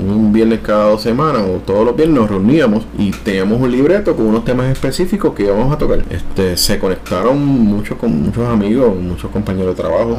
un 0.00 0.32
viernes 0.32 0.60
cada 0.62 0.84
dos 0.90 1.02
semanas, 1.02 1.42
o 1.42 1.58
todos 1.66 1.84
los 1.84 1.96
viernes 1.96 2.18
nos 2.20 2.30
reuníamos 2.30 2.84
y 2.98 3.10
teníamos 3.10 3.60
un 3.60 3.70
libreto 3.70 4.14
con 4.14 4.26
unos 4.26 4.44
temas 4.44 4.70
específicos 4.70 5.34
que 5.34 5.44
íbamos 5.44 5.72
a 5.72 5.78
tocar. 5.78 6.04
Este, 6.10 6.56
se 6.56 6.78
conectaron 6.78 7.38
muchos 7.44 7.98
con 7.98 8.22
muchos 8.22 8.46
amigos, 8.48 8.94
muchos 9.00 9.30
compañeros 9.30 9.76
de 9.76 9.82
trabajo, 9.82 10.16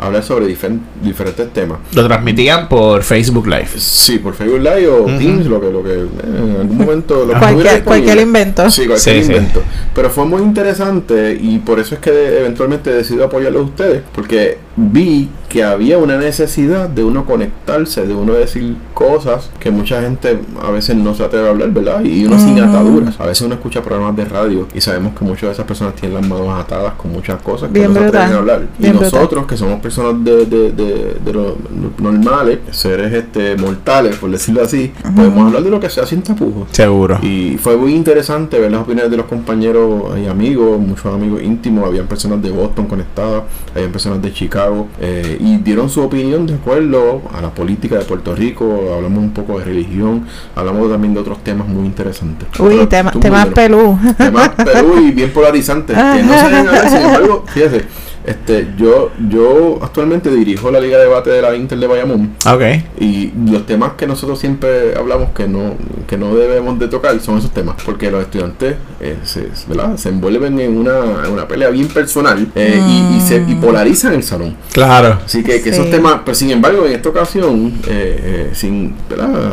a 0.00 0.06
hablar 0.06 0.22
sobre 0.22 0.46
difer- 0.46 0.78
diferentes 1.02 1.52
temas. 1.52 1.78
Lo 1.92 2.06
transmitían 2.06 2.68
por 2.68 3.02
Facebook 3.02 3.46
Live. 3.46 3.68
Sí, 3.76 4.18
por 4.18 4.34
Facebook 4.34 4.60
Live 4.60 4.88
o. 4.88 5.04
Teams, 5.18 5.46
lo 5.46 5.60
que, 5.60 5.70
lo 5.70 5.82
que 5.82 5.92
eh, 5.92 6.06
en 6.24 6.56
algún 6.60 6.78
momento 6.78 7.24
lo 7.26 7.32
que 7.34 7.38
Cualquier, 7.38 7.84
cualquier 7.84 8.18
invento. 8.20 8.70
Sí, 8.70 8.86
cualquier 8.86 9.16
Sí, 9.16 9.24
sí. 9.24 9.32
invento. 9.32 9.62
Pero 9.94 10.10
fue 10.10 10.24
muy 10.24 10.42
interesante 10.42 11.36
y 11.40 11.58
por 11.58 11.78
eso 11.80 11.94
es 11.96 12.00
que 12.00 12.38
eventualmente 12.40 12.90
decidí 12.92 13.20
apoyarlo 13.22 13.60
a 13.60 13.62
ustedes, 13.62 14.02
porque 14.14 14.58
vi 14.78 15.28
que 15.48 15.64
había 15.64 15.98
una 15.98 16.18
necesidad 16.18 16.88
de 16.88 17.02
uno 17.02 17.24
conectarse, 17.24 18.06
de 18.06 18.14
uno 18.14 18.34
decir 18.34 18.76
cosas 18.92 19.50
que 19.58 19.70
mucha 19.70 20.02
gente 20.02 20.38
a 20.62 20.70
veces 20.70 20.96
no 20.96 21.14
se 21.14 21.24
atreve 21.24 21.46
a 21.46 21.50
hablar, 21.50 21.70
¿verdad? 21.70 22.04
Y 22.04 22.26
uno 22.26 22.38
sin 22.38 22.60
ataduras. 22.60 23.18
A 23.18 23.26
veces 23.26 23.42
uno 23.42 23.54
escucha 23.54 23.82
programas 23.82 24.14
de 24.16 24.26
radio 24.26 24.68
y 24.74 24.80
sabemos 24.80 25.14
que 25.18 25.24
muchas 25.24 25.42
de 25.42 25.52
esas 25.52 25.64
personas 25.64 25.94
tienen 25.94 26.18
las 26.20 26.28
manos 26.28 26.48
atadas 26.60 26.94
con 26.94 27.12
muchas 27.12 27.40
cosas 27.42 27.70
que 27.70 27.78
Bien 27.78 27.94
no 27.94 28.00
se 28.00 28.06
atreven 28.06 28.32
a 28.32 28.36
hablar. 28.36 28.66
Y 28.78 28.88
brutal. 28.90 29.00
nosotros, 29.00 29.46
que 29.46 29.56
somos 29.56 29.80
personas 29.80 30.22
de, 30.22 30.44
de, 30.44 30.72
de, 30.72 31.16
de 31.24 31.32
lo 31.32 31.56
normales, 31.98 32.58
seres 32.70 33.12
este 33.12 33.56
mortales, 33.56 34.16
por 34.16 34.30
decirlo 34.30 34.62
así, 34.62 34.92
podemos 35.16 35.46
hablar 35.46 35.62
de 35.62 35.70
lo 35.70 35.80
que 35.80 35.88
sea 35.88 36.04
sin 36.04 36.22
tapujos. 36.22 36.68
Seguro. 36.72 37.18
Y 37.22 37.56
fue 37.58 37.76
muy 37.76 37.94
interesante 37.94 38.58
ver 38.58 38.70
las 38.70 38.82
opiniones 38.82 39.10
de 39.10 39.16
los 39.16 39.26
compañeros 39.26 40.18
y 40.18 40.26
amigos, 40.26 40.78
muchos 40.78 41.06
amigos 41.06 41.42
íntimos, 41.42 41.86
habían 41.86 42.06
personas 42.06 42.42
de 42.42 42.50
Boston 42.50 42.86
conectadas, 42.86 43.44
habían 43.74 43.92
personas 43.92 44.20
de 44.20 44.32
Chicago, 44.32 44.67
eh, 45.00 45.36
y 45.40 45.56
dieron 45.58 45.88
su 45.90 46.02
opinión 46.02 46.46
de 46.46 46.54
acuerdo 46.54 47.22
a 47.32 47.40
la 47.40 47.50
política 47.50 47.96
de 47.98 48.04
Puerto 48.04 48.34
Rico, 48.34 48.92
hablamos 48.94 49.18
un 49.18 49.30
poco 49.32 49.58
de 49.58 49.64
religión, 49.64 50.26
hablamos 50.54 50.90
también 50.90 51.14
de 51.14 51.20
otros 51.20 51.38
temas 51.44 51.68
muy 51.68 51.86
interesantes. 51.86 52.48
Uy, 52.58 52.68
Pero 52.70 52.88
tema- 52.88 53.08
estuvo 53.10 53.22
temas 53.22 53.50
bueno. 53.50 53.54
pelú. 53.54 53.98
Temas 54.16 54.48
Perú 54.50 54.94
y 55.00 55.10
bien 55.12 55.30
polarizantes, 55.32 55.96
que 55.96 56.22
no 56.22 56.32
se 56.38 56.44
deben 56.48 56.66
hablar, 56.68 56.88
sin 56.88 56.98
embargo, 56.98 57.44
fíjese, 57.48 57.84
este, 58.28 58.68
yo, 58.78 59.10
yo 59.28 59.78
actualmente 59.82 60.30
dirijo 60.30 60.70
la 60.70 60.80
Liga 60.80 60.98
de 60.98 61.04
Debate 61.04 61.30
de 61.30 61.42
la 61.42 61.54
Inter 61.56 61.78
de 61.78 61.86
Bayamón, 61.86 62.34
Ok. 62.46 62.62
y 63.00 63.32
los 63.50 63.66
temas 63.66 63.92
que 63.92 64.06
nosotros 64.06 64.38
siempre 64.38 64.94
hablamos 64.96 65.30
que 65.30 65.46
no, 65.48 65.74
que 66.06 66.16
no 66.16 66.34
debemos 66.34 66.78
de 66.78 66.88
tocar 66.88 67.18
son 67.20 67.38
esos 67.38 67.50
temas, 67.52 67.76
porque 67.84 68.10
los 68.10 68.22
estudiantes 68.22 68.76
eh, 69.00 69.16
se, 69.24 69.48
¿verdad? 69.68 69.96
se 69.96 70.08
envuelven 70.10 70.58
en 70.60 70.76
una, 70.76 71.24
en 71.26 71.32
una 71.32 71.48
pelea 71.48 71.70
bien 71.70 71.88
personal 71.88 72.46
eh, 72.54 72.80
y, 72.86 73.16
y 73.16 73.20
se 73.20 73.44
y 73.48 73.54
polarizan 73.56 74.14
el 74.14 74.22
salón. 74.22 74.56
Claro. 74.72 75.18
Así 75.24 75.42
que, 75.42 75.60
que 75.62 75.68
Sí. 75.72 75.80
esos 75.80 75.90
temas, 75.90 76.20
pero 76.24 76.34
sin 76.34 76.50
embargo, 76.50 76.86
en 76.86 76.92
esta 76.92 77.08
ocasión, 77.10 77.72
eh, 77.86 78.48
eh, 78.48 78.50
sin, 78.52 78.94
¿verdad? 79.08 79.52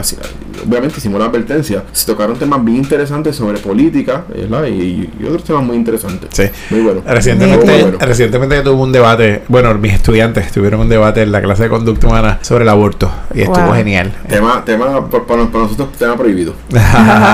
Obviamente 0.68 0.96
hicimos 1.00 1.20
la 1.20 1.26
advertencia. 1.28 1.84
Se 1.92 2.06
tocaron 2.06 2.38
temas 2.38 2.64
bien 2.64 2.78
interesantes 2.78 3.36
sobre 3.36 3.58
política 3.60 4.24
¿verdad? 4.34 4.66
Y, 4.68 5.10
y 5.20 5.26
otros 5.26 5.44
temas 5.44 5.64
muy 5.64 5.76
interesantes. 5.76 6.30
Sí. 6.34 6.44
Muy 6.70 6.82
bueno. 6.82 7.02
Recientemente, 7.06 7.66
Muy 7.66 7.82
bueno. 7.82 7.98
recientemente 8.00 8.62
tuve 8.62 8.82
un 8.82 8.92
debate, 8.92 9.44
bueno, 9.48 9.74
mis 9.76 9.94
estudiantes 9.94 10.52
tuvieron 10.52 10.82
un 10.82 10.90
debate 10.90 11.22
en 11.24 11.32
la 11.32 11.42
clase 11.42 11.64
de 11.64 11.70
conducta 11.70 12.08
humana 12.08 12.40
sobre 12.42 12.64
el 12.64 12.70
aborto 12.70 13.10
y 13.34 13.42
estuvo 13.42 13.66
Wow. 13.66 13.74
genial. 13.76 14.14
Tema, 14.28 14.64
tema 14.66 15.10
para, 15.10 15.24
para 15.26 15.64
nosotros, 15.64 15.90
tema 15.98 16.16
prohibido. 16.16 16.54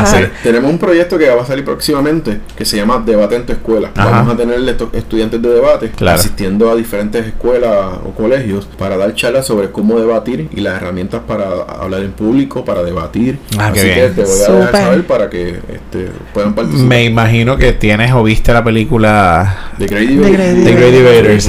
Sí. 0.06 0.18
Tenemos 0.44 0.70
un 0.72 0.78
proyecto 0.78 1.18
que 1.18 1.30
va 1.30 1.42
a 1.42 1.46
salir 1.46 1.64
próximamente 1.64 2.42
que 2.56 2.66
se 2.66 2.78
llama 2.78 3.02
Debate 3.06 3.36
en 3.36 3.46
tu 3.46 3.54
escuela. 3.54 3.92
Ajá. 3.96 4.10
Vamos 4.10 4.34
a 4.34 4.38
tener 4.38 4.60
estos 4.68 4.90
estudiantes 4.94 5.42
de 5.42 5.50
debate 5.50 5.92
Claro. 5.92 6.20
asistiendo 6.20 6.70
a 6.72 6.76
diferentes 6.76 7.26
escuelas 7.26 7.98
o 8.06 8.12
colegios 8.12 8.68
para 8.78 8.98
dar 8.98 9.14
charlas 9.16 9.46
sobre 9.46 9.72
cómo 9.72 10.00
debatir 10.00 10.50
y 10.52 10.62
las 10.62 10.82
herramientas 10.82 11.22
para 11.28 11.46
hablar 11.80 12.02
en 12.02 12.12
público, 12.12 12.66
para 12.66 12.84
debatir. 12.84 13.11
Ah, 13.58 13.72
qué 13.74 13.80
Así 13.80 13.90
bien. 13.90 13.96
que 13.96 14.22
te 14.22 14.24
voy 14.24 14.32
a 14.32 14.36
dejar 14.36 14.66
Súper. 14.66 14.82
saber 14.82 15.08
para 15.08 15.30
que 15.30 15.50
este, 15.50 16.10
puedan 16.34 16.56
participar. 16.56 16.88
Me 16.88 17.04
imagino 17.04 17.58
que 17.58 17.74
tienes 17.74 18.12
o 18.14 18.24
viste 18.24 18.54
la 18.54 18.64
película 18.64 19.72
The 19.78 19.88
Grady 19.88 20.14
Invaders. 20.14 21.48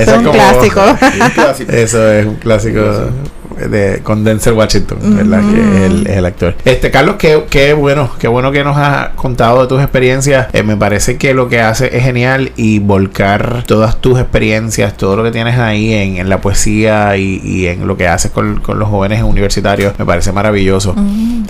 Es. 0.00 0.08
Un 0.08 0.24
clásico. 0.30 0.82
Eso 1.68 2.12
es 2.12 2.26
un 2.26 2.36
clásico 2.36 3.10
de 3.68 4.00
con 4.02 4.24
Denzel 4.24 4.54
Washington, 4.54 4.98
¿verdad? 5.02 5.40
Que 5.50 5.60
es 5.60 5.90
el, 5.90 6.06
el 6.06 6.26
actor. 6.26 6.54
Este 6.64 6.90
Carlos, 6.90 7.16
qué, 7.18 7.44
qué 7.50 7.72
bueno, 7.72 8.10
qué 8.18 8.28
bueno 8.28 8.52
que 8.52 8.62
nos 8.64 8.76
has 8.76 9.10
contado 9.10 9.62
de 9.62 9.68
tus 9.68 9.80
experiencias. 9.80 10.48
Eh, 10.52 10.62
me 10.62 10.76
parece 10.76 11.16
que 11.16 11.34
lo 11.34 11.48
que 11.48 11.60
hace 11.60 11.96
es 11.96 12.02
genial 12.04 12.52
y 12.56 12.78
volcar 12.78 13.64
todas 13.66 14.00
tus 14.00 14.18
experiencias, 14.18 14.96
todo 14.96 15.16
lo 15.16 15.24
que 15.24 15.30
tienes 15.30 15.58
ahí 15.58 15.92
en, 15.92 16.16
en 16.18 16.28
la 16.28 16.40
poesía 16.40 17.16
y, 17.16 17.40
y 17.44 17.66
en 17.66 17.86
lo 17.86 17.96
que 17.96 18.06
haces 18.08 18.30
con, 18.30 18.60
con 18.60 18.78
los 18.78 18.88
jóvenes 18.88 19.22
universitarios, 19.22 19.92
me 19.98 20.04
parece 20.04 20.32
maravilloso. 20.32 20.94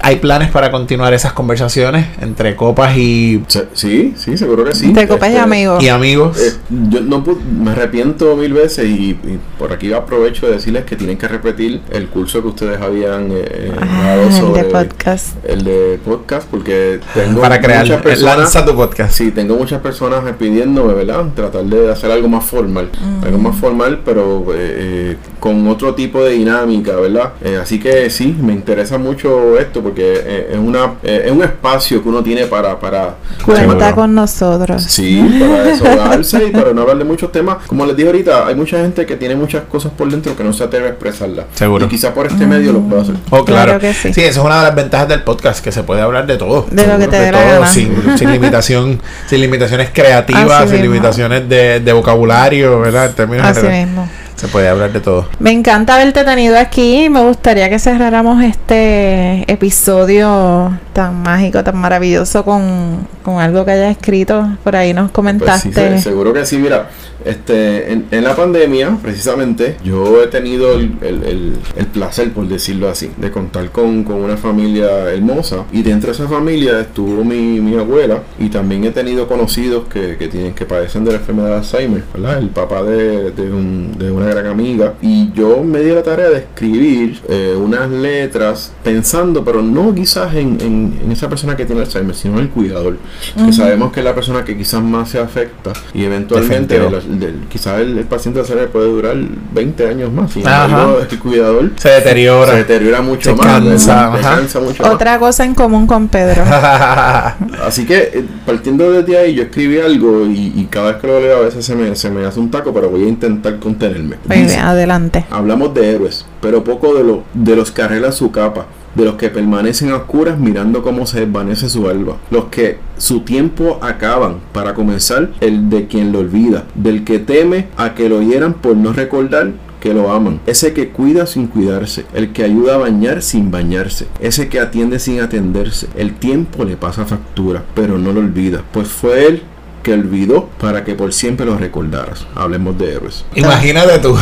¿Hay 0.03 0.17
planes 0.17 0.51
para 0.51 0.71
continuar 0.71 1.13
esas 1.15 1.33
conversaciones 1.33 2.07
entre 2.21 2.57
copas 2.57 2.97
y, 2.97 3.43
Sí, 3.73 4.15
sí, 4.17 4.37
seguro 4.39 4.65
que 4.65 4.75
sí. 4.75 4.93
De 4.93 5.07
copas 5.09 5.29
y 5.29 5.33
Este, 5.33 5.43
amigos. 5.43 5.83
y 5.85 5.89
amigos? 5.89 6.39
Eh, 6.39 6.53
yo 6.91 7.01
no 7.01 7.25
pu- 7.25 7.39
me 7.41 7.71
arrepiento 7.73 8.37
mil 8.37 8.53
veces 8.53 8.87
y, 8.89 9.11
y 9.11 9.39
por 9.59 9.73
aquí 9.73 9.93
aprovecho 9.93 10.47
de 10.47 10.53
decirles 10.55 10.85
que 10.85 10.97
tienen 10.97 11.17
que 11.19 11.29
repetir 11.29 11.81
el 11.99 12.09
curso 12.09 12.41
que 12.43 12.49
ustedes 12.49 12.81
habían 12.81 13.29
eh, 13.33 13.73
Ah, 13.81 14.03
dado 14.07 14.23
el 14.23 14.33
sobre 14.33 14.63
de 14.63 14.69
podcast. 14.71 15.37
el 15.45 15.65
de 15.65 16.01
podcast 16.05 16.49
porque 16.49 17.01
tengo 17.15 17.41
para 17.41 17.61
crear, 17.61 17.83
muchas 17.85 18.03
personas 18.03 18.39
lanza 18.39 18.65
tu 18.65 18.75
podcast. 18.75 19.13
sí 19.13 19.31
tengo 19.31 19.57
muchas 19.57 19.81
personas 19.81 20.23
pidiéndome 20.39 20.95
verdad 20.95 21.27
tratar 21.35 21.65
de 21.65 21.91
hacer 21.93 22.11
algo 22.11 22.29
más 22.29 22.45
formal 22.45 22.89
algo 23.25 23.39
más 23.39 23.57
formal 23.57 24.01
pero 24.05 24.47
eh, 24.55 24.57
eh, 24.57 25.17
con 25.41 25.67
otro 25.69 25.95
tipo 25.95 26.23
de 26.25 26.33
dinámica 26.33 26.97
verdad 26.97 27.33
Eh, 27.43 27.59
así 27.61 27.79
que 27.79 28.09
sí 28.11 28.35
me 28.41 28.53
interesa 28.53 28.99
mucho 28.99 29.59
esto 29.59 29.83
porque 29.83 30.15
eh, 30.25 30.49
es 30.53 30.59
una 30.59 30.95
eh, 31.03 31.25
es 31.27 31.33
un 31.33 31.43
espacio 31.43 32.03
que 32.03 32.09
uno 32.09 32.23
tiene 32.23 32.47
para 32.47 32.79
para 32.79 33.17
Cuenta 33.45 33.95
con 33.95 34.15
nosotros. 34.15 34.83
Sí, 34.85 35.21
para 35.41 35.63
desahogarse 35.69 36.47
y 36.47 36.51
para 36.51 36.73
no 36.73 36.83
hablar 36.83 36.99
de 36.99 37.05
muchos 37.05 37.33
temas. 37.33 37.59
Como 37.67 37.87
les 37.87 37.97
dije 37.97 38.09
ahorita, 38.09 38.47
hay 38.47 38.55
mucha 38.55 38.79
gente 38.81 39.07
que 39.07 39.17
tiene 39.17 39.37
muchas 39.37 39.63
cosas 39.65 39.93
por 39.97 40.09
dentro 40.11 40.37
que 40.37 40.45
no 40.45 40.53
se 40.53 40.65
atreve 40.65 40.87
a 40.87 40.91
expresarlas. 40.91 41.47
Seguro. 41.55 41.88
Quizá 41.89 42.13
por 42.15 42.27
este 42.27 42.47
medio 42.47 42.73
lo 42.73 42.81
pueda 42.81 43.03
hacer. 43.03 43.15
Oh, 43.31 43.45
claro. 43.45 43.79
Claro 43.79 43.81
que 43.81 43.95
sí. 43.95 44.13
Sí, 44.13 44.21
esa 44.23 44.41
es 44.41 44.47
una 44.47 44.59
de 44.59 44.63
las 44.65 44.75
ventajas 44.75 45.09
del 45.09 45.23
podcast, 45.23 45.63
que 45.65 45.73
se 45.73 45.83
puede 45.83 46.01
hablar 46.03 46.27
de 46.27 46.37
todo. 46.37 46.67
De 46.71 46.87
lo 46.87 46.99
que 46.99 47.09
te 47.09 47.19
De 47.19 47.33
todo, 47.33 47.67
sin, 47.67 48.19
sin 48.19 48.31
limitación, 48.33 49.01
sin 49.27 49.41
limitaciones 49.41 49.91
creativas, 49.93 50.51
Así 50.51 50.69
sin 50.71 50.81
mismo. 50.81 50.95
limitaciones 50.95 51.49
de, 51.49 51.81
de 51.81 51.93
vocabulario, 51.93 52.81
¿verdad? 52.81 53.07
En 53.07 53.13
términos 53.15 53.47
Así 53.47 53.61
generales, 53.61 53.87
mismo. 53.89 54.09
se 54.37 54.49
puede 54.49 54.69
hablar 54.69 54.93
de 54.93 55.01
todo. 55.01 55.29
Me 55.39 55.51
encanta 55.53 55.95
haberte 55.95 56.25
tenido 56.25 56.59
aquí. 56.59 57.09
Me 57.09 57.21
gustaría 57.21 57.69
que 57.71 57.79
cerráramos 57.79 58.43
este 58.45 59.45
episodio 59.51 60.79
tan 60.99 61.23
mágico, 61.23 61.63
tan 61.63 61.77
maravilloso 61.77 62.45
con, 62.45 63.07
con 63.23 63.39
algo 63.41 63.65
que 63.65 63.71
hayas 63.71 63.93
escrito. 63.97 64.49
Por 64.65 64.75
ahí 64.75 64.93
nos 64.93 65.05
Pues 65.05 65.13
comentaste. 65.13 65.69
sí, 65.69 65.73
se- 65.73 65.99
seguro 66.03 66.33
que 66.33 66.45
sí. 66.45 66.59
Mira, 66.59 66.89
este, 67.25 67.93
en, 67.93 68.07
en 68.11 68.25
la 68.25 68.35
pandemia, 68.35 68.99
precisamente, 69.01 69.77
yo 69.85 70.21
he 70.23 70.27
tenido 70.27 70.73
el, 70.75 70.97
el- 71.03 71.23
el- 71.23 71.57
el 71.77 71.87
placer, 71.87 72.33
por 72.33 72.49
decirlo 72.49 72.89
así, 72.89 73.11
de 73.17 73.31
contar 73.31 73.71
con, 73.71 74.03
con 74.03 74.17
una 74.17 74.37
familia 74.37 75.09
hermosa. 75.13 75.65
Y 75.73 75.83
dentro 75.83 76.09
de 76.11 76.17
esa 76.17 76.27
familia 76.29 76.81
estuvo 76.81 77.23
mi, 77.23 77.61
mi 77.61 77.77
abuela. 77.79 78.23
Y 78.41 78.49
también 78.49 78.83
he 78.83 78.91
tenido 78.91 79.29
conocidos 79.29 79.85
que, 79.93 80.17
que 80.17 80.27
tienen 80.27 80.53
que 80.55 80.65
padecen 80.67 81.05
de 81.05 81.13
la 81.13 81.19
enfermedad 81.19 81.51
de 81.51 81.55
Alzheimer, 81.59 82.03
¿verdad? 82.13 82.39
El 82.39 82.49
papá 82.49 82.83
de, 82.83 83.31
de 83.31 83.53
un- 83.53 83.97
de 83.97 84.11
una 84.11 84.27
gran 84.27 84.47
amiga. 84.47 84.95
Y 85.01 85.31
yo 85.33 85.63
me 85.63 85.79
di 85.79 85.93
la 85.93 86.03
tarea 86.03 86.29
de 86.29 86.39
escribir 86.39 87.21
eh, 87.29 87.55
unas 87.57 87.89
letras 87.89 88.73
pensando, 88.83 89.45
pero 89.45 89.63
no 89.63 89.95
quizás 89.95 90.35
en, 90.35 90.59
en- 90.61 90.88
en 91.05 91.13
esa 91.13 91.29
persona 91.29 91.57
que 91.57 91.65
tiene 91.65 91.83
Alzheimer, 91.83 92.15
sino 92.15 92.35
en 92.35 92.41
el 92.45 92.49
cuidador. 92.51 92.97
Que 93.45 93.53
sabemos 93.53 93.93
que 93.93 94.01
es 94.01 94.05
la 94.05 94.15
persona 94.15 94.45
que 94.45 94.57
quizás 94.57 94.83
más 94.83 95.09
se 95.11 95.19
afecta 95.19 95.73
y 95.95 96.05
eventualmente 96.05 96.77
el- 96.77 96.95
el- 97.23 97.41
quizás 97.49 97.81
el, 97.81 97.99
el 97.99 98.05
paciente 98.05 98.39
de 98.39 98.43
Alzheimer 98.45 98.69
puede 98.71 98.87
durar 98.89 99.17
20 99.53 99.89
años 99.89 100.13
más. 100.13 100.35
Embargo, 100.37 100.99
el 101.09 101.19
cuidador 101.19 101.71
Se 101.77 101.89
deteriora. 101.91 102.53
se 102.53 102.57
deteriora 102.59 103.01
mucho 103.03 103.31
Se 103.31 103.37
más. 103.37 103.47
cansa, 103.47 104.17
se 104.17 104.23
cansa 104.23 104.61
mucho 104.61 104.83
más. 104.83 104.93
Otra 104.93 105.19
cosa 105.19 105.45
en 105.45 105.55
común 105.55 105.87
con 105.87 106.09
Pedro. 106.09 106.43
Así 107.67 107.85
que 107.87 107.99
eh, 108.15 108.25
partiendo 108.47 108.91
desde 108.91 109.19
ahí 109.19 109.35
yo 109.35 109.43
escribí 109.45 109.79
algo 109.81 110.27
y, 110.27 110.53
y 110.57 110.69
cada 110.71 110.93
vez 110.93 111.01
que 111.01 111.07
lo 111.07 111.21
leo 111.21 111.39
a 111.39 111.41
veces 111.41 111.65
se 111.65 111.75
me, 111.75 111.95
se 111.97 112.11
me 112.11 112.25
hace 112.25 112.41
un 112.41 112.51
taco, 112.51 112.73
pero 112.73 112.89
voy 112.91 113.05
a 113.05 113.09
intentar 113.09 113.59
contenerme. 113.59 114.17
Bien, 114.25 114.49
adelante. 114.61 115.25
Hablamos 115.31 115.75
de 115.75 115.91
héroes, 115.91 116.25
pero 116.41 116.65
poco 116.65 116.95
de, 116.95 117.05
lo, 117.05 117.23
de 117.35 117.57
los 117.57 117.71
que 117.71 117.83
arreglan 117.83 118.13
su 118.13 118.31
capa, 118.31 118.67
de 118.95 119.05
los 119.05 119.15
que 119.15 119.31
permanecen 119.31 119.91
a 119.91 119.97
oscuras 119.97 120.39
mirando 120.39 120.83
cómo 120.83 121.07
se 121.07 121.21
desvanece 121.21 121.69
su 121.69 121.89
alba, 121.89 122.17
los 122.31 122.47
que 122.47 122.79
su 122.97 123.21
tiempo 123.21 123.79
acaban, 123.81 124.37
para 124.53 124.75
comenzar, 124.75 125.31
el 125.41 125.71
de 125.71 125.87
quien 125.87 126.13
lo 126.13 126.21
olvida, 126.21 126.65
del 126.75 127.05
que 127.05 127.19
teme 127.19 127.69
a 127.77 127.95
que 127.95 128.09
lo 128.09 128.23
hieran 128.23 128.55
por 128.55 128.77
no 128.77 128.93
recordar 128.93 129.53
que 129.81 129.95
lo 129.95 130.11
aman, 130.11 130.41
ese 130.47 130.73
que 130.73 130.89
cuida 130.89 131.27
sin 131.27 131.47
cuidarse, 131.47 132.05
el 132.13 132.33
que 132.33 132.43
ayuda 132.43 132.75
a 132.75 132.79
bañar 132.79 133.23
sin 133.23 133.51
bañarse, 133.51 134.07
ese 134.21 134.49
que 134.49 134.59
atiende 134.59 134.99
sin 134.99 135.21
atenderse, 135.21 135.87
el 135.97 136.15
tiempo 136.15 136.65
le 136.65 136.77
pasa 136.77 137.05
factura, 137.05 137.63
pero 137.75 137.99
no 137.99 138.13
lo 138.13 138.21
olvida, 138.21 138.65
pues 138.73 138.89
fue 138.89 139.27
él 139.27 139.43
que 139.89 139.95
olvidó 139.95 140.51
para 140.61 140.85
que 140.85 140.95
por 140.95 141.15
siempre 141.15 141.47
lo 141.47 141.57
recordaras. 141.57 142.27
Hablemos 142.35 142.77
de 142.77 142.93
héroes. 142.93 143.25
Imagínate 143.35 143.99
tú. 144.01 144.15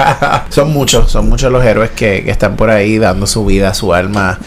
son 0.48 0.72
muchos, 0.72 1.10
son 1.10 1.28
muchos 1.28 1.52
los 1.52 1.62
héroes 1.62 1.90
que, 1.90 2.24
que 2.24 2.30
están 2.30 2.56
por 2.56 2.70
ahí 2.70 2.96
dando 2.96 3.26
su 3.26 3.44
vida, 3.44 3.74
su 3.74 3.92
alma, 3.92 4.38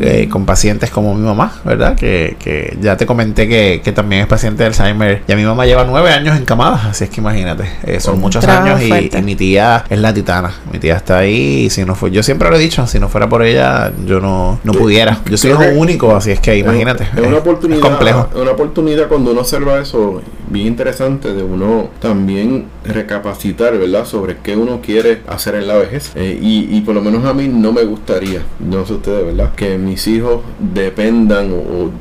eh, 0.00 0.26
con 0.30 0.46
pacientes 0.46 0.88
como 0.90 1.14
mi 1.14 1.26
mamá, 1.26 1.52
¿verdad? 1.64 1.94
Que, 1.94 2.36
que 2.38 2.76
ya 2.80 2.96
te 2.96 3.04
comenté 3.04 3.46
que, 3.46 3.82
que 3.84 3.92
también 3.92 4.22
es 4.22 4.26
paciente 4.26 4.62
de 4.62 4.68
Alzheimer. 4.68 5.22
Y 5.28 5.32
a 5.32 5.36
mi 5.36 5.44
mamá 5.44 5.66
lleva 5.66 5.84
nueve 5.84 6.10
años 6.10 6.38
encamada, 6.38 6.88
así 6.88 7.04
es 7.04 7.10
que 7.10 7.20
imagínate. 7.20 7.64
eh, 7.82 8.00
son 8.00 8.14
Un 8.14 8.22
muchos 8.22 8.46
años 8.46 8.80
y, 8.80 9.10
mi 9.22 9.36
tía 9.36 9.84
es 9.90 9.98
la 9.98 10.14
titana. 10.14 10.54
Mi 10.72 10.78
tía 10.78 10.96
está 10.96 11.18
ahí 11.18 11.64
y 11.66 11.70
si 11.70 11.84
no 11.84 11.94
fue, 11.94 12.10
yo 12.10 12.22
siempre 12.22 12.48
lo 12.48 12.56
he 12.56 12.58
dicho, 12.58 12.86
si 12.86 12.98
no 12.98 13.08
fuera 13.10 13.28
por 13.28 13.42
ella, 13.42 13.92
yo 14.06 14.20
no, 14.20 14.58
no 14.64 14.72
pudiera. 14.72 15.18
Yo 15.26 15.36
soy 15.36 15.50
hijo 15.50 15.64
único, 15.76 16.16
así 16.16 16.30
es 16.30 16.40
que 16.40 16.56
imagínate. 16.56 17.04
Es, 17.04 17.18
es 17.18 17.26
una 17.26 17.38
oportunidad. 17.38 17.82
Es 17.82 17.86
complejo. 17.90 18.28
es 18.34 18.40
una 18.40 18.50
oportunidad 18.52 19.08
cuando 19.08 19.32
uno 19.32 19.40
observa 19.40 19.78
eso, 19.80 20.13
rolling. 20.14 20.43
Bien 20.50 20.66
interesante, 20.68 21.32
de 21.32 21.42
uno 21.42 21.90
también 22.00 22.66
recapacitar, 22.84 23.78
¿verdad? 23.78 24.04
Sobre 24.04 24.36
qué 24.42 24.56
uno 24.56 24.80
quiere 24.82 25.20
hacer 25.26 25.54
en 25.54 25.66
la 25.68 25.76
vejez. 25.76 26.12
Eh, 26.14 26.38
y, 26.40 26.68
y 26.76 26.80
por 26.82 26.94
lo 26.94 27.00
menos 27.02 27.24
a 27.24 27.32
mí 27.34 27.48
no 27.48 27.72
me 27.72 27.84
gustaría, 27.84 28.42
no 28.60 28.84
sé 28.86 28.94
ustedes, 28.94 29.24
¿verdad? 29.26 29.54
Que 29.54 29.78
mis 29.78 30.06
hijos 30.06 30.40
dependan 30.74 31.52
o, 31.52 31.56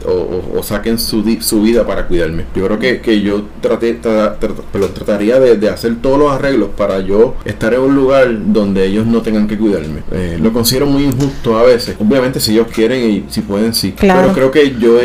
o- 0.10 0.58
o- 0.60 0.64
saquen 0.64 0.98
su, 1.00 1.24
di- 1.24 1.42
su 1.42 1.62
vida 1.62 1.86
para 1.86 2.08
cuidarme. 2.08 2.46
Yo 2.56 2.66
creo 2.66 2.80
que, 2.80 3.02
que 3.02 3.22
yo 3.22 3.44
traté, 3.62 4.02
tra- 4.02 4.38
tra- 4.40 4.54
perdón, 4.72 4.92
trataría 4.94 5.40
de, 5.40 5.58
de 5.58 5.70
hacer 5.70 5.96
todos 6.02 6.18
los 6.20 6.32
arreglos 6.32 6.70
para 6.78 7.00
yo 7.02 7.36
estar 7.46 7.74
en 7.74 7.82
un 7.82 7.96
lugar 7.96 8.30
donde 8.54 8.86
ellos 8.86 9.06
no 9.06 9.22
tengan 9.22 9.48
que 9.48 9.58
cuidarme. 9.58 10.02
Eh, 10.12 10.38
lo 10.42 10.52
considero 10.54 10.86
muy 10.86 11.04
injusto 11.04 11.58
a 11.58 11.64
veces. 11.64 11.96
Obviamente 12.00 12.40
si 12.40 12.54
ellos 12.54 12.68
quieren 12.74 13.10
y 13.10 13.24
si 13.30 13.42
pueden, 13.42 13.74
sí. 13.74 13.92
Claro. 13.94 14.22
Pero 14.34 14.34
creo 14.34 14.52
que 14.52 14.76
yo 14.80 15.00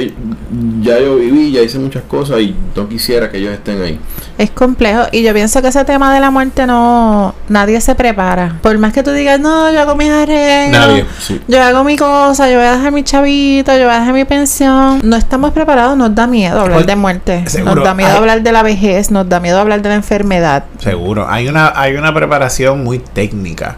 ya 0.82 1.00
yo 1.00 1.16
viví, 1.16 1.52
ya 1.52 1.62
hice 1.62 1.78
muchas 1.78 2.02
cosas 2.04 2.40
y 2.40 2.54
no 2.76 2.88
quisiera 2.88 3.27
que 3.30 3.38
ellos 3.38 3.52
estén 3.52 3.80
ahí. 3.82 4.00
Es 4.38 4.50
complejo 4.50 5.02
y 5.10 5.22
yo 5.22 5.32
pienso 5.34 5.60
que 5.62 5.68
ese 5.68 5.84
tema 5.84 6.14
de 6.14 6.20
la 6.20 6.30
muerte 6.30 6.66
no 6.66 7.34
nadie 7.48 7.80
se 7.80 7.94
prepara. 7.94 8.56
Por 8.62 8.78
más 8.78 8.92
que 8.92 9.02
tú 9.02 9.10
digas, 9.10 9.40
no, 9.40 9.70
yo 9.72 9.80
hago 9.80 9.96
mis 9.96 10.10
arreglos, 10.10 10.78
Nadie. 10.78 11.04
Sí. 11.20 11.40
yo 11.48 11.62
hago 11.62 11.82
mi 11.84 11.96
cosa, 11.96 12.48
yo 12.48 12.56
voy 12.58 12.66
a 12.66 12.72
dejar 12.76 12.92
mi 12.92 13.02
chavito, 13.02 13.72
yo 13.76 13.84
voy 13.86 13.94
a 13.94 13.98
dejar 14.00 14.14
mi 14.14 14.24
pensión. 14.24 15.00
No 15.02 15.16
estamos 15.16 15.52
preparados, 15.52 15.96
nos 15.96 16.14
da 16.14 16.26
miedo 16.26 16.60
hablar 16.60 16.86
de 16.86 16.96
muerte. 16.96 17.44
seguro. 17.48 17.74
Nos 17.76 17.84
da 17.84 17.94
miedo 17.94 18.10
Ay. 18.12 18.16
hablar 18.18 18.42
de 18.42 18.52
la 18.52 18.62
vejez, 18.62 19.10
nos 19.10 19.28
da 19.28 19.40
miedo 19.40 19.58
hablar 19.58 19.82
de 19.82 19.88
la 19.88 19.94
enfermedad. 19.96 20.64
Seguro. 20.78 21.26
Hay 21.28 21.48
una, 21.48 21.72
hay 21.74 21.96
una 21.96 22.14
preparación 22.14 22.84
muy 22.84 22.98
técnica. 23.00 23.76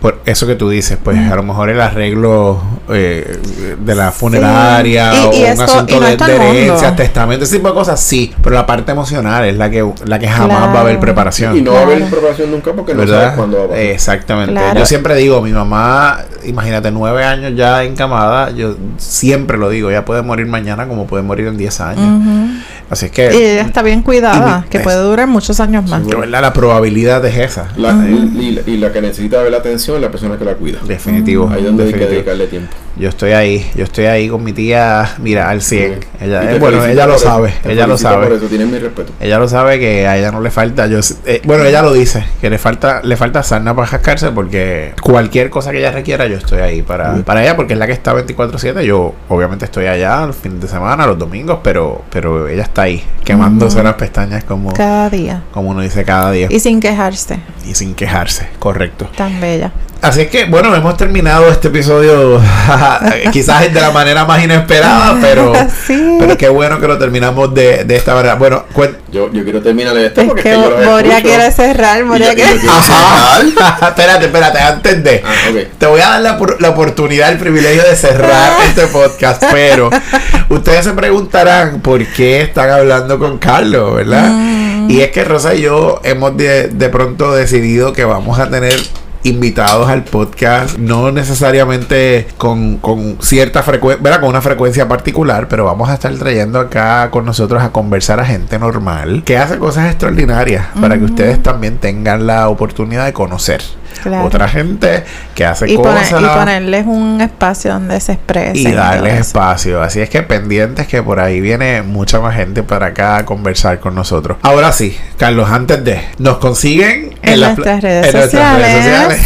Por 0.00 0.20
eso 0.26 0.46
que 0.46 0.54
tú 0.56 0.68
dices, 0.70 0.98
pues 1.02 1.18
a 1.30 1.36
lo 1.36 1.42
mejor 1.44 1.70
el 1.70 1.80
arreglo 1.80 2.60
eh, 2.92 3.38
de 3.78 3.94
la 3.94 4.10
funeraria 4.12 5.12
Sí. 5.12 5.18
o 5.18 5.32
Y, 5.32 5.38
un 5.42 5.46
esto, 5.46 5.62
asunto 5.64 5.96
y 5.96 6.00
no 6.00 6.26
de, 6.26 6.34
herencias, 6.34 6.96
testamentos, 6.96 7.48
ese 7.48 7.56
tipo 7.58 7.68
de 7.68 7.74
cosas, 7.74 8.00
sí. 8.00 8.32
Pero 8.42 8.54
la 8.54 8.66
parte 8.76 8.92
emocional 8.92 9.44
es 9.44 9.56
la 9.56 9.70
que, 9.70 9.84
la 10.04 10.18
que 10.18 10.28
jamás 10.28 10.58
Claro. 10.58 10.72
va 10.72 10.78
a 10.78 10.82
haber 10.82 11.00
preparación. 11.00 11.56
Y 11.56 11.62
no 11.62 11.72
va 11.72 11.80
a 11.80 11.82
haber 11.82 12.04
preparación 12.04 12.50
nunca 12.50 12.72
porque 12.72 12.92
no 12.94 13.00
¿Verdad? 13.00 13.20
sabes 13.22 13.36
cuándo 13.36 13.58
va 13.58 13.64
a 13.64 13.68
pasar. 13.68 13.82
Exactamente. 13.84 14.52
Claro. 14.52 14.78
Yo 14.80 14.86
siempre 14.86 15.14
digo, 15.16 15.40
mi 15.42 15.52
mamá, 15.52 16.18
imagínate, 16.44 16.90
nueve 16.90 17.24
años 17.24 17.52
ya 17.56 17.82
encamada, 17.84 18.50
yo 18.50 18.76
siempre 18.98 19.58
lo 19.58 19.68
digo, 19.70 19.90
ella 19.90 20.04
puede 20.04 20.22
morir 20.22 20.46
mañana 20.46 20.86
como 20.86 21.06
puede 21.06 21.22
morir 21.22 21.46
en 21.46 21.56
10 21.56 21.80
años. 21.80 22.22
Así 22.90 23.06
es 23.06 23.12
que, 23.12 23.24
Y 23.34 23.36
ella 23.42 23.62
está 23.62 23.82
bien 23.82 24.02
cuidada, 24.02 24.60
mi- 24.60 24.68
que 24.68 24.76
es- 24.78 24.82
puede 24.84 24.98
durar 24.98 25.26
muchos 25.26 25.58
años 25.58 25.88
más. 25.88 26.06
verdad, 26.06 26.42
la 26.42 26.52
probabilidad 26.52 27.24
es 27.24 27.36
esa. 27.38 27.68
La- 27.76 27.92
y, 27.92 28.62
y 28.66 28.76
la 28.76 28.92
que 28.92 29.00
necesita 29.00 29.40
ver 29.42 29.50
la 29.52 29.58
atención 29.58 29.96
es 29.96 30.02
la 30.02 30.10
persona 30.10 30.36
que 30.36 30.44
la 30.44 30.54
cuida. 30.54 30.78
Definitivo. 30.86 31.48
Ahí 31.50 31.60
es 31.60 31.64
donde 31.66 31.84
hay 31.84 31.92
que 31.92 32.06
dedicarle 32.06 32.46
tiempo. 32.46 32.72
Yo 32.96 33.08
estoy 33.08 33.32
ahí, 33.32 33.68
yo 33.74 33.82
estoy 33.84 34.04
ahí 34.06 34.28
con 34.28 34.44
mi 34.44 34.52
tía, 34.52 35.14
mira, 35.18 35.50
al 35.50 35.62
100. 35.62 36.00
Ella, 36.20 36.52
eh, 36.52 36.58
bueno, 36.60 36.84
ella 36.84 37.06
lo 37.06 37.16
eso, 37.16 37.24
sabe, 37.24 37.52
ella 37.64 37.86
lo 37.88 37.98
sabe. 37.98 38.26
Por 38.28 38.36
eso 38.36 38.46
tienes 38.46 38.68
mi 38.68 38.78
respeto. 38.78 39.12
Ella 39.20 39.38
lo 39.38 39.48
sabe 39.48 39.80
que 39.80 40.06
a 40.06 40.16
ella 40.16 40.30
no 40.30 40.40
le 40.40 40.50
falta. 40.52 40.86
Yo, 40.86 41.00
eh, 41.26 41.42
bueno, 41.44 41.64
ella 41.64 41.82
lo 41.82 41.92
dice, 41.92 42.24
que 42.40 42.50
le 42.50 42.58
falta 42.58 43.00
le 43.02 43.16
falta 43.16 43.42
sarna 43.42 43.74
para 43.74 43.88
jascarse 43.88 44.30
porque 44.30 44.92
cualquier 45.02 45.50
cosa 45.50 45.72
que 45.72 45.78
ella 45.78 45.90
requiera, 45.90 46.26
yo 46.26 46.36
estoy 46.36 46.60
ahí 46.60 46.82
para, 46.82 47.16
para 47.24 47.42
ella 47.42 47.56
porque 47.56 47.72
es 47.72 47.78
la 47.80 47.86
que 47.86 47.92
está 47.92 48.14
24/7. 48.14 48.82
Yo 48.84 49.12
obviamente 49.28 49.64
estoy 49.64 49.86
allá 49.86 50.24
los 50.26 50.36
fines 50.36 50.60
de 50.60 50.68
semana, 50.68 51.04
los 51.06 51.18
domingos, 51.18 51.58
pero 51.64 52.02
pero 52.10 52.46
ella 52.46 52.62
está 52.62 52.82
ahí 52.82 53.02
quemándose 53.24 53.82
las 53.82 53.94
pestañas 53.94 54.44
como, 54.44 54.72
Cada 54.72 55.10
día. 55.10 55.42
como 55.52 55.70
uno 55.70 55.80
dice 55.80 56.04
cada 56.04 56.30
día 56.30 56.46
Y 56.50 56.60
sin 56.60 56.78
quejarse. 56.80 57.38
y 57.68 57.74
sin 57.74 57.94
quejarse, 57.94 58.48
correcto. 58.60 59.08
Tan 59.16 59.40
bella. 59.40 59.72
Así 60.04 60.20
es 60.20 60.28
que, 60.28 60.44
bueno, 60.44 60.74
hemos 60.74 60.98
terminado 60.98 61.48
este 61.48 61.68
episodio 61.68 62.38
quizás 63.32 63.72
de 63.72 63.80
la 63.80 63.90
manera 63.90 64.26
más 64.26 64.44
inesperada, 64.44 65.16
pero, 65.22 65.52
Sí. 65.86 66.16
pero 66.20 66.36
qué 66.36 66.48
bueno 66.50 66.78
que 66.78 66.86
lo 66.86 66.98
terminamos 66.98 67.54
de, 67.54 67.84
de 67.84 67.96
esta 67.96 68.14
manera. 68.14 68.34
Bueno, 68.34 68.64
cuen- 68.74 68.96
Yo, 69.10 69.32
yo 69.32 69.42
quiero 69.44 69.62
terminar 69.62 69.96
esto 69.96 70.20
Es 70.20 70.26
porque 70.26 70.42
que 70.42 70.52
es 70.52 70.56
que 70.58 70.62
yo 70.62 70.70
los 70.70 70.84
Moria 70.84 71.22
quiere 71.22 71.50
cerrar, 71.52 72.04
Moria 72.04 72.34
quiere... 72.34 72.58
cerrar. 72.58 73.44
espérate, 73.88 74.26
espérate, 74.26 74.58
antes 74.58 75.04
de. 75.04 75.22
Ah, 75.24 75.32
ok. 75.50 75.78
Te 75.78 75.86
voy 75.86 76.00
a 76.02 76.08
dar 76.10 76.20
la, 76.20 76.38
la 76.60 76.68
oportunidad, 76.70 77.32
el 77.32 77.38
privilegio 77.38 77.82
de 77.84 77.96
cerrar 77.96 78.52
este 78.68 78.86
podcast, 78.88 79.42
pero 79.52 79.88
ustedes 80.50 80.84
se 80.84 80.92
preguntarán 80.92 81.80
por 81.80 82.04
qué 82.08 82.42
están 82.42 82.68
hablando 82.68 83.18
con 83.18 83.38
Carlos, 83.38 83.94
¿verdad? 83.94 84.30
Y 84.88 85.00
es 85.00 85.10
que 85.12 85.24
Rosa 85.24 85.54
y 85.54 85.62
yo 85.62 86.00
hemos 86.04 86.36
de, 86.36 86.68
de 86.68 86.88
pronto 86.90 87.34
decidido 87.34 87.94
que 87.94 88.04
vamos 88.04 88.38
a 88.38 88.50
tener 88.50 88.74
invitados 89.24 89.88
al 89.88 90.04
podcast, 90.04 90.78
no 90.78 91.10
necesariamente 91.10 92.28
con, 92.38 92.78
con 92.78 93.18
cierta 93.20 93.62
frecuencia. 93.62 94.20
Con 94.20 94.28
una 94.28 94.40
frecuencia 94.40 94.86
particular, 94.86 95.48
pero 95.48 95.64
vamos 95.64 95.88
a 95.88 95.94
estar 95.94 96.14
trayendo 96.14 96.60
acá 96.60 97.10
con 97.10 97.24
nosotros 97.24 97.62
a 97.62 97.70
conversar 97.70 98.20
a 98.20 98.24
gente 98.24 98.58
normal 98.58 99.22
que 99.24 99.36
hace 99.36 99.58
cosas 99.58 99.90
extraordinarias 99.90 100.66
para 100.80 100.96
que 100.98 101.04
ustedes 101.04 101.42
también 101.42 101.78
tengan 101.78 102.26
la 102.26 102.48
oportunidad 102.48 103.06
de 103.06 103.12
conocer 103.12 103.62
Claro. 104.02 104.24
otra 104.26 104.48
gente 104.48 105.04
que 105.34 105.44
hace 105.44 105.70
Y, 105.70 105.76
poner- 105.76 106.02
cosas 106.02 106.22
y 106.22 106.26
ponerles 106.26 106.86
un 106.86 107.20
espacio 107.20 107.72
donde 107.72 107.98
se 108.00 108.12
expresen. 108.12 108.56
y 108.56 108.72
darles 108.72 109.20
espacio. 109.20 109.82
Así 109.82 110.00
es 110.00 110.08
que 110.10 110.22
pendientes 110.22 110.86
que 110.86 111.02
por 111.02 111.20
ahí 111.20 111.40
viene 111.40 111.82
mucha 111.82 112.20
más 112.20 112.34
gente 112.36 112.62
para 112.62 112.86
acá 112.86 113.16
a 113.18 113.24
conversar 113.24 113.80
con 113.80 113.94
nosotros. 113.94 114.36
Ahora 114.42 114.72
sí, 114.72 114.96
Carlos, 115.18 115.48
antes 115.50 115.82
de, 115.84 116.00
nos 116.18 116.38
consiguen 116.38 117.14
En 117.22 117.40
nuestras 117.40 117.80
pla- 117.80 117.80
redes 117.80 118.06
en 118.06 118.12
nuestras 118.20 118.58
redes 118.58 118.84
sociales. 118.84 119.20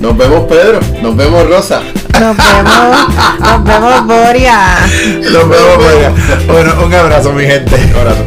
Nos 0.00 0.16
vemos, 0.16 0.44
Pedro. 0.48 0.78
Nos 1.02 1.16
vemos, 1.16 1.48
Rosa. 1.48 1.80
Nos 2.20 2.36
vemos. 2.36 2.96
Nos 3.40 3.64
vemos, 3.64 4.06
Boria. 4.06 4.58
Nos 5.32 5.48
vemos, 5.48 5.78
María. 5.84 6.12
Bueno, 6.46 6.72
un 6.86 6.94
abrazo, 6.94 7.32
mi 7.32 7.44
gente. 7.44 7.74
Un 7.92 7.98
abrazo. 8.00 8.24